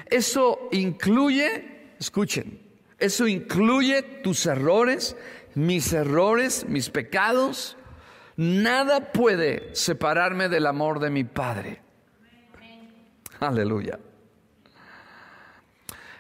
Eso 0.09 0.69
incluye, 0.71 1.93
escuchen, 1.99 2.59
eso 2.97 3.27
incluye 3.27 4.01
tus 4.23 4.45
errores, 4.45 5.15
mis 5.55 5.91
errores, 5.93 6.65
mis 6.67 6.89
pecados. 6.89 7.77
Nada 8.37 9.11
puede 9.11 9.75
separarme 9.75 10.49
del 10.49 10.65
amor 10.67 10.99
de 10.99 11.09
mi 11.09 11.23
Padre. 11.23 11.80
Aleluya. 13.51 13.97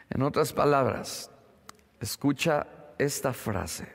En 0.09 0.23
otras 0.23 0.51
palabras, 0.51 1.29
escucha 1.99 2.65
esta 2.97 3.31
frase. 3.31 3.87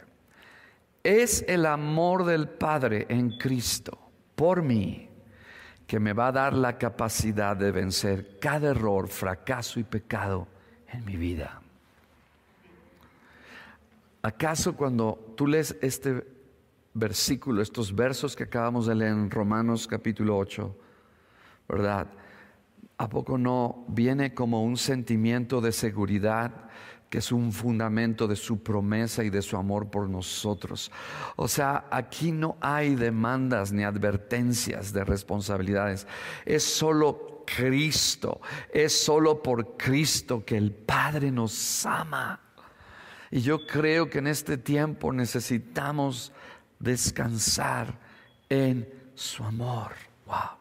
Es 1.03 1.45
el 1.49 1.67
amor 1.67 2.25
del 2.25 2.49
Padre 2.49 3.07
en 3.09 3.37
Cristo 3.37 3.99
por 4.37 4.63
mí 4.63 5.11
que 5.89 5.99
me 5.99 6.13
va 6.13 6.29
a 6.29 6.33
dar 6.33 6.53
la 6.53 6.79
capacidad 6.79 7.57
de 7.57 7.73
vencer 7.73 8.39
cada 8.41 8.71
error, 8.71 9.09
fracaso 9.09 9.81
y 9.81 9.85
pecado 9.85 10.47
en 10.93 11.05
mi 11.05 11.17
vida. 11.17 11.61
¿Acaso 14.23 14.77
cuando 14.77 15.35
tú 15.37 15.49
lees 15.49 15.77
este 15.81 16.25
versículo, 16.95 17.61
estos 17.61 17.95
versos 17.95 18.37
que 18.37 18.45
acabamos 18.45 18.87
de 18.87 18.95
leer 18.95 19.13
en 19.13 19.31
Romanos 19.31 19.87
capítulo 19.87 20.39
8, 20.39 20.77
¿verdad? 21.69 22.09
¿A 22.99 23.09
poco 23.09 23.37
no 23.37 23.85
viene 23.89 24.35
como 24.35 24.65
un 24.65 24.77
sentimiento 24.77 25.61
de 25.61 25.73
seguridad 25.73 26.71
que 27.11 27.19
es 27.19 27.31
un 27.31 27.53
fundamento 27.53 28.27
de 28.27 28.37
su 28.37 28.63
promesa 28.63 29.23
y 29.23 29.31
de 29.31 29.43
su 29.43 29.57
amor 29.57 29.91
por 29.91 30.09
nosotros? 30.09 30.91
O 31.37 31.47
sea, 31.47 31.87
aquí 31.91 32.33
no 32.33 32.57
hay 32.61 32.95
demandas 32.95 33.71
ni 33.71 33.85
advertencias 33.85 34.93
de 34.93 35.05
responsabilidades. 35.05 36.07
Es 36.47 36.63
solo 36.65 37.45
Cristo. 37.47 38.41
Es 38.73 38.99
solo 39.05 39.43
por 39.43 39.77
Cristo 39.77 40.45
que 40.45 40.57
el 40.57 40.73
Padre 40.73 41.31
nos 41.31 41.87
ama. 41.87 42.41
Y 43.31 43.41
yo 43.41 43.67
creo 43.67 44.11
que 44.11 44.19
en 44.19 44.27
este 44.27 44.59
tiempo 44.59 45.13
necesitamos 45.13 46.33
descansar 46.79 47.99
en 48.49 48.89
su 49.15 49.45
amor. 49.45 49.93
Wow. 50.27 50.57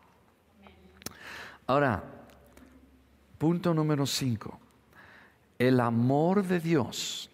Ahora, 1.68 2.15
Punto 3.46 3.76
número 3.76 4.08
cinco. 4.08 4.60
El 5.60 5.80
amor 5.80 6.44
de 6.44 6.60
Dios 6.60 7.30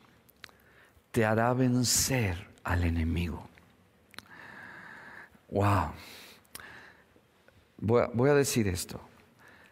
te 1.10 1.24
hará 1.24 1.54
vencer 1.54 2.50
al 2.66 2.84
enemigo. 2.84 3.48
Wow. 5.50 5.94
Voy 7.78 8.02
a, 8.02 8.08
voy 8.08 8.30
a, 8.30 8.34
decir 8.34 8.68
esto. 8.68 9.00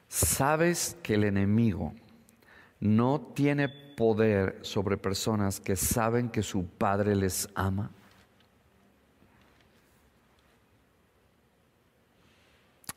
¿Sabes 0.08 0.96
que 1.04 1.16
el 1.16 1.26
enemigo 1.26 1.94
no 2.80 3.20
tiene 3.36 3.68
poder 3.68 4.60
sobre 4.62 4.96
personas 4.96 5.60
que 5.60 5.76
saben 5.76 6.30
que 6.30 6.42
su 6.42 6.66
padre 6.66 7.18
les 7.18 7.50
ama? 7.54 7.92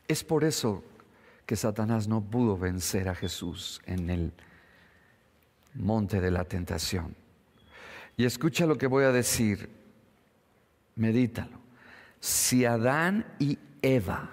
Es 0.07 0.23
por 0.23 0.45
eso 0.45 0.81
que 1.53 1.57
Satanás 1.57 2.07
no 2.07 2.19
pudo 2.19 2.57
vencer 2.57 3.07
a 3.07 3.13
Jesús 3.13 3.79
en 3.85 4.09
el 4.09 4.31
monte 5.75 6.19
de 6.19 6.31
la 6.31 6.45
tentación. 6.45 7.15
Y 8.17 8.25
escucha 8.25 8.65
lo 8.65 8.75
que 8.75 8.87
voy 8.87 9.03
a 9.03 9.11
decir, 9.11 9.69
medítalo. 10.95 11.59
Si 12.19 12.65
Adán 12.65 13.27
y 13.37 13.59
Eva 13.83 14.31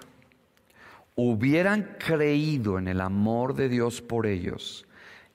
hubieran 1.15 1.99
creído 1.99 2.79
en 2.79 2.89
el 2.89 3.03
amor 3.03 3.55
de 3.55 3.69
Dios 3.69 4.01
por 4.01 4.27
ellos, 4.27 4.87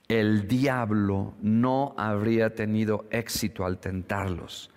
el 0.08 0.48
diablo 0.48 1.36
no 1.40 1.94
habría 2.00 2.56
tenido 2.56 3.06
éxito 3.12 3.64
al 3.64 3.78
tentarlos. 3.78 4.72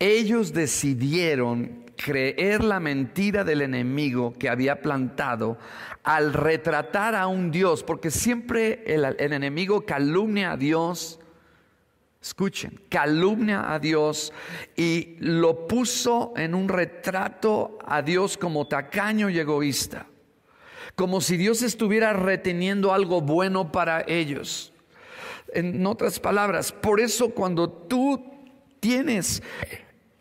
Ellos 0.00 0.52
decidieron 0.52 1.84
creer 1.98 2.62
la 2.62 2.80
mentira 2.80 3.44
del 3.44 3.60
enemigo 3.60 4.32
que 4.38 4.48
había 4.48 4.80
plantado 4.80 5.58
al 6.04 6.32
retratar 6.32 7.14
a 7.14 7.26
un 7.26 7.50
Dios, 7.50 7.82
porque 7.82 8.10
siempre 8.10 8.82
el, 8.86 9.04
el 9.18 9.32
enemigo 9.32 9.84
calumnia 9.84 10.52
a 10.52 10.56
Dios. 10.56 11.20
Escuchen, 12.22 12.80
calumnia 12.88 13.72
a 13.72 13.78
Dios 13.78 14.32
y 14.76 15.16
lo 15.20 15.68
puso 15.68 16.32
en 16.36 16.54
un 16.54 16.68
retrato 16.68 17.78
a 17.86 18.02
Dios 18.02 18.36
como 18.36 18.66
tacaño 18.66 19.30
y 19.30 19.38
egoísta, 19.38 20.06
como 20.94 21.20
si 21.20 21.36
Dios 21.36 21.62
estuviera 21.62 22.12
reteniendo 22.12 22.92
algo 22.92 23.20
bueno 23.20 23.70
para 23.70 24.04
ellos. 24.06 24.72
En 25.52 25.86
otras 25.86 26.18
palabras, 26.20 26.72
por 26.72 27.00
eso 27.00 27.30
cuando 27.30 27.68
tú 27.68 28.24
tienes 28.80 29.42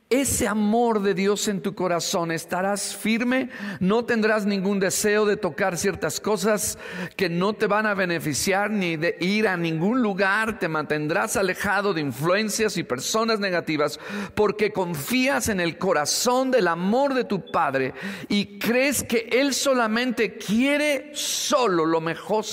ese 0.10 0.48
amor 0.48 1.02
de 1.02 1.14
Dios 1.14 1.50
en 1.50 1.62
tu 1.62 1.76
corazón, 1.76 2.32
estarás 2.32 2.96
firme, 2.96 3.50
no 3.82 4.06
tendrás 4.06 4.46
ningún 4.46 4.80
deseo 4.80 5.26
de 5.26 5.36
tocar 5.36 5.78
ciertas 5.78 6.22
cosas 6.22 6.78
que 7.18 7.28
no 7.28 7.54
te 7.54 7.68
van 7.68 7.86
a 7.86 7.94
beneficiar 7.94 8.72
ni 8.72 8.96
de 8.96 9.18
ir 9.20 9.50
a 9.50 9.58
ningún 9.58 10.02
lugar, 10.02 10.60
te 10.60 10.70
mantendrás 10.70 11.36
alejado 11.36 11.94
de 11.94 12.02
influencias 12.02 12.78
y 12.78 12.84
personas 12.84 13.42
negativas 13.42 14.00
porque 14.34 14.72
confías 14.72 15.50
en 15.50 15.60
el 15.60 15.78
corazón 15.78 16.52
del 16.52 16.70
amor 16.70 17.14
de 17.14 17.26
tu 17.26 17.52
Padre 17.52 17.94
y 18.30 18.60
crees 18.60 19.04
que 19.04 19.28
Él 19.32 19.54
solamente 19.54 20.38
quiere 20.38 21.12
solo 21.14 21.86
lo 21.86 22.00
mejor, 22.00 22.46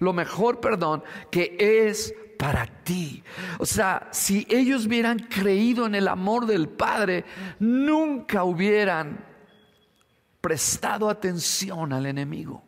lo 0.00 0.12
mejor, 0.12 0.60
perdón, 0.60 1.04
que 1.30 1.56
es 1.60 2.12
para 2.38 2.66
ti. 2.66 3.22
O 3.58 3.66
sea, 3.66 4.08
si 4.12 4.46
ellos 4.50 4.86
hubieran 4.86 5.18
creído 5.18 5.86
en 5.86 5.94
el 5.94 6.08
amor 6.08 6.46
del 6.46 6.68
Padre, 6.68 7.24
nunca 7.58 8.44
hubieran 8.44 9.24
prestado 10.40 11.08
atención 11.08 11.92
al 11.92 12.06
enemigo. 12.06 12.62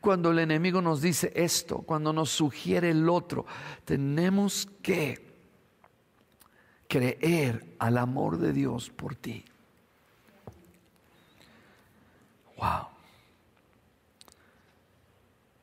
Cuando 0.00 0.30
el 0.30 0.40
enemigo 0.40 0.82
nos 0.82 1.00
dice 1.00 1.32
esto, 1.34 1.78
cuando 1.82 2.12
nos 2.12 2.30
sugiere 2.30 2.90
el 2.90 3.08
otro, 3.08 3.46
tenemos 3.84 4.66
que 4.82 5.28
creer 6.88 7.76
al 7.78 7.98
amor 7.98 8.38
de 8.38 8.52
Dios 8.52 8.90
por 8.90 9.14
ti. 9.14 9.44
Wow. 12.56 12.97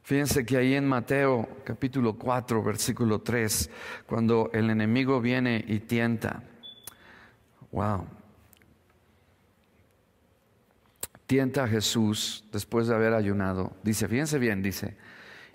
Fíjense 0.05 0.45
que 0.45 0.55
ahí 0.55 0.75
en 0.75 0.87
Mateo 0.87 1.49
capítulo 1.63 2.13
4, 2.13 2.61
versículo 2.61 3.21
3, 3.21 3.71
cuando 4.05 4.51
el 4.53 4.69
enemigo 4.69 5.19
viene 5.19 5.65
y 5.67 5.79
tienta, 5.79 6.43
wow, 7.71 8.05
tienta 11.25 11.63
a 11.63 11.67
Jesús 11.67 12.45
después 12.51 12.85
de 12.85 12.93
haber 12.93 13.15
ayunado. 13.15 13.75
Dice, 13.81 14.07
fíjense 14.07 14.37
bien, 14.37 14.61
dice, 14.61 14.95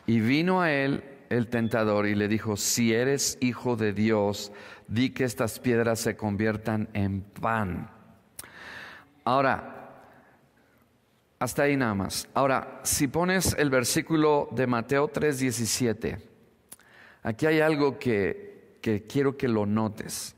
y 0.04 0.18
vino 0.18 0.60
a 0.60 0.72
él 0.72 1.04
el 1.28 1.46
tentador 1.46 2.08
y 2.08 2.16
le 2.16 2.26
dijo, 2.26 2.56
si 2.56 2.92
eres 2.92 3.38
hijo 3.40 3.76
de 3.76 3.92
Dios, 3.92 4.50
di 4.88 5.10
que 5.10 5.22
estas 5.22 5.60
piedras 5.60 6.00
se 6.00 6.16
conviertan 6.16 6.88
en 6.92 7.20
pan. 7.20 7.88
Ahora, 9.22 9.79
hasta 11.40 11.62
ahí 11.62 11.76
nada 11.76 11.94
más. 11.94 12.28
Ahora, 12.34 12.80
si 12.84 13.08
pones 13.08 13.56
el 13.58 13.70
versículo 13.70 14.48
de 14.52 14.66
Mateo 14.66 15.08
3:17, 15.08 16.18
aquí 17.22 17.46
hay 17.46 17.60
algo 17.60 17.98
que, 17.98 18.76
que 18.82 19.06
quiero 19.06 19.36
que 19.36 19.48
lo 19.48 19.64
notes. 19.64 20.36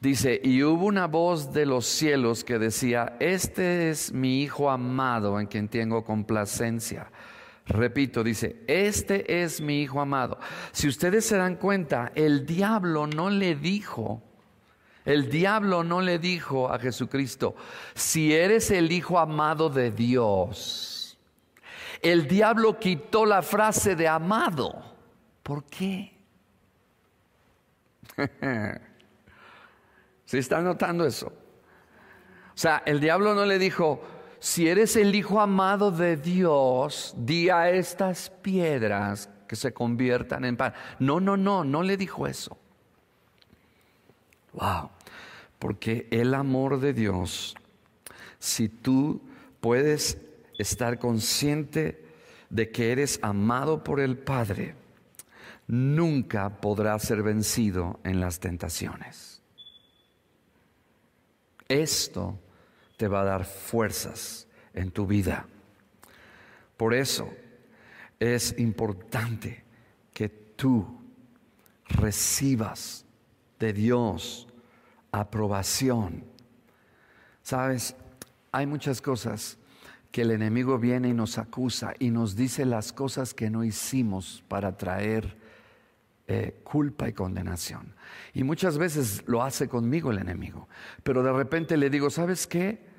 Dice, 0.00 0.40
y 0.42 0.62
hubo 0.62 0.86
una 0.86 1.06
voz 1.06 1.52
de 1.52 1.66
los 1.66 1.86
cielos 1.86 2.42
que 2.42 2.58
decía, 2.58 3.16
este 3.20 3.90
es 3.90 4.12
mi 4.12 4.42
Hijo 4.42 4.70
amado 4.70 5.38
en 5.38 5.46
quien 5.46 5.68
tengo 5.68 6.04
complacencia. 6.04 7.12
Repito, 7.66 8.24
dice, 8.24 8.64
este 8.66 9.42
es 9.42 9.60
mi 9.60 9.82
Hijo 9.82 10.00
amado. 10.00 10.38
Si 10.72 10.88
ustedes 10.88 11.26
se 11.26 11.36
dan 11.36 11.56
cuenta, 11.56 12.10
el 12.14 12.44
diablo 12.44 13.06
no 13.06 13.30
le 13.30 13.54
dijo, 13.54 14.29
el 15.04 15.30
diablo 15.30 15.82
no 15.82 16.00
le 16.00 16.18
dijo 16.18 16.72
a 16.72 16.78
Jesucristo, 16.78 17.54
si 17.94 18.34
eres 18.34 18.70
el 18.70 18.92
Hijo 18.92 19.18
amado 19.18 19.70
de 19.70 19.90
Dios. 19.90 21.18
El 22.02 22.26
diablo 22.26 22.78
quitó 22.78 23.26
la 23.26 23.42
frase 23.42 23.96
de 23.96 24.08
amado. 24.08 24.72
¿Por 25.42 25.64
qué? 25.64 26.16
¿Se 30.24 30.38
está 30.38 30.60
notando 30.60 31.06
eso? 31.06 31.26
O 31.26 32.58
sea, 32.60 32.82
el 32.84 33.00
diablo 33.00 33.34
no 33.34 33.46
le 33.46 33.58
dijo, 33.58 34.02
si 34.38 34.68
eres 34.68 34.96
el 34.96 35.14
Hijo 35.14 35.40
amado 35.40 35.90
de 35.90 36.16
Dios, 36.16 37.14
di 37.16 37.48
a 37.48 37.70
estas 37.70 38.30
piedras 38.30 39.30
que 39.48 39.56
se 39.56 39.72
conviertan 39.72 40.44
en 40.44 40.56
pan. 40.56 40.74
No, 40.98 41.20
no, 41.20 41.36
no, 41.36 41.64
no 41.64 41.82
le 41.82 41.96
dijo 41.96 42.26
eso. 42.26 42.59
Porque 45.58 46.08
el 46.10 46.34
amor 46.34 46.80
de 46.80 46.92
Dios, 46.92 47.54
si 48.38 48.68
tú 48.68 49.20
puedes 49.60 50.18
estar 50.58 50.98
consciente 50.98 52.04
de 52.48 52.70
que 52.70 52.92
eres 52.92 53.18
amado 53.22 53.84
por 53.84 54.00
el 54.00 54.18
Padre, 54.18 54.74
nunca 55.66 56.60
podrás 56.60 57.02
ser 57.02 57.22
vencido 57.22 58.00
en 58.04 58.20
las 58.20 58.40
tentaciones. 58.40 59.40
Esto 61.68 62.38
te 62.96 63.06
va 63.06 63.20
a 63.20 63.24
dar 63.24 63.44
fuerzas 63.44 64.48
en 64.74 64.90
tu 64.90 65.06
vida. 65.06 65.46
Por 66.76 66.94
eso 66.94 67.32
es 68.18 68.58
importante 68.58 69.62
que 70.12 70.28
tú 70.28 71.00
recibas 71.86 73.04
de 73.58 73.72
Dios, 73.72 74.48
aprobación. 75.12 76.24
Sabes, 77.42 77.96
hay 78.52 78.66
muchas 78.66 79.00
cosas 79.00 79.58
que 80.10 80.22
el 80.22 80.32
enemigo 80.32 80.78
viene 80.78 81.08
y 81.08 81.14
nos 81.14 81.38
acusa 81.38 81.94
y 81.98 82.10
nos 82.10 82.36
dice 82.36 82.64
las 82.64 82.92
cosas 82.92 83.32
que 83.32 83.50
no 83.50 83.64
hicimos 83.64 84.42
para 84.48 84.76
traer 84.76 85.36
eh, 86.26 86.60
culpa 86.64 87.08
y 87.08 87.12
condenación. 87.12 87.94
Y 88.34 88.44
muchas 88.44 88.78
veces 88.78 89.22
lo 89.26 89.42
hace 89.42 89.68
conmigo 89.68 90.10
el 90.10 90.18
enemigo. 90.18 90.68
Pero 91.02 91.22
de 91.22 91.32
repente 91.32 91.76
le 91.76 91.90
digo, 91.90 92.10
¿sabes 92.10 92.46
qué? 92.46 92.90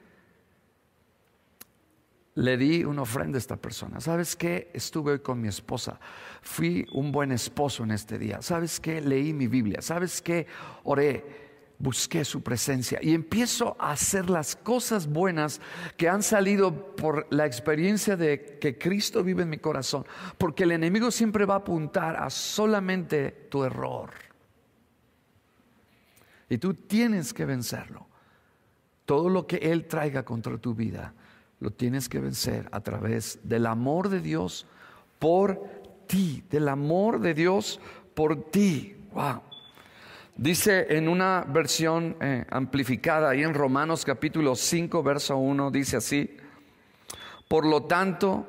le 2.36 2.57
di 2.57 2.84
una 2.84 3.01
ofrenda 3.01 3.38
a 3.38 3.39
esta 3.39 3.57
persona. 3.57 3.99
¿Sabes 3.99 4.36
qué? 4.36 4.72
Estuve 4.74 5.14
hoy 5.14 5.20
con 5.20 5.41
mi 5.41 5.47
esposa. 5.47 5.99
Fui 6.41 6.86
un 6.93 7.12
buen 7.12 7.32
esposo 7.32 7.84
en 7.84 7.91
este 7.91 8.18
día. 8.18 8.41
¿Sabes 8.41 8.80
qué? 8.80 9.01
Leí 9.01 9.34
mi 9.34 9.47
Biblia. 9.47 9.82
¿Sabes 9.82 10.22
qué? 10.22 10.47
Oré. 10.84 11.51
Busqué 11.82 12.24
su 12.24 12.44
presencia 12.44 13.00
y 13.02 13.16
empiezo 13.16 13.76
a 13.80 13.92
hacer 13.92 14.30
las 14.30 14.56
cosas 14.56 15.08
buenas 15.08 15.60
que 15.98 16.08
han 16.08 16.22
salido 16.22 16.96
por 16.96 17.26
la 17.32 17.48
experiencia 17.48 18.16
de 18.16 18.60
que 18.60 18.78
Cristo 18.78 19.24
vive 19.24 19.42
en 19.42 19.50
mi 19.50 19.58
corazón. 19.58 20.06
Porque 20.38 20.64
el 20.64 20.74
enemigo 20.74 21.10
siempre 21.10 21.46
va 21.46 21.56
a 21.56 21.58
apuntar 21.58 22.18
a 22.18 22.30
solamente 22.30 23.48
tu 23.50 23.64
error. 23.64 24.12
Y 26.50 26.60
tú 26.60 26.76
tienes 26.76 27.34
que 27.34 27.46
vencerlo. 27.46 28.06
Todo 29.06 29.30
lo 29.30 29.48
que 29.48 29.56
Él 29.56 29.88
traiga 29.88 30.24
contra 30.24 30.60
tu 30.60 30.76
vida 30.76 31.16
lo 31.60 31.72
tienes 31.72 32.10
que 32.10 32.20
vencer 32.20 32.70
a 32.72 32.82
través 32.82 33.40
del 33.44 33.66
amor 33.66 34.10
de 34.10 34.20
Dios 34.20 34.68
por 35.18 35.60
ti, 36.06 36.44
del 36.48 36.68
amor 36.68 37.22
de 37.22 37.34
Dios 37.34 37.80
por 38.14 38.52
ti. 38.52 38.96
Wow. 39.14 39.51
Dice 40.38 40.88
en 40.90 41.08
una 41.08 41.46
versión 41.48 42.16
eh, 42.22 42.46
amplificada, 42.50 43.30
ahí 43.30 43.44
en 43.44 43.54
Romanos 43.54 44.06
capítulo 44.06 44.56
5, 44.56 45.04
verso 45.04 45.38
1, 45.38 45.72
dice 45.72 45.98
así, 45.98 46.38
por 47.48 47.66
lo 47.66 47.84
tanto, 47.84 48.48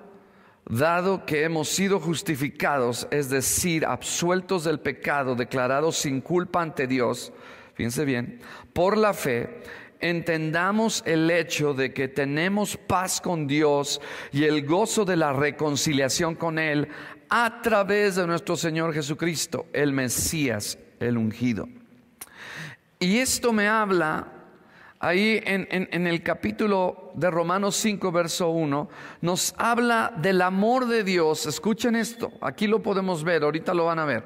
dado 0.65 1.27
que 1.27 1.43
hemos 1.43 1.69
sido 1.69 1.99
justificados, 1.99 3.09
es 3.11 3.29
decir, 3.31 3.85
absueltos 3.85 4.65
del 4.65 4.81
pecado, 4.81 5.35
declarados 5.35 5.97
sin 5.97 6.21
culpa 6.21 6.63
ante 6.63 6.87
Dios, 6.87 7.33
fíjense 7.75 8.05
bien, 8.05 8.41
por 8.73 8.97
la 8.97 9.13
fe, 9.13 9.63
entendamos 10.01 11.03
el 11.05 11.31
hecho 11.31 11.75
de 11.75 11.93
que 11.93 12.09
tenemos 12.09 12.77
paz 12.77 13.21
con 13.21 13.47
Dios 13.47 14.01
y 14.31 14.45
el 14.45 14.65
gozo 14.67 15.05
de 15.05 15.17
la 15.17 15.33
reconciliación 15.33 16.37
con 16.37 16.59
Él 16.59 16.89
a 17.29 17.61
través 17.61 18.17
de 18.17 18.27
nuestro 18.27 18.57
Señor 18.57 18.95
Jesucristo, 18.95 19.67
el 19.73 19.93
Mesías, 19.93 20.79
el 21.09 21.19
ungido. 21.19 21.69
Y 22.99 23.19
esto 23.19 23.53
me 23.53 23.69
habla 23.69 24.29
ahí 25.01 25.43
en, 25.45 26.07
el 26.07 26.23
capítulo 26.23 27.02
de 27.15 27.31
Romanos 27.31 27.77
5, 27.77 28.13
verso 28.13 28.51
1, 28.51 28.89
nos 29.21 29.55
habla 29.59 30.13
del 30.17 30.43
amor 30.43 30.87
de 30.87 31.05
Dios. 31.05 31.47
Escuchen 31.47 31.97
esto, 31.97 32.33
aquí 32.41 32.67
lo 32.67 32.83
podemos 32.83 33.25
ver, 33.25 33.43
ahorita 33.45 33.75
lo 33.75 33.87
van 33.87 33.99
a 33.99 34.05
ver. 34.05 34.25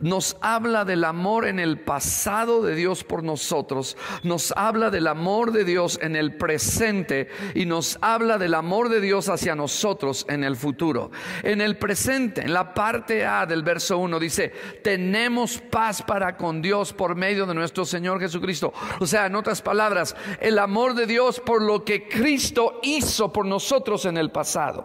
Nos 0.00 0.36
habla 0.40 0.84
del 0.84 1.04
amor 1.04 1.46
en 1.46 1.58
el 1.58 1.80
pasado 1.80 2.62
de 2.62 2.74
Dios 2.74 3.04
por 3.04 3.22
nosotros, 3.22 3.96
nos 4.22 4.52
habla 4.56 4.90
del 4.90 5.06
amor 5.06 5.52
de 5.52 5.64
Dios 5.64 5.98
en 6.02 6.16
el 6.16 6.36
presente 6.36 7.28
y 7.54 7.66
nos 7.66 7.98
habla 8.00 8.38
del 8.38 8.54
amor 8.54 8.88
de 8.88 9.00
Dios 9.00 9.28
hacia 9.28 9.54
nosotros 9.54 10.26
en 10.28 10.44
el 10.44 10.56
futuro. 10.56 11.10
En 11.42 11.60
el 11.60 11.76
presente, 11.78 12.42
en 12.42 12.52
la 12.52 12.74
parte 12.74 13.24
A 13.24 13.46
del 13.46 13.62
verso 13.62 13.98
1, 13.98 14.18
dice, 14.18 14.52
tenemos 14.82 15.58
paz 15.58 16.02
para 16.02 16.36
con 16.36 16.62
Dios 16.62 16.92
por 16.92 17.14
medio 17.14 17.46
de 17.46 17.54
nuestro 17.54 17.84
Señor 17.84 18.20
Jesucristo. 18.20 18.72
O 19.00 19.06
sea, 19.06 19.26
en 19.26 19.36
otras 19.36 19.62
palabras, 19.62 20.16
el 20.40 20.58
amor 20.58 20.94
de 20.94 21.06
Dios 21.06 21.40
por 21.40 21.62
lo 21.62 21.84
que 21.84 22.08
Cristo 22.26 22.80
hizo 22.82 23.32
por 23.32 23.46
nosotros 23.46 24.04
en 24.04 24.16
el 24.16 24.32
pasado. 24.32 24.84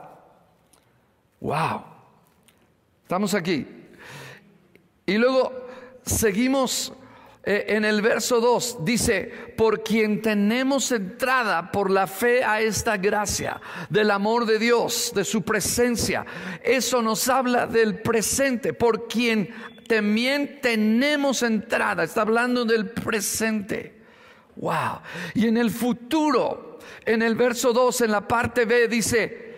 Wow. 1.40 1.82
Estamos 3.02 3.34
aquí. 3.34 3.66
Y 5.08 5.18
luego 5.18 5.52
seguimos 6.04 6.94
eh, 7.44 7.66
en 7.70 7.84
el 7.84 8.04
verso 8.04 8.40
2 8.40 8.86
dice, 8.86 9.56
por 9.58 9.82
quien 9.82 10.22
tenemos 10.22 10.92
entrada 10.92 11.72
por 11.72 11.90
la 11.90 12.06
fe 12.06 12.44
a 12.44 12.62
esta 12.62 12.98
gracia, 12.98 13.60
del 13.90 14.12
amor 14.12 14.46
de 14.46 14.60
Dios, 14.60 15.12
de 15.16 15.26
su 15.26 15.42
presencia. 15.42 16.24
Eso 16.64 17.02
nos 17.02 17.28
habla 17.28 17.66
del 17.66 18.04
presente, 18.04 18.74
por 18.74 19.08
quien 19.08 19.50
también 19.88 20.60
tenemos 20.62 21.42
entrada. 21.42 22.04
Está 22.04 22.22
hablando 22.22 22.66
del 22.66 22.92
presente. 22.92 24.00
Wow. 24.58 25.00
Y 25.34 25.48
en 25.48 25.58
el 25.58 25.72
futuro, 25.72 26.71
en 27.06 27.22
el 27.22 27.36
verso 27.36 27.74
2, 27.74 28.02
en 28.02 28.12
la 28.12 28.28
parte 28.28 28.66
B, 28.66 28.88
dice, 28.88 29.52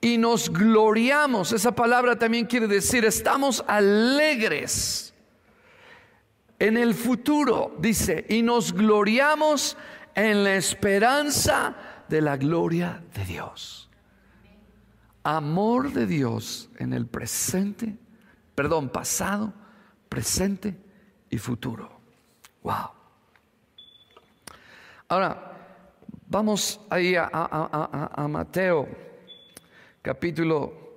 y 0.00 0.18
nos 0.18 0.50
gloriamos. 0.50 1.52
Esa 1.52 1.74
palabra 1.74 2.18
también 2.18 2.46
quiere 2.46 2.66
decir, 2.66 3.04
estamos 3.04 3.64
alegres. 3.66 5.14
En 6.58 6.76
el 6.76 6.94
futuro, 6.94 7.74
dice, 7.78 8.26
y 8.28 8.42
nos 8.42 8.72
gloriamos 8.72 9.76
en 10.14 10.44
la 10.44 10.56
esperanza 10.56 11.74
de 12.08 12.20
la 12.20 12.36
gloria 12.36 13.02
de 13.14 13.24
Dios. 13.24 13.88
Amor 15.22 15.92
de 15.92 16.06
Dios 16.06 16.68
en 16.78 16.92
el 16.92 17.06
presente, 17.06 17.96
perdón, 18.54 18.90
pasado, 18.90 19.54
presente 20.08 20.76
y 21.30 21.38
futuro. 21.38 22.00
Wow. 22.62 22.90
Ahora, 25.08 25.53
vamos 26.34 26.80
ahí 26.90 27.14
a, 27.16 28.26
Mateo, 28.28 28.88
capítulo 30.02 30.94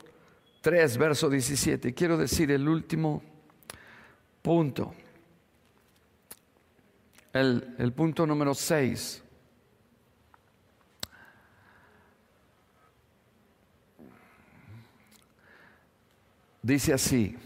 3, 0.62 0.98
verso 0.98 1.30
17. 1.30 1.94
Quiero 1.94 2.18
decir 2.18 2.50
el 2.50 2.68
último 2.68 3.22
punto. 4.42 4.96
El, 7.32 7.76
el 7.78 7.94
punto 7.94 8.26
número 8.26 8.56
6. 8.56 9.24
Dice 16.64 16.94
así, 16.94 17.38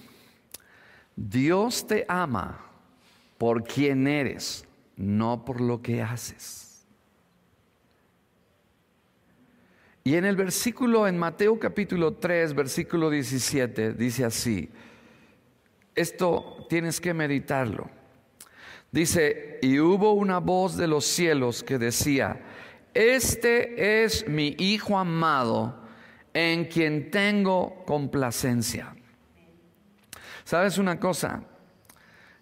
Dios 1.13 1.85
te 1.85 2.05
ama 2.07 2.57
por 3.37 3.65
quien 3.65 4.07
eres 4.07 4.65
no 4.95 5.43
por 5.43 5.59
lo 5.59 5.81
que 5.81 6.01
haces. 6.01 6.70
Y 10.03 10.15
en 10.15 10.25
el 10.25 10.35
versículo, 10.35 11.07
en 11.07 11.17
Mateo 11.17 11.59
capítulo 11.59 12.13
3, 12.13 12.55
versículo 12.55 13.09
17, 13.09 13.93
dice 13.93 14.25
así, 14.25 14.69
esto 15.93 16.65
tienes 16.69 16.99
que 16.99 17.13
meditarlo. 17.13 17.89
Dice, 18.91 19.59
y 19.61 19.79
hubo 19.79 20.13
una 20.13 20.39
voz 20.39 20.75
de 20.75 20.87
los 20.87 21.05
cielos 21.05 21.63
que 21.63 21.77
decía, 21.77 22.41
este 22.93 24.03
es 24.03 24.27
mi 24.27 24.55
Hijo 24.57 24.97
amado 24.97 25.79
en 26.33 26.65
quien 26.65 27.11
tengo 27.11 27.83
complacencia. 27.85 28.95
¿Sabes 30.43 30.79
una 30.79 30.99
cosa? 30.99 31.43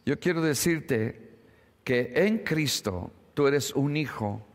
Yo 0.05 0.17
quiero 0.17 0.41
decirte 0.41 1.39
que 1.83 2.13
en 2.15 2.39
Cristo 2.39 3.11
tú 3.33 3.47
eres 3.47 3.75
un 3.75 3.97
hijo 3.97 4.45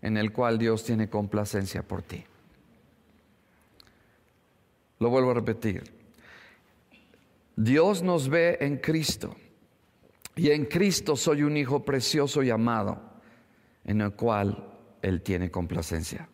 en 0.00 0.16
el 0.16 0.32
cual 0.32 0.58
Dios 0.58 0.84
tiene 0.84 1.08
complacencia 1.08 1.82
por 1.82 2.02
ti. 2.02 2.24
Lo 4.98 5.10
vuelvo 5.10 5.30
a 5.30 5.34
repetir. 5.34 5.84
Dios 7.56 8.02
nos 8.02 8.28
ve 8.28 8.58
en 8.60 8.78
Cristo 8.78 9.34
y 10.34 10.50
en 10.50 10.66
Cristo 10.66 11.16
soy 11.16 11.42
un 11.42 11.56
hijo 11.56 11.84
precioso 11.84 12.42
y 12.42 12.50
amado 12.50 13.00
en 13.84 14.02
el 14.02 14.12
cual 14.12 14.68
Él 15.00 15.22
tiene 15.22 15.50
complacencia. 15.50 16.28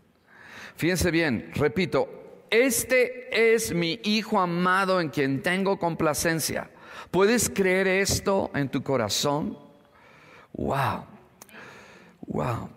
Fíjense 0.74 1.10
bien, 1.10 1.50
repito, 1.54 2.22
este 2.50 3.54
es 3.54 3.72
mi 3.72 4.00
hijo 4.04 4.40
amado 4.40 5.00
en 5.00 5.10
quien 5.10 5.42
tengo 5.42 5.78
complacencia. 5.78 6.70
¿Puedes 7.10 7.48
creer 7.48 7.86
esto 7.86 8.50
en 8.54 8.68
tu 8.68 8.82
corazón? 8.82 9.56
Wow, 10.52 11.04
wow. 12.26 12.68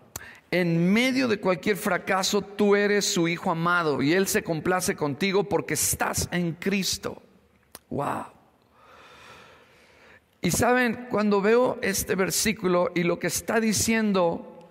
En 0.50 0.92
medio 0.92 1.26
de 1.26 1.40
cualquier 1.40 1.76
fracaso, 1.76 2.40
tú 2.40 2.76
eres 2.76 3.04
su 3.04 3.26
hijo 3.26 3.50
amado 3.50 4.00
y 4.00 4.12
Él 4.12 4.28
se 4.28 4.44
complace 4.44 4.94
contigo 4.94 5.44
porque 5.44 5.74
estás 5.74 6.28
en 6.30 6.52
Cristo. 6.52 7.20
Wow. 7.90 8.26
Y 10.40 10.52
saben, 10.52 11.08
cuando 11.10 11.40
veo 11.40 11.78
este 11.82 12.14
versículo 12.14 12.92
y 12.94 13.02
lo 13.02 13.18
que 13.18 13.26
está 13.26 13.58
diciendo 13.58 14.70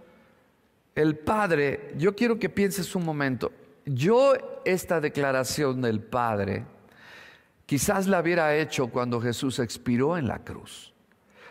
el 0.95 1.17
Padre, 1.17 1.93
yo 1.97 2.15
quiero 2.15 2.39
que 2.39 2.49
pienses 2.49 2.95
un 2.95 3.03
momento. 3.03 3.51
Yo 3.85 4.61
esta 4.63 5.01
declaración 5.01 5.81
del 5.81 5.99
Padre 5.99 6.65
quizás 7.65 8.07
la 8.07 8.21
hubiera 8.21 8.55
hecho 8.55 8.87
cuando 8.87 9.19
Jesús 9.19 9.59
expiró 9.59 10.17
en 10.17 10.27
la 10.27 10.39
cruz 10.39 10.94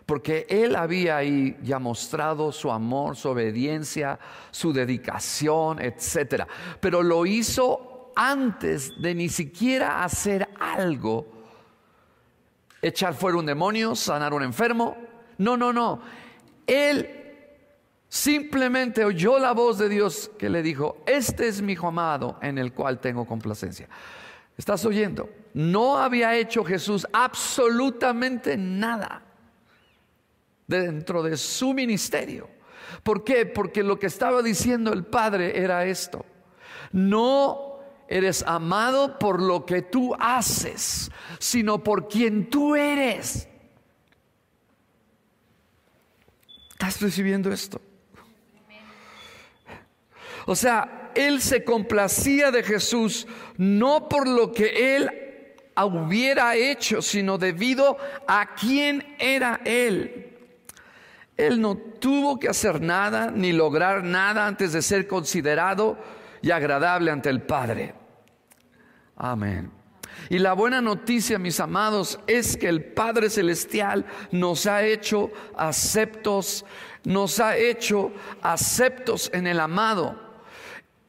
porque 0.07 0.47
él 0.51 0.77
había 0.77 1.17
ahí 1.17 1.57
ya 1.63 1.79
mostrado 1.79 2.53
su 2.53 2.71
amor, 2.71 3.17
su 3.17 3.31
obediencia, 3.31 4.19
su 4.51 4.73
dedicación, 4.73 5.81
etcétera. 5.81 6.47
Pero 6.81 7.03
lo 7.03 7.25
hizo 7.25 8.13
antes 8.15 9.01
de 9.01 9.15
ni 9.15 9.29
siquiera 9.29 10.05
hacer 10.05 10.49
algo. 10.61 11.27
Echar 12.83 13.15
fuera 13.15 13.39
un 13.39 13.47
demonio, 13.47 13.95
sanar 13.95 14.35
un 14.35 14.43
enfermo. 14.43 14.97
No, 15.39 15.57
no, 15.57 15.73
no. 15.73 16.03
Él 16.67 17.09
simplemente 18.09 19.05
oyó 19.07 19.39
la 19.39 19.53
voz 19.53 19.79
de 19.79 19.89
Dios 19.89 20.31
que 20.39 20.51
le 20.51 20.63
dijo, 20.63 20.99
este 21.07 21.49
es 21.49 21.63
mi 21.63 21.73
hijo 21.73 21.89
amado 21.89 22.39
en 22.43 22.59
el 22.59 22.75
cual 22.75 23.01
tengo 23.01 23.27
complacencia. 23.27 23.89
¿Estás 24.57 24.85
oyendo? 24.85 25.31
No 25.55 25.97
había 25.97 26.37
hecho 26.37 26.63
Jesús 26.63 27.07
absolutamente 27.13 28.57
nada 28.59 29.24
dentro 30.67 31.23
de 31.23 31.37
su 31.37 31.75
ministerio. 31.75 32.49
¿Por 33.03 33.25
qué? 33.25 33.47
Porque 33.47 33.83
lo 33.83 33.99
que 33.99 34.07
estaba 34.07 34.43
diciendo 34.43 34.93
el 34.93 35.05
Padre 35.05 35.59
era 35.63 35.85
esto. 35.85 36.25
No 36.93 37.81
eres 38.09 38.43
amado 38.47 39.19
por 39.19 39.43
lo 39.43 39.67
que 39.67 39.83
tú 39.83 40.15
haces, 40.19 41.11
sino 41.39 41.83
por 41.83 42.09
quien 42.09 42.49
tú 42.49 42.77
eres. 42.77 43.49
¿Estás 46.73 47.01
recibiendo 47.01 47.53
esto? 47.53 47.81
O 50.47 50.55
sea, 50.55 51.11
Él 51.15 51.41
se 51.41 51.65
complacía 51.65 52.51
de 52.51 52.63
Jesús 52.63 53.27
no 53.57 54.09
por 54.09 54.29
lo 54.29 54.53
que 54.53 54.97
Él 54.97 55.11
hubiera 55.83 56.55
hecho, 56.57 57.03
sino 57.03 57.39
debido 57.39 57.97
a 58.27 58.55
quién 58.55 59.17
era 59.19 59.61
Él. 59.65 60.34
Él 61.37 61.61
no 61.61 61.77
tuvo 61.77 62.39
que 62.39 62.49
hacer 62.49 62.81
nada 62.81 63.31
ni 63.31 63.53
lograr 63.53 64.05
nada 64.05 64.47
antes 64.47 64.73
de 64.73 64.83
ser 64.83 65.09
considerado 65.09 65.99
y 66.43 66.51
agradable 66.51 67.11
ante 67.11 67.31
el 67.31 67.43
Padre. 67.43 67.95
Amén. 69.17 69.71
Y 70.31 70.39
la 70.39 70.53
buena 70.53 70.81
noticia, 70.81 71.39
mis 71.39 71.59
amados, 71.61 72.21
es 72.27 72.57
que 72.57 72.69
el 72.69 72.85
Padre 72.85 73.31
Celestial 73.31 74.07
nos 74.31 74.67
ha 74.67 74.85
hecho 74.85 75.31
aceptos, 75.57 76.65
nos 77.05 77.41
ha 77.41 77.57
hecho 77.57 78.13
aceptos 78.41 79.31
en 79.35 79.47
el 79.47 79.61
amado 79.61 80.24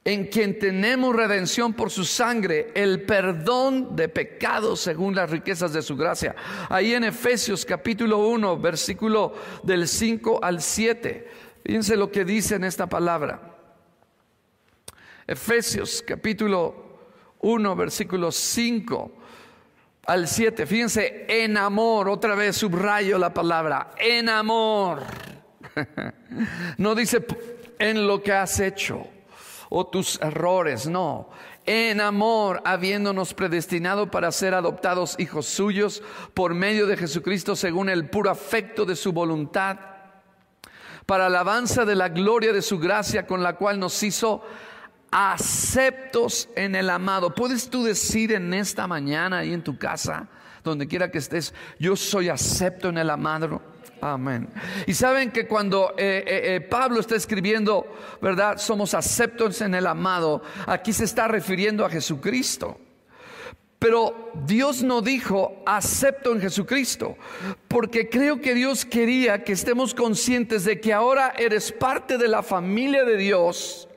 en 0.05 0.27
quien 0.27 0.59
tenemos 0.59 1.15
redención 1.15 1.73
por 1.73 1.89
su 1.89 2.05
sangre, 2.05 2.71
el 2.75 3.01
perdón 3.01 3.95
de 3.95 4.07
pecados 4.07 4.79
según 4.79 5.15
las 5.15 5.31
riquezas 5.31 5.73
de 5.73 5.81
su 5.81 5.97
gracia. 5.97 6.35
Ahí 6.69 6.93
en 6.93 7.05
Efesios 7.05 7.65
capítulo 7.65 8.19
1, 8.19 8.59
versículo 8.59 9.33
del 9.63 9.87
5 9.87 10.39
al 10.43 10.61
7. 10.61 11.27
Fíjense 11.65 11.97
lo 11.97 12.11
que 12.11 12.23
dice 12.23 12.53
en 12.53 12.65
esta 12.65 12.85
palabra. 12.87 13.55
Efesios 15.25 16.03
capítulo 16.05 16.99
1, 17.39 17.75
versículo 17.75 18.31
5 18.31 19.11
al 20.05 20.27
7. 20.27 20.67
Fíjense, 20.67 21.25
en 21.27 21.57
amor, 21.57 22.09
otra 22.09 22.35
vez 22.35 22.57
subrayo 22.57 23.17
la 23.17 23.33
palabra, 23.33 23.91
en 23.97 24.29
amor. 24.29 25.01
No 26.77 26.95
dice 26.95 27.25
en 27.79 28.05
lo 28.07 28.21
que 28.21 28.33
has 28.33 28.59
hecho 28.59 29.07
o 29.77 29.85
tus 29.85 30.17
errores, 30.21 30.87
no. 30.87 31.27
En 31.65 31.99
amor, 31.99 32.61
habiéndonos 32.63 33.33
predestinado 33.33 34.09
para 34.09 34.31
ser 34.31 34.53
adoptados 34.53 35.17
hijos 35.19 35.47
suyos 35.47 36.01
por 36.33 36.53
medio 36.53 36.87
de 36.87 36.95
Jesucristo 36.95 37.57
según 37.57 37.89
el 37.89 38.09
puro 38.09 38.29
afecto 38.29 38.85
de 38.85 38.95
su 38.95 39.11
voluntad, 39.11 39.77
para 41.05 41.25
alabanza 41.25 41.83
de 41.83 41.95
la 41.95 42.07
gloria 42.07 42.53
de 42.53 42.61
su 42.61 42.79
gracia 42.79 43.27
con 43.27 43.43
la 43.43 43.57
cual 43.57 43.77
nos 43.77 44.01
hizo 44.01 44.45
aceptos 45.11 46.47
en 46.55 46.73
el 46.75 46.89
amado. 46.89 47.35
¿Puedes 47.35 47.69
tú 47.69 47.83
decir 47.83 48.31
en 48.31 48.53
esta 48.53 48.87
mañana 48.87 49.39
ahí 49.39 49.51
en 49.51 49.61
tu 49.61 49.77
casa, 49.77 50.29
donde 50.63 50.87
quiera 50.87 51.11
que 51.11 51.17
estés, 51.17 51.53
yo 51.79 51.97
soy 51.97 52.29
acepto 52.29 52.87
en 52.87 52.97
el 52.97 53.09
amado? 53.09 53.74
Amén. 54.01 54.47
Y 54.85 54.93
saben 54.93 55.31
que 55.31 55.47
cuando 55.47 55.95
eh, 55.97 56.23
eh, 56.27 56.55
eh, 56.55 56.61
Pablo 56.61 56.99
está 56.99 57.15
escribiendo, 57.15 57.87
¿verdad? 58.21 58.57
Somos 58.57 58.93
aceptos 58.93 59.61
en 59.61 59.73
el 59.73 59.87
amado. 59.87 60.41
Aquí 60.67 60.93
se 60.93 61.05
está 61.05 61.27
refiriendo 61.27 61.85
a 61.85 61.89
Jesucristo. 61.89 62.79
Pero 63.79 64.31
Dios 64.45 64.83
no 64.83 65.01
dijo 65.01 65.61
acepto 65.65 66.31
en 66.33 66.41
Jesucristo, 66.41 67.17
porque 67.67 68.09
creo 68.09 68.41
que 68.41 68.53
Dios 68.53 68.85
quería 68.85 69.43
que 69.43 69.51
estemos 69.51 69.93
conscientes 69.93 70.63
de 70.63 70.79
que 70.79 70.93
ahora 70.93 71.33
eres 71.37 71.71
parte 71.71 72.17
de 72.17 72.27
la 72.27 72.41
familia 72.41 73.03
de 73.03 73.17
Dios 73.17 73.87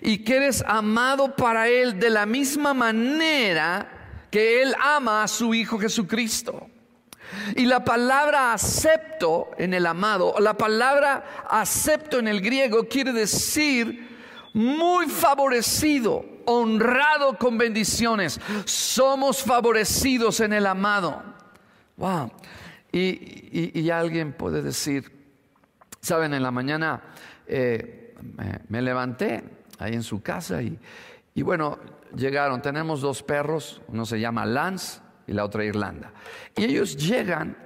y 0.00 0.18
que 0.18 0.36
eres 0.36 0.62
amado 0.66 1.34
para 1.36 1.68
Él 1.68 1.98
de 1.98 2.10
la 2.10 2.26
misma 2.26 2.74
manera 2.74 4.26
que 4.30 4.62
Él 4.62 4.74
ama 4.80 5.22
a 5.22 5.28
su 5.28 5.54
Hijo 5.54 5.78
Jesucristo. 5.78 6.68
Y 7.56 7.66
la 7.66 7.84
palabra 7.84 8.52
acepto 8.52 9.50
en 9.58 9.74
el 9.74 9.86
amado, 9.86 10.34
la 10.38 10.56
palabra 10.56 11.44
acepto 11.48 12.18
en 12.18 12.28
el 12.28 12.40
griego 12.40 12.88
quiere 12.88 13.12
decir 13.12 14.10
muy 14.54 15.06
favorecido, 15.06 16.24
honrado 16.44 17.38
con 17.38 17.56
bendiciones. 17.56 18.40
Somos 18.64 19.42
favorecidos 19.42 20.40
en 20.40 20.52
el 20.52 20.66
amado. 20.66 21.22
Wow. 21.96 22.30
Y, 22.92 23.88
alguien 23.90 24.32
puede 24.32 24.60
decir, 24.62 25.10
saben, 26.00 26.34
en 26.34 26.42
la 26.42 26.50
mañana 26.50 27.02
eh, 27.46 28.14
me 28.68 28.82
levanté 28.82 29.42
ahí 29.78 29.94
en 29.94 30.02
su 30.02 30.22
casa 30.22 30.60
y, 30.62 31.42
bueno, 31.42 31.78
llegaron, 32.14 32.60
tenemos 32.60 33.00
dos 33.00 33.22
perros, 33.22 33.80
uno 33.88 34.04
se 34.04 34.20
llama 34.20 34.44
Lance 34.44 35.00
y 35.26 35.32
la 35.32 35.44
otra 35.44 35.64
Irlanda. 35.64 36.12
Y 36.56 36.64
ellos 36.64 36.96
llegan 36.96 37.56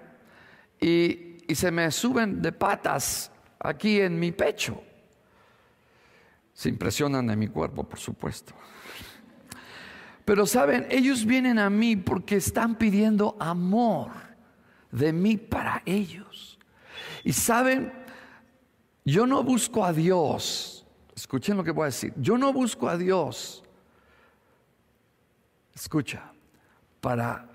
y, 0.80 1.38
y 1.48 1.54
se 1.54 1.70
me 1.70 1.90
suben 1.90 2.42
de 2.42 2.52
patas 2.52 3.30
aquí 3.58 4.00
en 4.00 4.18
mi 4.18 4.32
pecho. 4.32 4.82
Se 6.52 6.68
impresionan 6.68 7.26
de 7.26 7.36
mi 7.36 7.48
cuerpo, 7.48 7.84
por 7.84 7.98
supuesto. 7.98 8.54
Pero 10.24 10.46
saben, 10.46 10.86
ellos 10.90 11.24
vienen 11.24 11.58
a 11.58 11.70
mí 11.70 11.96
porque 11.96 12.36
están 12.36 12.76
pidiendo 12.76 13.36
amor 13.38 14.10
de 14.90 15.12
mí 15.12 15.36
para 15.36 15.82
ellos. 15.84 16.58
Y 17.22 17.32
saben, 17.32 17.92
yo 19.04 19.26
no 19.26 19.42
busco 19.44 19.84
a 19.84 19.92
Dios 19.92 20.76
Escuchen 21.16 21.56
lo 21.56 21.64
que 21.64 21.70
voy 21.70 21.84
a 21.84 21.86
decir. 21.86 22.12
Yo 22.18 22.36
no 22.36 22.52
busco 22.52 22.88
a 22.88 22.98
Dios, 22.98 23.64
escucha, 25.74 26.30
para 27.06 27.46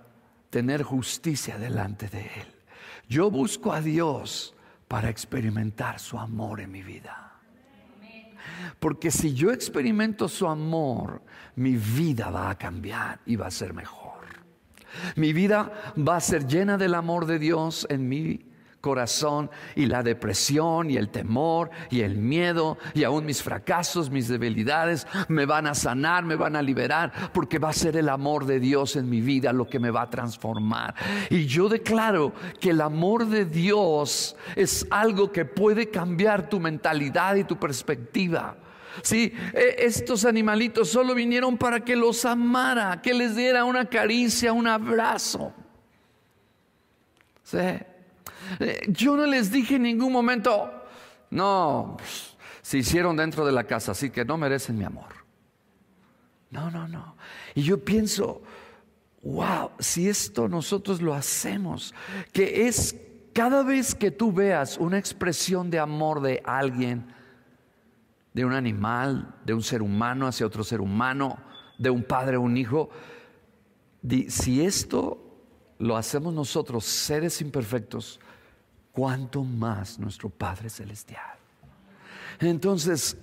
tener 0.49 0.81
justicia 0.81 1.57
delante 1.57 2.07
de 2.07 2.21
Él. 2.21 2.47
Yo 3.09 3.29
busco 3.29 3.73
a 3.73 3.81
Dios 3.81 4.55
para 4.87 5.09
experimentar 5.09 5.99
su 5.99 6.17
amor 6.17 6.61
en 6.61 6.71
mi 6.71 6.81
vida. 6.81 7.33
Porque 8.79 9.11
si 9.11 9.33
yo 9.33 9.51
experimento 9.51 10.29
su 10.29 10.47
amor, 10.47 11.21
mi 11.57 11.75
vida 11.75 12.29
va 12.29 12.49
a 12.49 12.57
cambiar 12.57 13.19
y 13.25 13.35
va 13.35 13.47
a 13.47 13.51
ser 13.51 13.73
mejor. 13.73 14.23
Mi 15.17 15.33
vida 15.33 15.93
va 15.97 16.15
a 16.15 16.21
ser 16.21 16.47
llena 16.47 16.77
del 16.77 16.95
amor 16.95 17.25
de 17.25 17.37
Dios 17.37 17.85
en 17.89 18.07
mi 18.07 18.45
corazón 18.82 19.49
y 19.75 19.86
la 19.86 20.03
depresión 20.03 20.89
y 20.89 20.97
el 20.97 21.09
temor 21.09 21.69
y 21.89 22.01
el 22.01 22.17
miedo 22.17 22.77
y 22.93 23.03
aún 23.03 23.25
mis 23.25 23.41
fracasos, 23.41 24.09
mis 24.09 24.27
debilidades 24.27 25.07
me 25.29 25.45
van 25.45 25.67
a 25.67 25.75
sanar, 25.75 26.25
me 26.25 26.36
van 26.36 26.55
a 26.55 26.61
liberar 26.61 27.32
porque 27.34 27.59
va 27.59 27.69
a 27.69 27.73
ser 27.73 27.95
el 27.95 28.09
amor 28.09 28.45
de 28.45 28.59
Dios 28.59 28.95
en 28.95 29.09
mi 29.09 29.21
vida 29.21 29.53
lo 29.53 29.67
que 29.67 29.79
me 29.79 29.91
va 29.91 30.03
a 30.03 30.09
transformar. 30.09 30.95
Y 31.29 31.45
yo 31.45 31.69
declaro 31.69 32.34
que 32.59 32.71
el 32.71 32.82
amor 32.82 33.27
de 33.27 33.45
Dios 33.45 34.36
es 34.55 34.86
algo 34.89 35.32
que 35.32 35.45
puede 35.45 35.89
cambiar 35.89 36.49
tu 36.49 36.59
mentalidad 36.59 37.36
y 37.36 37.43
tu 37.43 37.57
perspectiva. 37.57 38.57
Sí, 39.03 39.34
e, 39.53 39.75
estos 39.86 40.25
animalitos 40.25 40.89
solo 40.89 41.15
vinieron 41.15 41.57
para 41.57 41.79
que 41.79 41.95
los 41.95 42.25
amara, 42.25 43.01
que 43.01 43.13
les 43.13 43.36
diera 43.36 43.63
una 43.63 43.86
caricia, 43.86 44.51
un 44.51 44.67
abrazo. 44.67 45.53
Sí. 47.43 47.57
Eh, 48.59 48.81
yo 48.89 49.15
no 49.15 49.25
les 49.25 49.51
dije 49.51 49.75
en 49.75 49.83
ningún 49.83 50.11
momento, 50.11 50.71
no, 51.29 51.97
se 52.61 52.77
hicieron 52.77 53.15
dentro 53.15 53.45
de 53.45 53.51
la 53.51 53.63
casa, 53.65 53.93
así 53.93 54.09
que 54.09 54.25
no 54.25 54.37
merecen 54.37 54.77
mi 54.77 54.83
amor. 54.83 55.21
No, 56.49 56.69
no, 56.69 56.87
no. 56.87 57.15
Y 57.55 57.63
yo 57.63 57.83
pienso, 57.83 58.41
wow, 59.23 59.71
si 59.79 60.09
esto 60.09 60.47
nosotros 60.47 61.01
lo 61.01 61.13
hacemos, 61.13 61.93
que 62.33 62.67
es 62.67 62.95
cada 63.33 63.63
vez 63.63 63.95
que 63.95 64.11
tú 64.11 64.31
veas 64.31 64.77
una 64.77 64.97
expresión 64.97 65.69
de 65.69 65.79
amor 65.79 66.21
de 66.21 66.41
alguien, 66.45 67.13
de 68.33 68.45
un 68.45 68.53
animal, 68.53 69.35
de 69.45 69.53
un 69.53 69.63
ser 69.63 69.81
humano 69.81 70.27
hacia 70.27 70.45
otro 70.45 70.63
ser 70.63 70.81
humano, 70.81 71.37
de 71.77 71.89
un 71.89 72.03
padre 72.03 72.37
o 72.37 72.41
un 72.41 72.57
hijo, 72.57 72.89
si 74.27 74.63
esto 74.63 75.31
lo 75.79 75.97
hacemos 75.97 76.33
nosotros, 76.33 76.85
seres 76.85 77.41
imperfectos, 77.41 78.19
cuanto 78.91 79.43
más 79.43 79.99
nuestro 79.99 80.29
Padre 80.29 80.69
Celestial. 80.69 81.37
Entonces, 82.39 83.17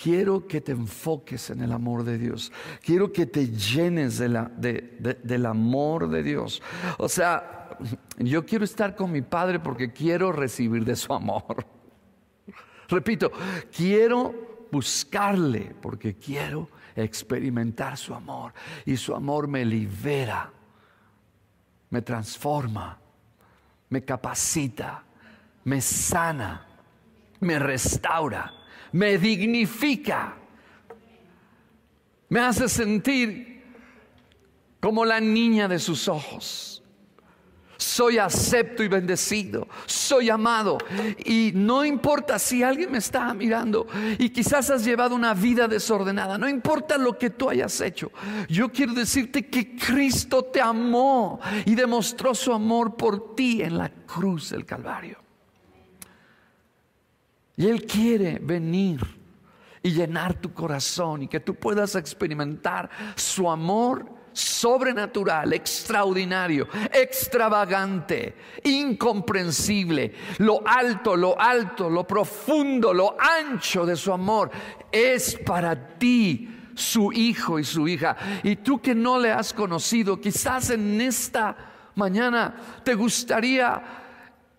quiero 0.00 0.46
que 0.46 0.60
te 0.60 0.72
enfoques 0.72 1.50
en 1.50 1.60
el 1.60 1.72
amor 1.72 2.04
de 2.04 2.18
Dios. 2.18 2.52
Quiero 2.82 3.12
que 3.12 3.26
te 3.26 3.48
llenes 3.48 4.18
del 4.18 5.46
amor 5.46 6.08
de 6.08 6.22
Dios. 6.22 6.62
O 6.98 7.08
sea, 7.08 7.76
yo 8.18 8.46
quiero 8.46 8.64
estar 8.64 8.94
con 8.94 9.10
mi 9.12 9.22
Padre 9.22 9.58
porque 9.60 9.92
quiero 9.92 10.32
recibir 10.32 10.84
de 10.84 10.96
su 10.96 11.12
amor. 11.12 11.66
Repito, 12.88 13.30
quiero 13.76 14.66
buscarle 14.70 15.74
porque 15.80 16.16
quiero 16.16 16.68
experimentar 16.94 17.96
su 17.96 18.14
amor. 18.14 18.52
Y 18.86 18.96
su 18.96 19.14
amor 19.14 19.48
me 19.48 19.64
libera, 19.64 20.50
me 21.90 22.02
transforma 22.02 22.98
me 23.90 24.04
capacita, 24.04 25.02
me 25.64 25.80
sana, 25.80 26.66
me 27.40 27.58
restaura, 27.58 28.52
me 28.92 29.18
dignifica, 29.18 30.36
me 32.28 32.40
hace 32.40 32.68
sentir 32.68 33.64
como 34.80 35.04
la 35.04 35.20
niña 35.20 35.68
de 35.68 35.78
sus 35.78 36.08
ojos 36.08 36.77
soy 37.78 38.18
acepto 38.18 38.82
y 38.82 38.88
bendecido, 38.88 39.68
soy 39.86 40.28
amado. 40.30 40.78
Y 41.24 41.52
no 41.54 41.84
importa 41.84 42.38
si 42.38 42.62
alguien 42.62 42.90
me 42.90 42.98
está 42.98 43.32
mirando 43.32 43.86
y 44.18 44.30
quizás 44.30 44.68
has 44.70 44.84
llevado 44.84 45.14
una 45.14 45.32
vida 45.32 45.68
desordenada, 45.68 46.36
no 46.36 46.48
importa 46.48 46.98
lo 46.98 47.16
que 47.16 47.30
tú 47.30 47.48
hayas 47.48 47.80
hecho. 47.80 48.10
Yo 48.48 48.70
quiero 48.70 48.94
decirte 48.94 49.46
que 49.46 49.76
Cristo 49.76 50.44
te 50.44 50.60
amó 50.60 51.40
y 51.64 51.76
demostró 51.76 52.34
su 52.34 52.52
amor 52.52 52.96
por 52.96 53.36
ti 53.36 53.62
en 53.62 53.78
la 53.78 53.88
cruz 53.88 54.50
del 54.50 54.66
Calvario. 54.66 55.18
Y 57.56 57.66
Él 57.66 57.86
quiere 57.86 58.40
venir 58.40 59.00
y 59.82 59.92
llenar 59.92 60.34
tu 60.34 60.52
corazón 60.52 61.22
y 61.22 61.28
que 61.28 61.38
tú 61.38 61.54
puedas 61.54 61.94
experimentar 61.94 62.90
su 63.14 63.48
amor 63.48 64.17
sobrenatural, 64.38 65.52
extraordinario, 65.52 66.68
extravagante, 66.92 68.34
incomprensible, 68.64 70.12
lo 70.38 70.62
alto, 70.64 71.16
lo 71.16 71.38
alto, 71.38 71.90
lo 71.90 72.06
profundo, 72.06 72.94
lo 72.94 73.16
ancho 73.18 73.84
de 73.84 73.96
su 73.96 74.12
amor, 74.12 74.50
es 74.92 75.36
para 75.44 75.98
ti 75.98 76.48
su 76.74 77.12
hijo 77.12 77.58
y 77.58 77.64
su 77.64 77.88
hija. 77.88 78.16
Y 78.44 78.56
tú 78.56 78.80
que 78.80 78.94
no 78.94 79.18
le 79.18 79.32
has 79.32 79.52
conocido, 79.52 80.20
quizás 80.20 80.70
en 80.70 81.00
esta 81.00 81.56
mañana 81.96 82.54
te 82.84 82.94
gustaría 82.94 83.82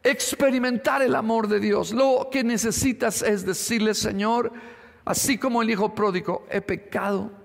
experimentar 0.03 1.01
el 1.01 1.15
amor 1.15 1.47
de 1.47 1.59
Dios. 1.61 1.93
Lo 1.93 2.27
que 2.29 2.43
necesitas 2.43 3.21
es 3.21 3.45
decirle, 3.45 3.93
Señor, 3.93 4.51
así 5.05 5.37
como 5.37 5.61
el 5.61 5.69
hijo 5.69 5.95
pródigo, 5.95 6.45
he 6.51 6.59
pecado 6.59 7.38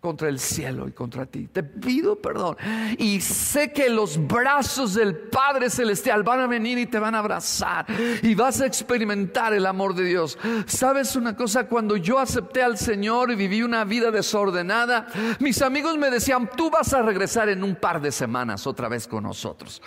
contra 0.00 0.28
el 0.28 0.38
cielo 0.38 0.86
y 0.86 0.92
contra 0.92 1.26
ti. 1.26 1.48
Te 1.48 1.62
pido 1.62 2.16
perdón. 2.16 2.56
Y 2.98 3.20
sé 3.20 3.72
que 3.72 3.90
los 3.90 4.26
brazos 4.26 4.94
del 4.94 5.16
Padre 5.16 5.70
Celestial 5.70 6.22
van 6.22 6.40
a 6.40 6.46
venir 6.46 6.78
y 6.78 6.86
te 6.86 6.98
van 6.98 7.14
a 7.14 7.18
abrazar. 7.18 7.86
Y 8.22 8.34
vas 8.34 8.60
a 8.60 8.66
experimentar 8.66 9.52
el 9.54 9.66
amor 9.66 9.94
de 9.94 10.04
Dios. 10.04 10.38
¿Sabes 10.66 11.16
una 11.16 11.34
cosa? 11.34 11.66
Cuando 11.66 11.96
yo 11.96 12.18
acepté 12.18 12.62
al 12.62 12.78
Señor 12.78 13.32
y 13.32 13.34
viví 13.34 13.62
una 13.62 13.84
vida 13.84 14.10
desordenada, 14.10 15.06
mis 15.40 15.62
amigos 15.62 15.98
me 15.98 16.10
decían, 16.10 16.48
tú 16.56 16.70
vas 16.70 16.92
a 16.92 17.02
regresar 17.02 17.48
en 17.48 17.64
un 17.64 17.74
par 17.74 18.00
de 18.00 18.12
semanas 18.12 18.66
otra 18.66 18.88
vez 18.88 19.08
con 19.08 19.24
nosotros. 19.24 19.82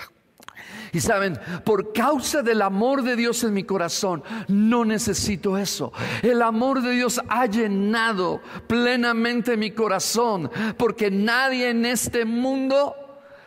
Y 0.93 0.99
saben, 0.99 1.39
por 1.63 1.93
causa 1.93 2.41
del 2.41 2.61
amor 2.61 3.03
de 3.03 3.15
Dios 3.15 3.43
en 3.43 3.53
mi 3.53 3.63
corazón, 3.63 4.23
no 4.47 4.83
necesito 4.83 5.57
eso. 5.57 5.93
El 6.21 6.41
amor 6.41 6.81
de 6.81 6.91
Dios 6.91 7.21
ha 7.29 7.45
llenado 7.45 8.41
plenamente 8.67 9.55
mi 9.55 9.71
corazón, 9.71 10.51
porque 10.77 11.09
nadie 11.09 11.69
en 11.69 11.85
este 11.85 12.25
mundo 12.25 12.95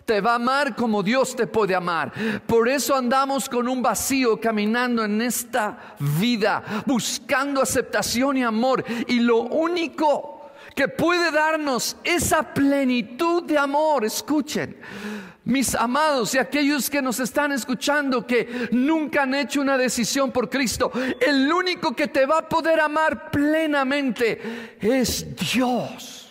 te 0.05 0.20
va 0.20 0.32
a 0.32 0.36
amar 0.36 0.74
como 0.74 1.03
Dios 1.03 1.34
te 1.36 1.47
puede 1.47 1.74
amar. 1.74 2.12
Por 2.47 2.68
eso 2.68 2.95
andamos 2.95 3.49
con 3.49 3.68
un 3.68 3.82
vacío 3.82 4.40
caminando 4.40 5.05
en 5.05 5.20
esta 5.22 5.97
vida, 5.99 6.62
buscando 6.86 7.62
aceptación 7.62 8.38
y 8.38 8.42
amor. 8.42 8.84
Y 9.07 9.20
lo 9.20 9.40
único 9.40 10.51
que 10.74 10.88
puede 10.88 11.30
darnos 11.30 11.97
esa 12.05 12.55
plenitud 12.55 13.45
de 13.45 13.59
amor, 13.59 14.05
escuchen, 14.05 14.76
mis 15.45 15.74
amados 15.74 16.34
y 16.34 16.38
aquellos 16.38 16.88
que 16.88 17.03
nos 17.03 17.20
están 17.20 17.53
escuchando 17.53 18.26
que 18.26 18.68
nunca 18.72 19.22
han 19.22 19.34
hecho 19.34 19.61
una 19.61 19.76
decisión 19.76 20.32
por 20.32 20.49
Cristo, 20.49 20.90
el 21.20 21.53
único 21.53 21.95
que 21.95 22.09
te 22.09 22.26
va 22.26 22.38
a 22.38 22.49
poder 22.49 22.80
amar 22.80 23.30
plenamente 23.30 24.76
es 24.80 25.26
Dios. 25.36 26.24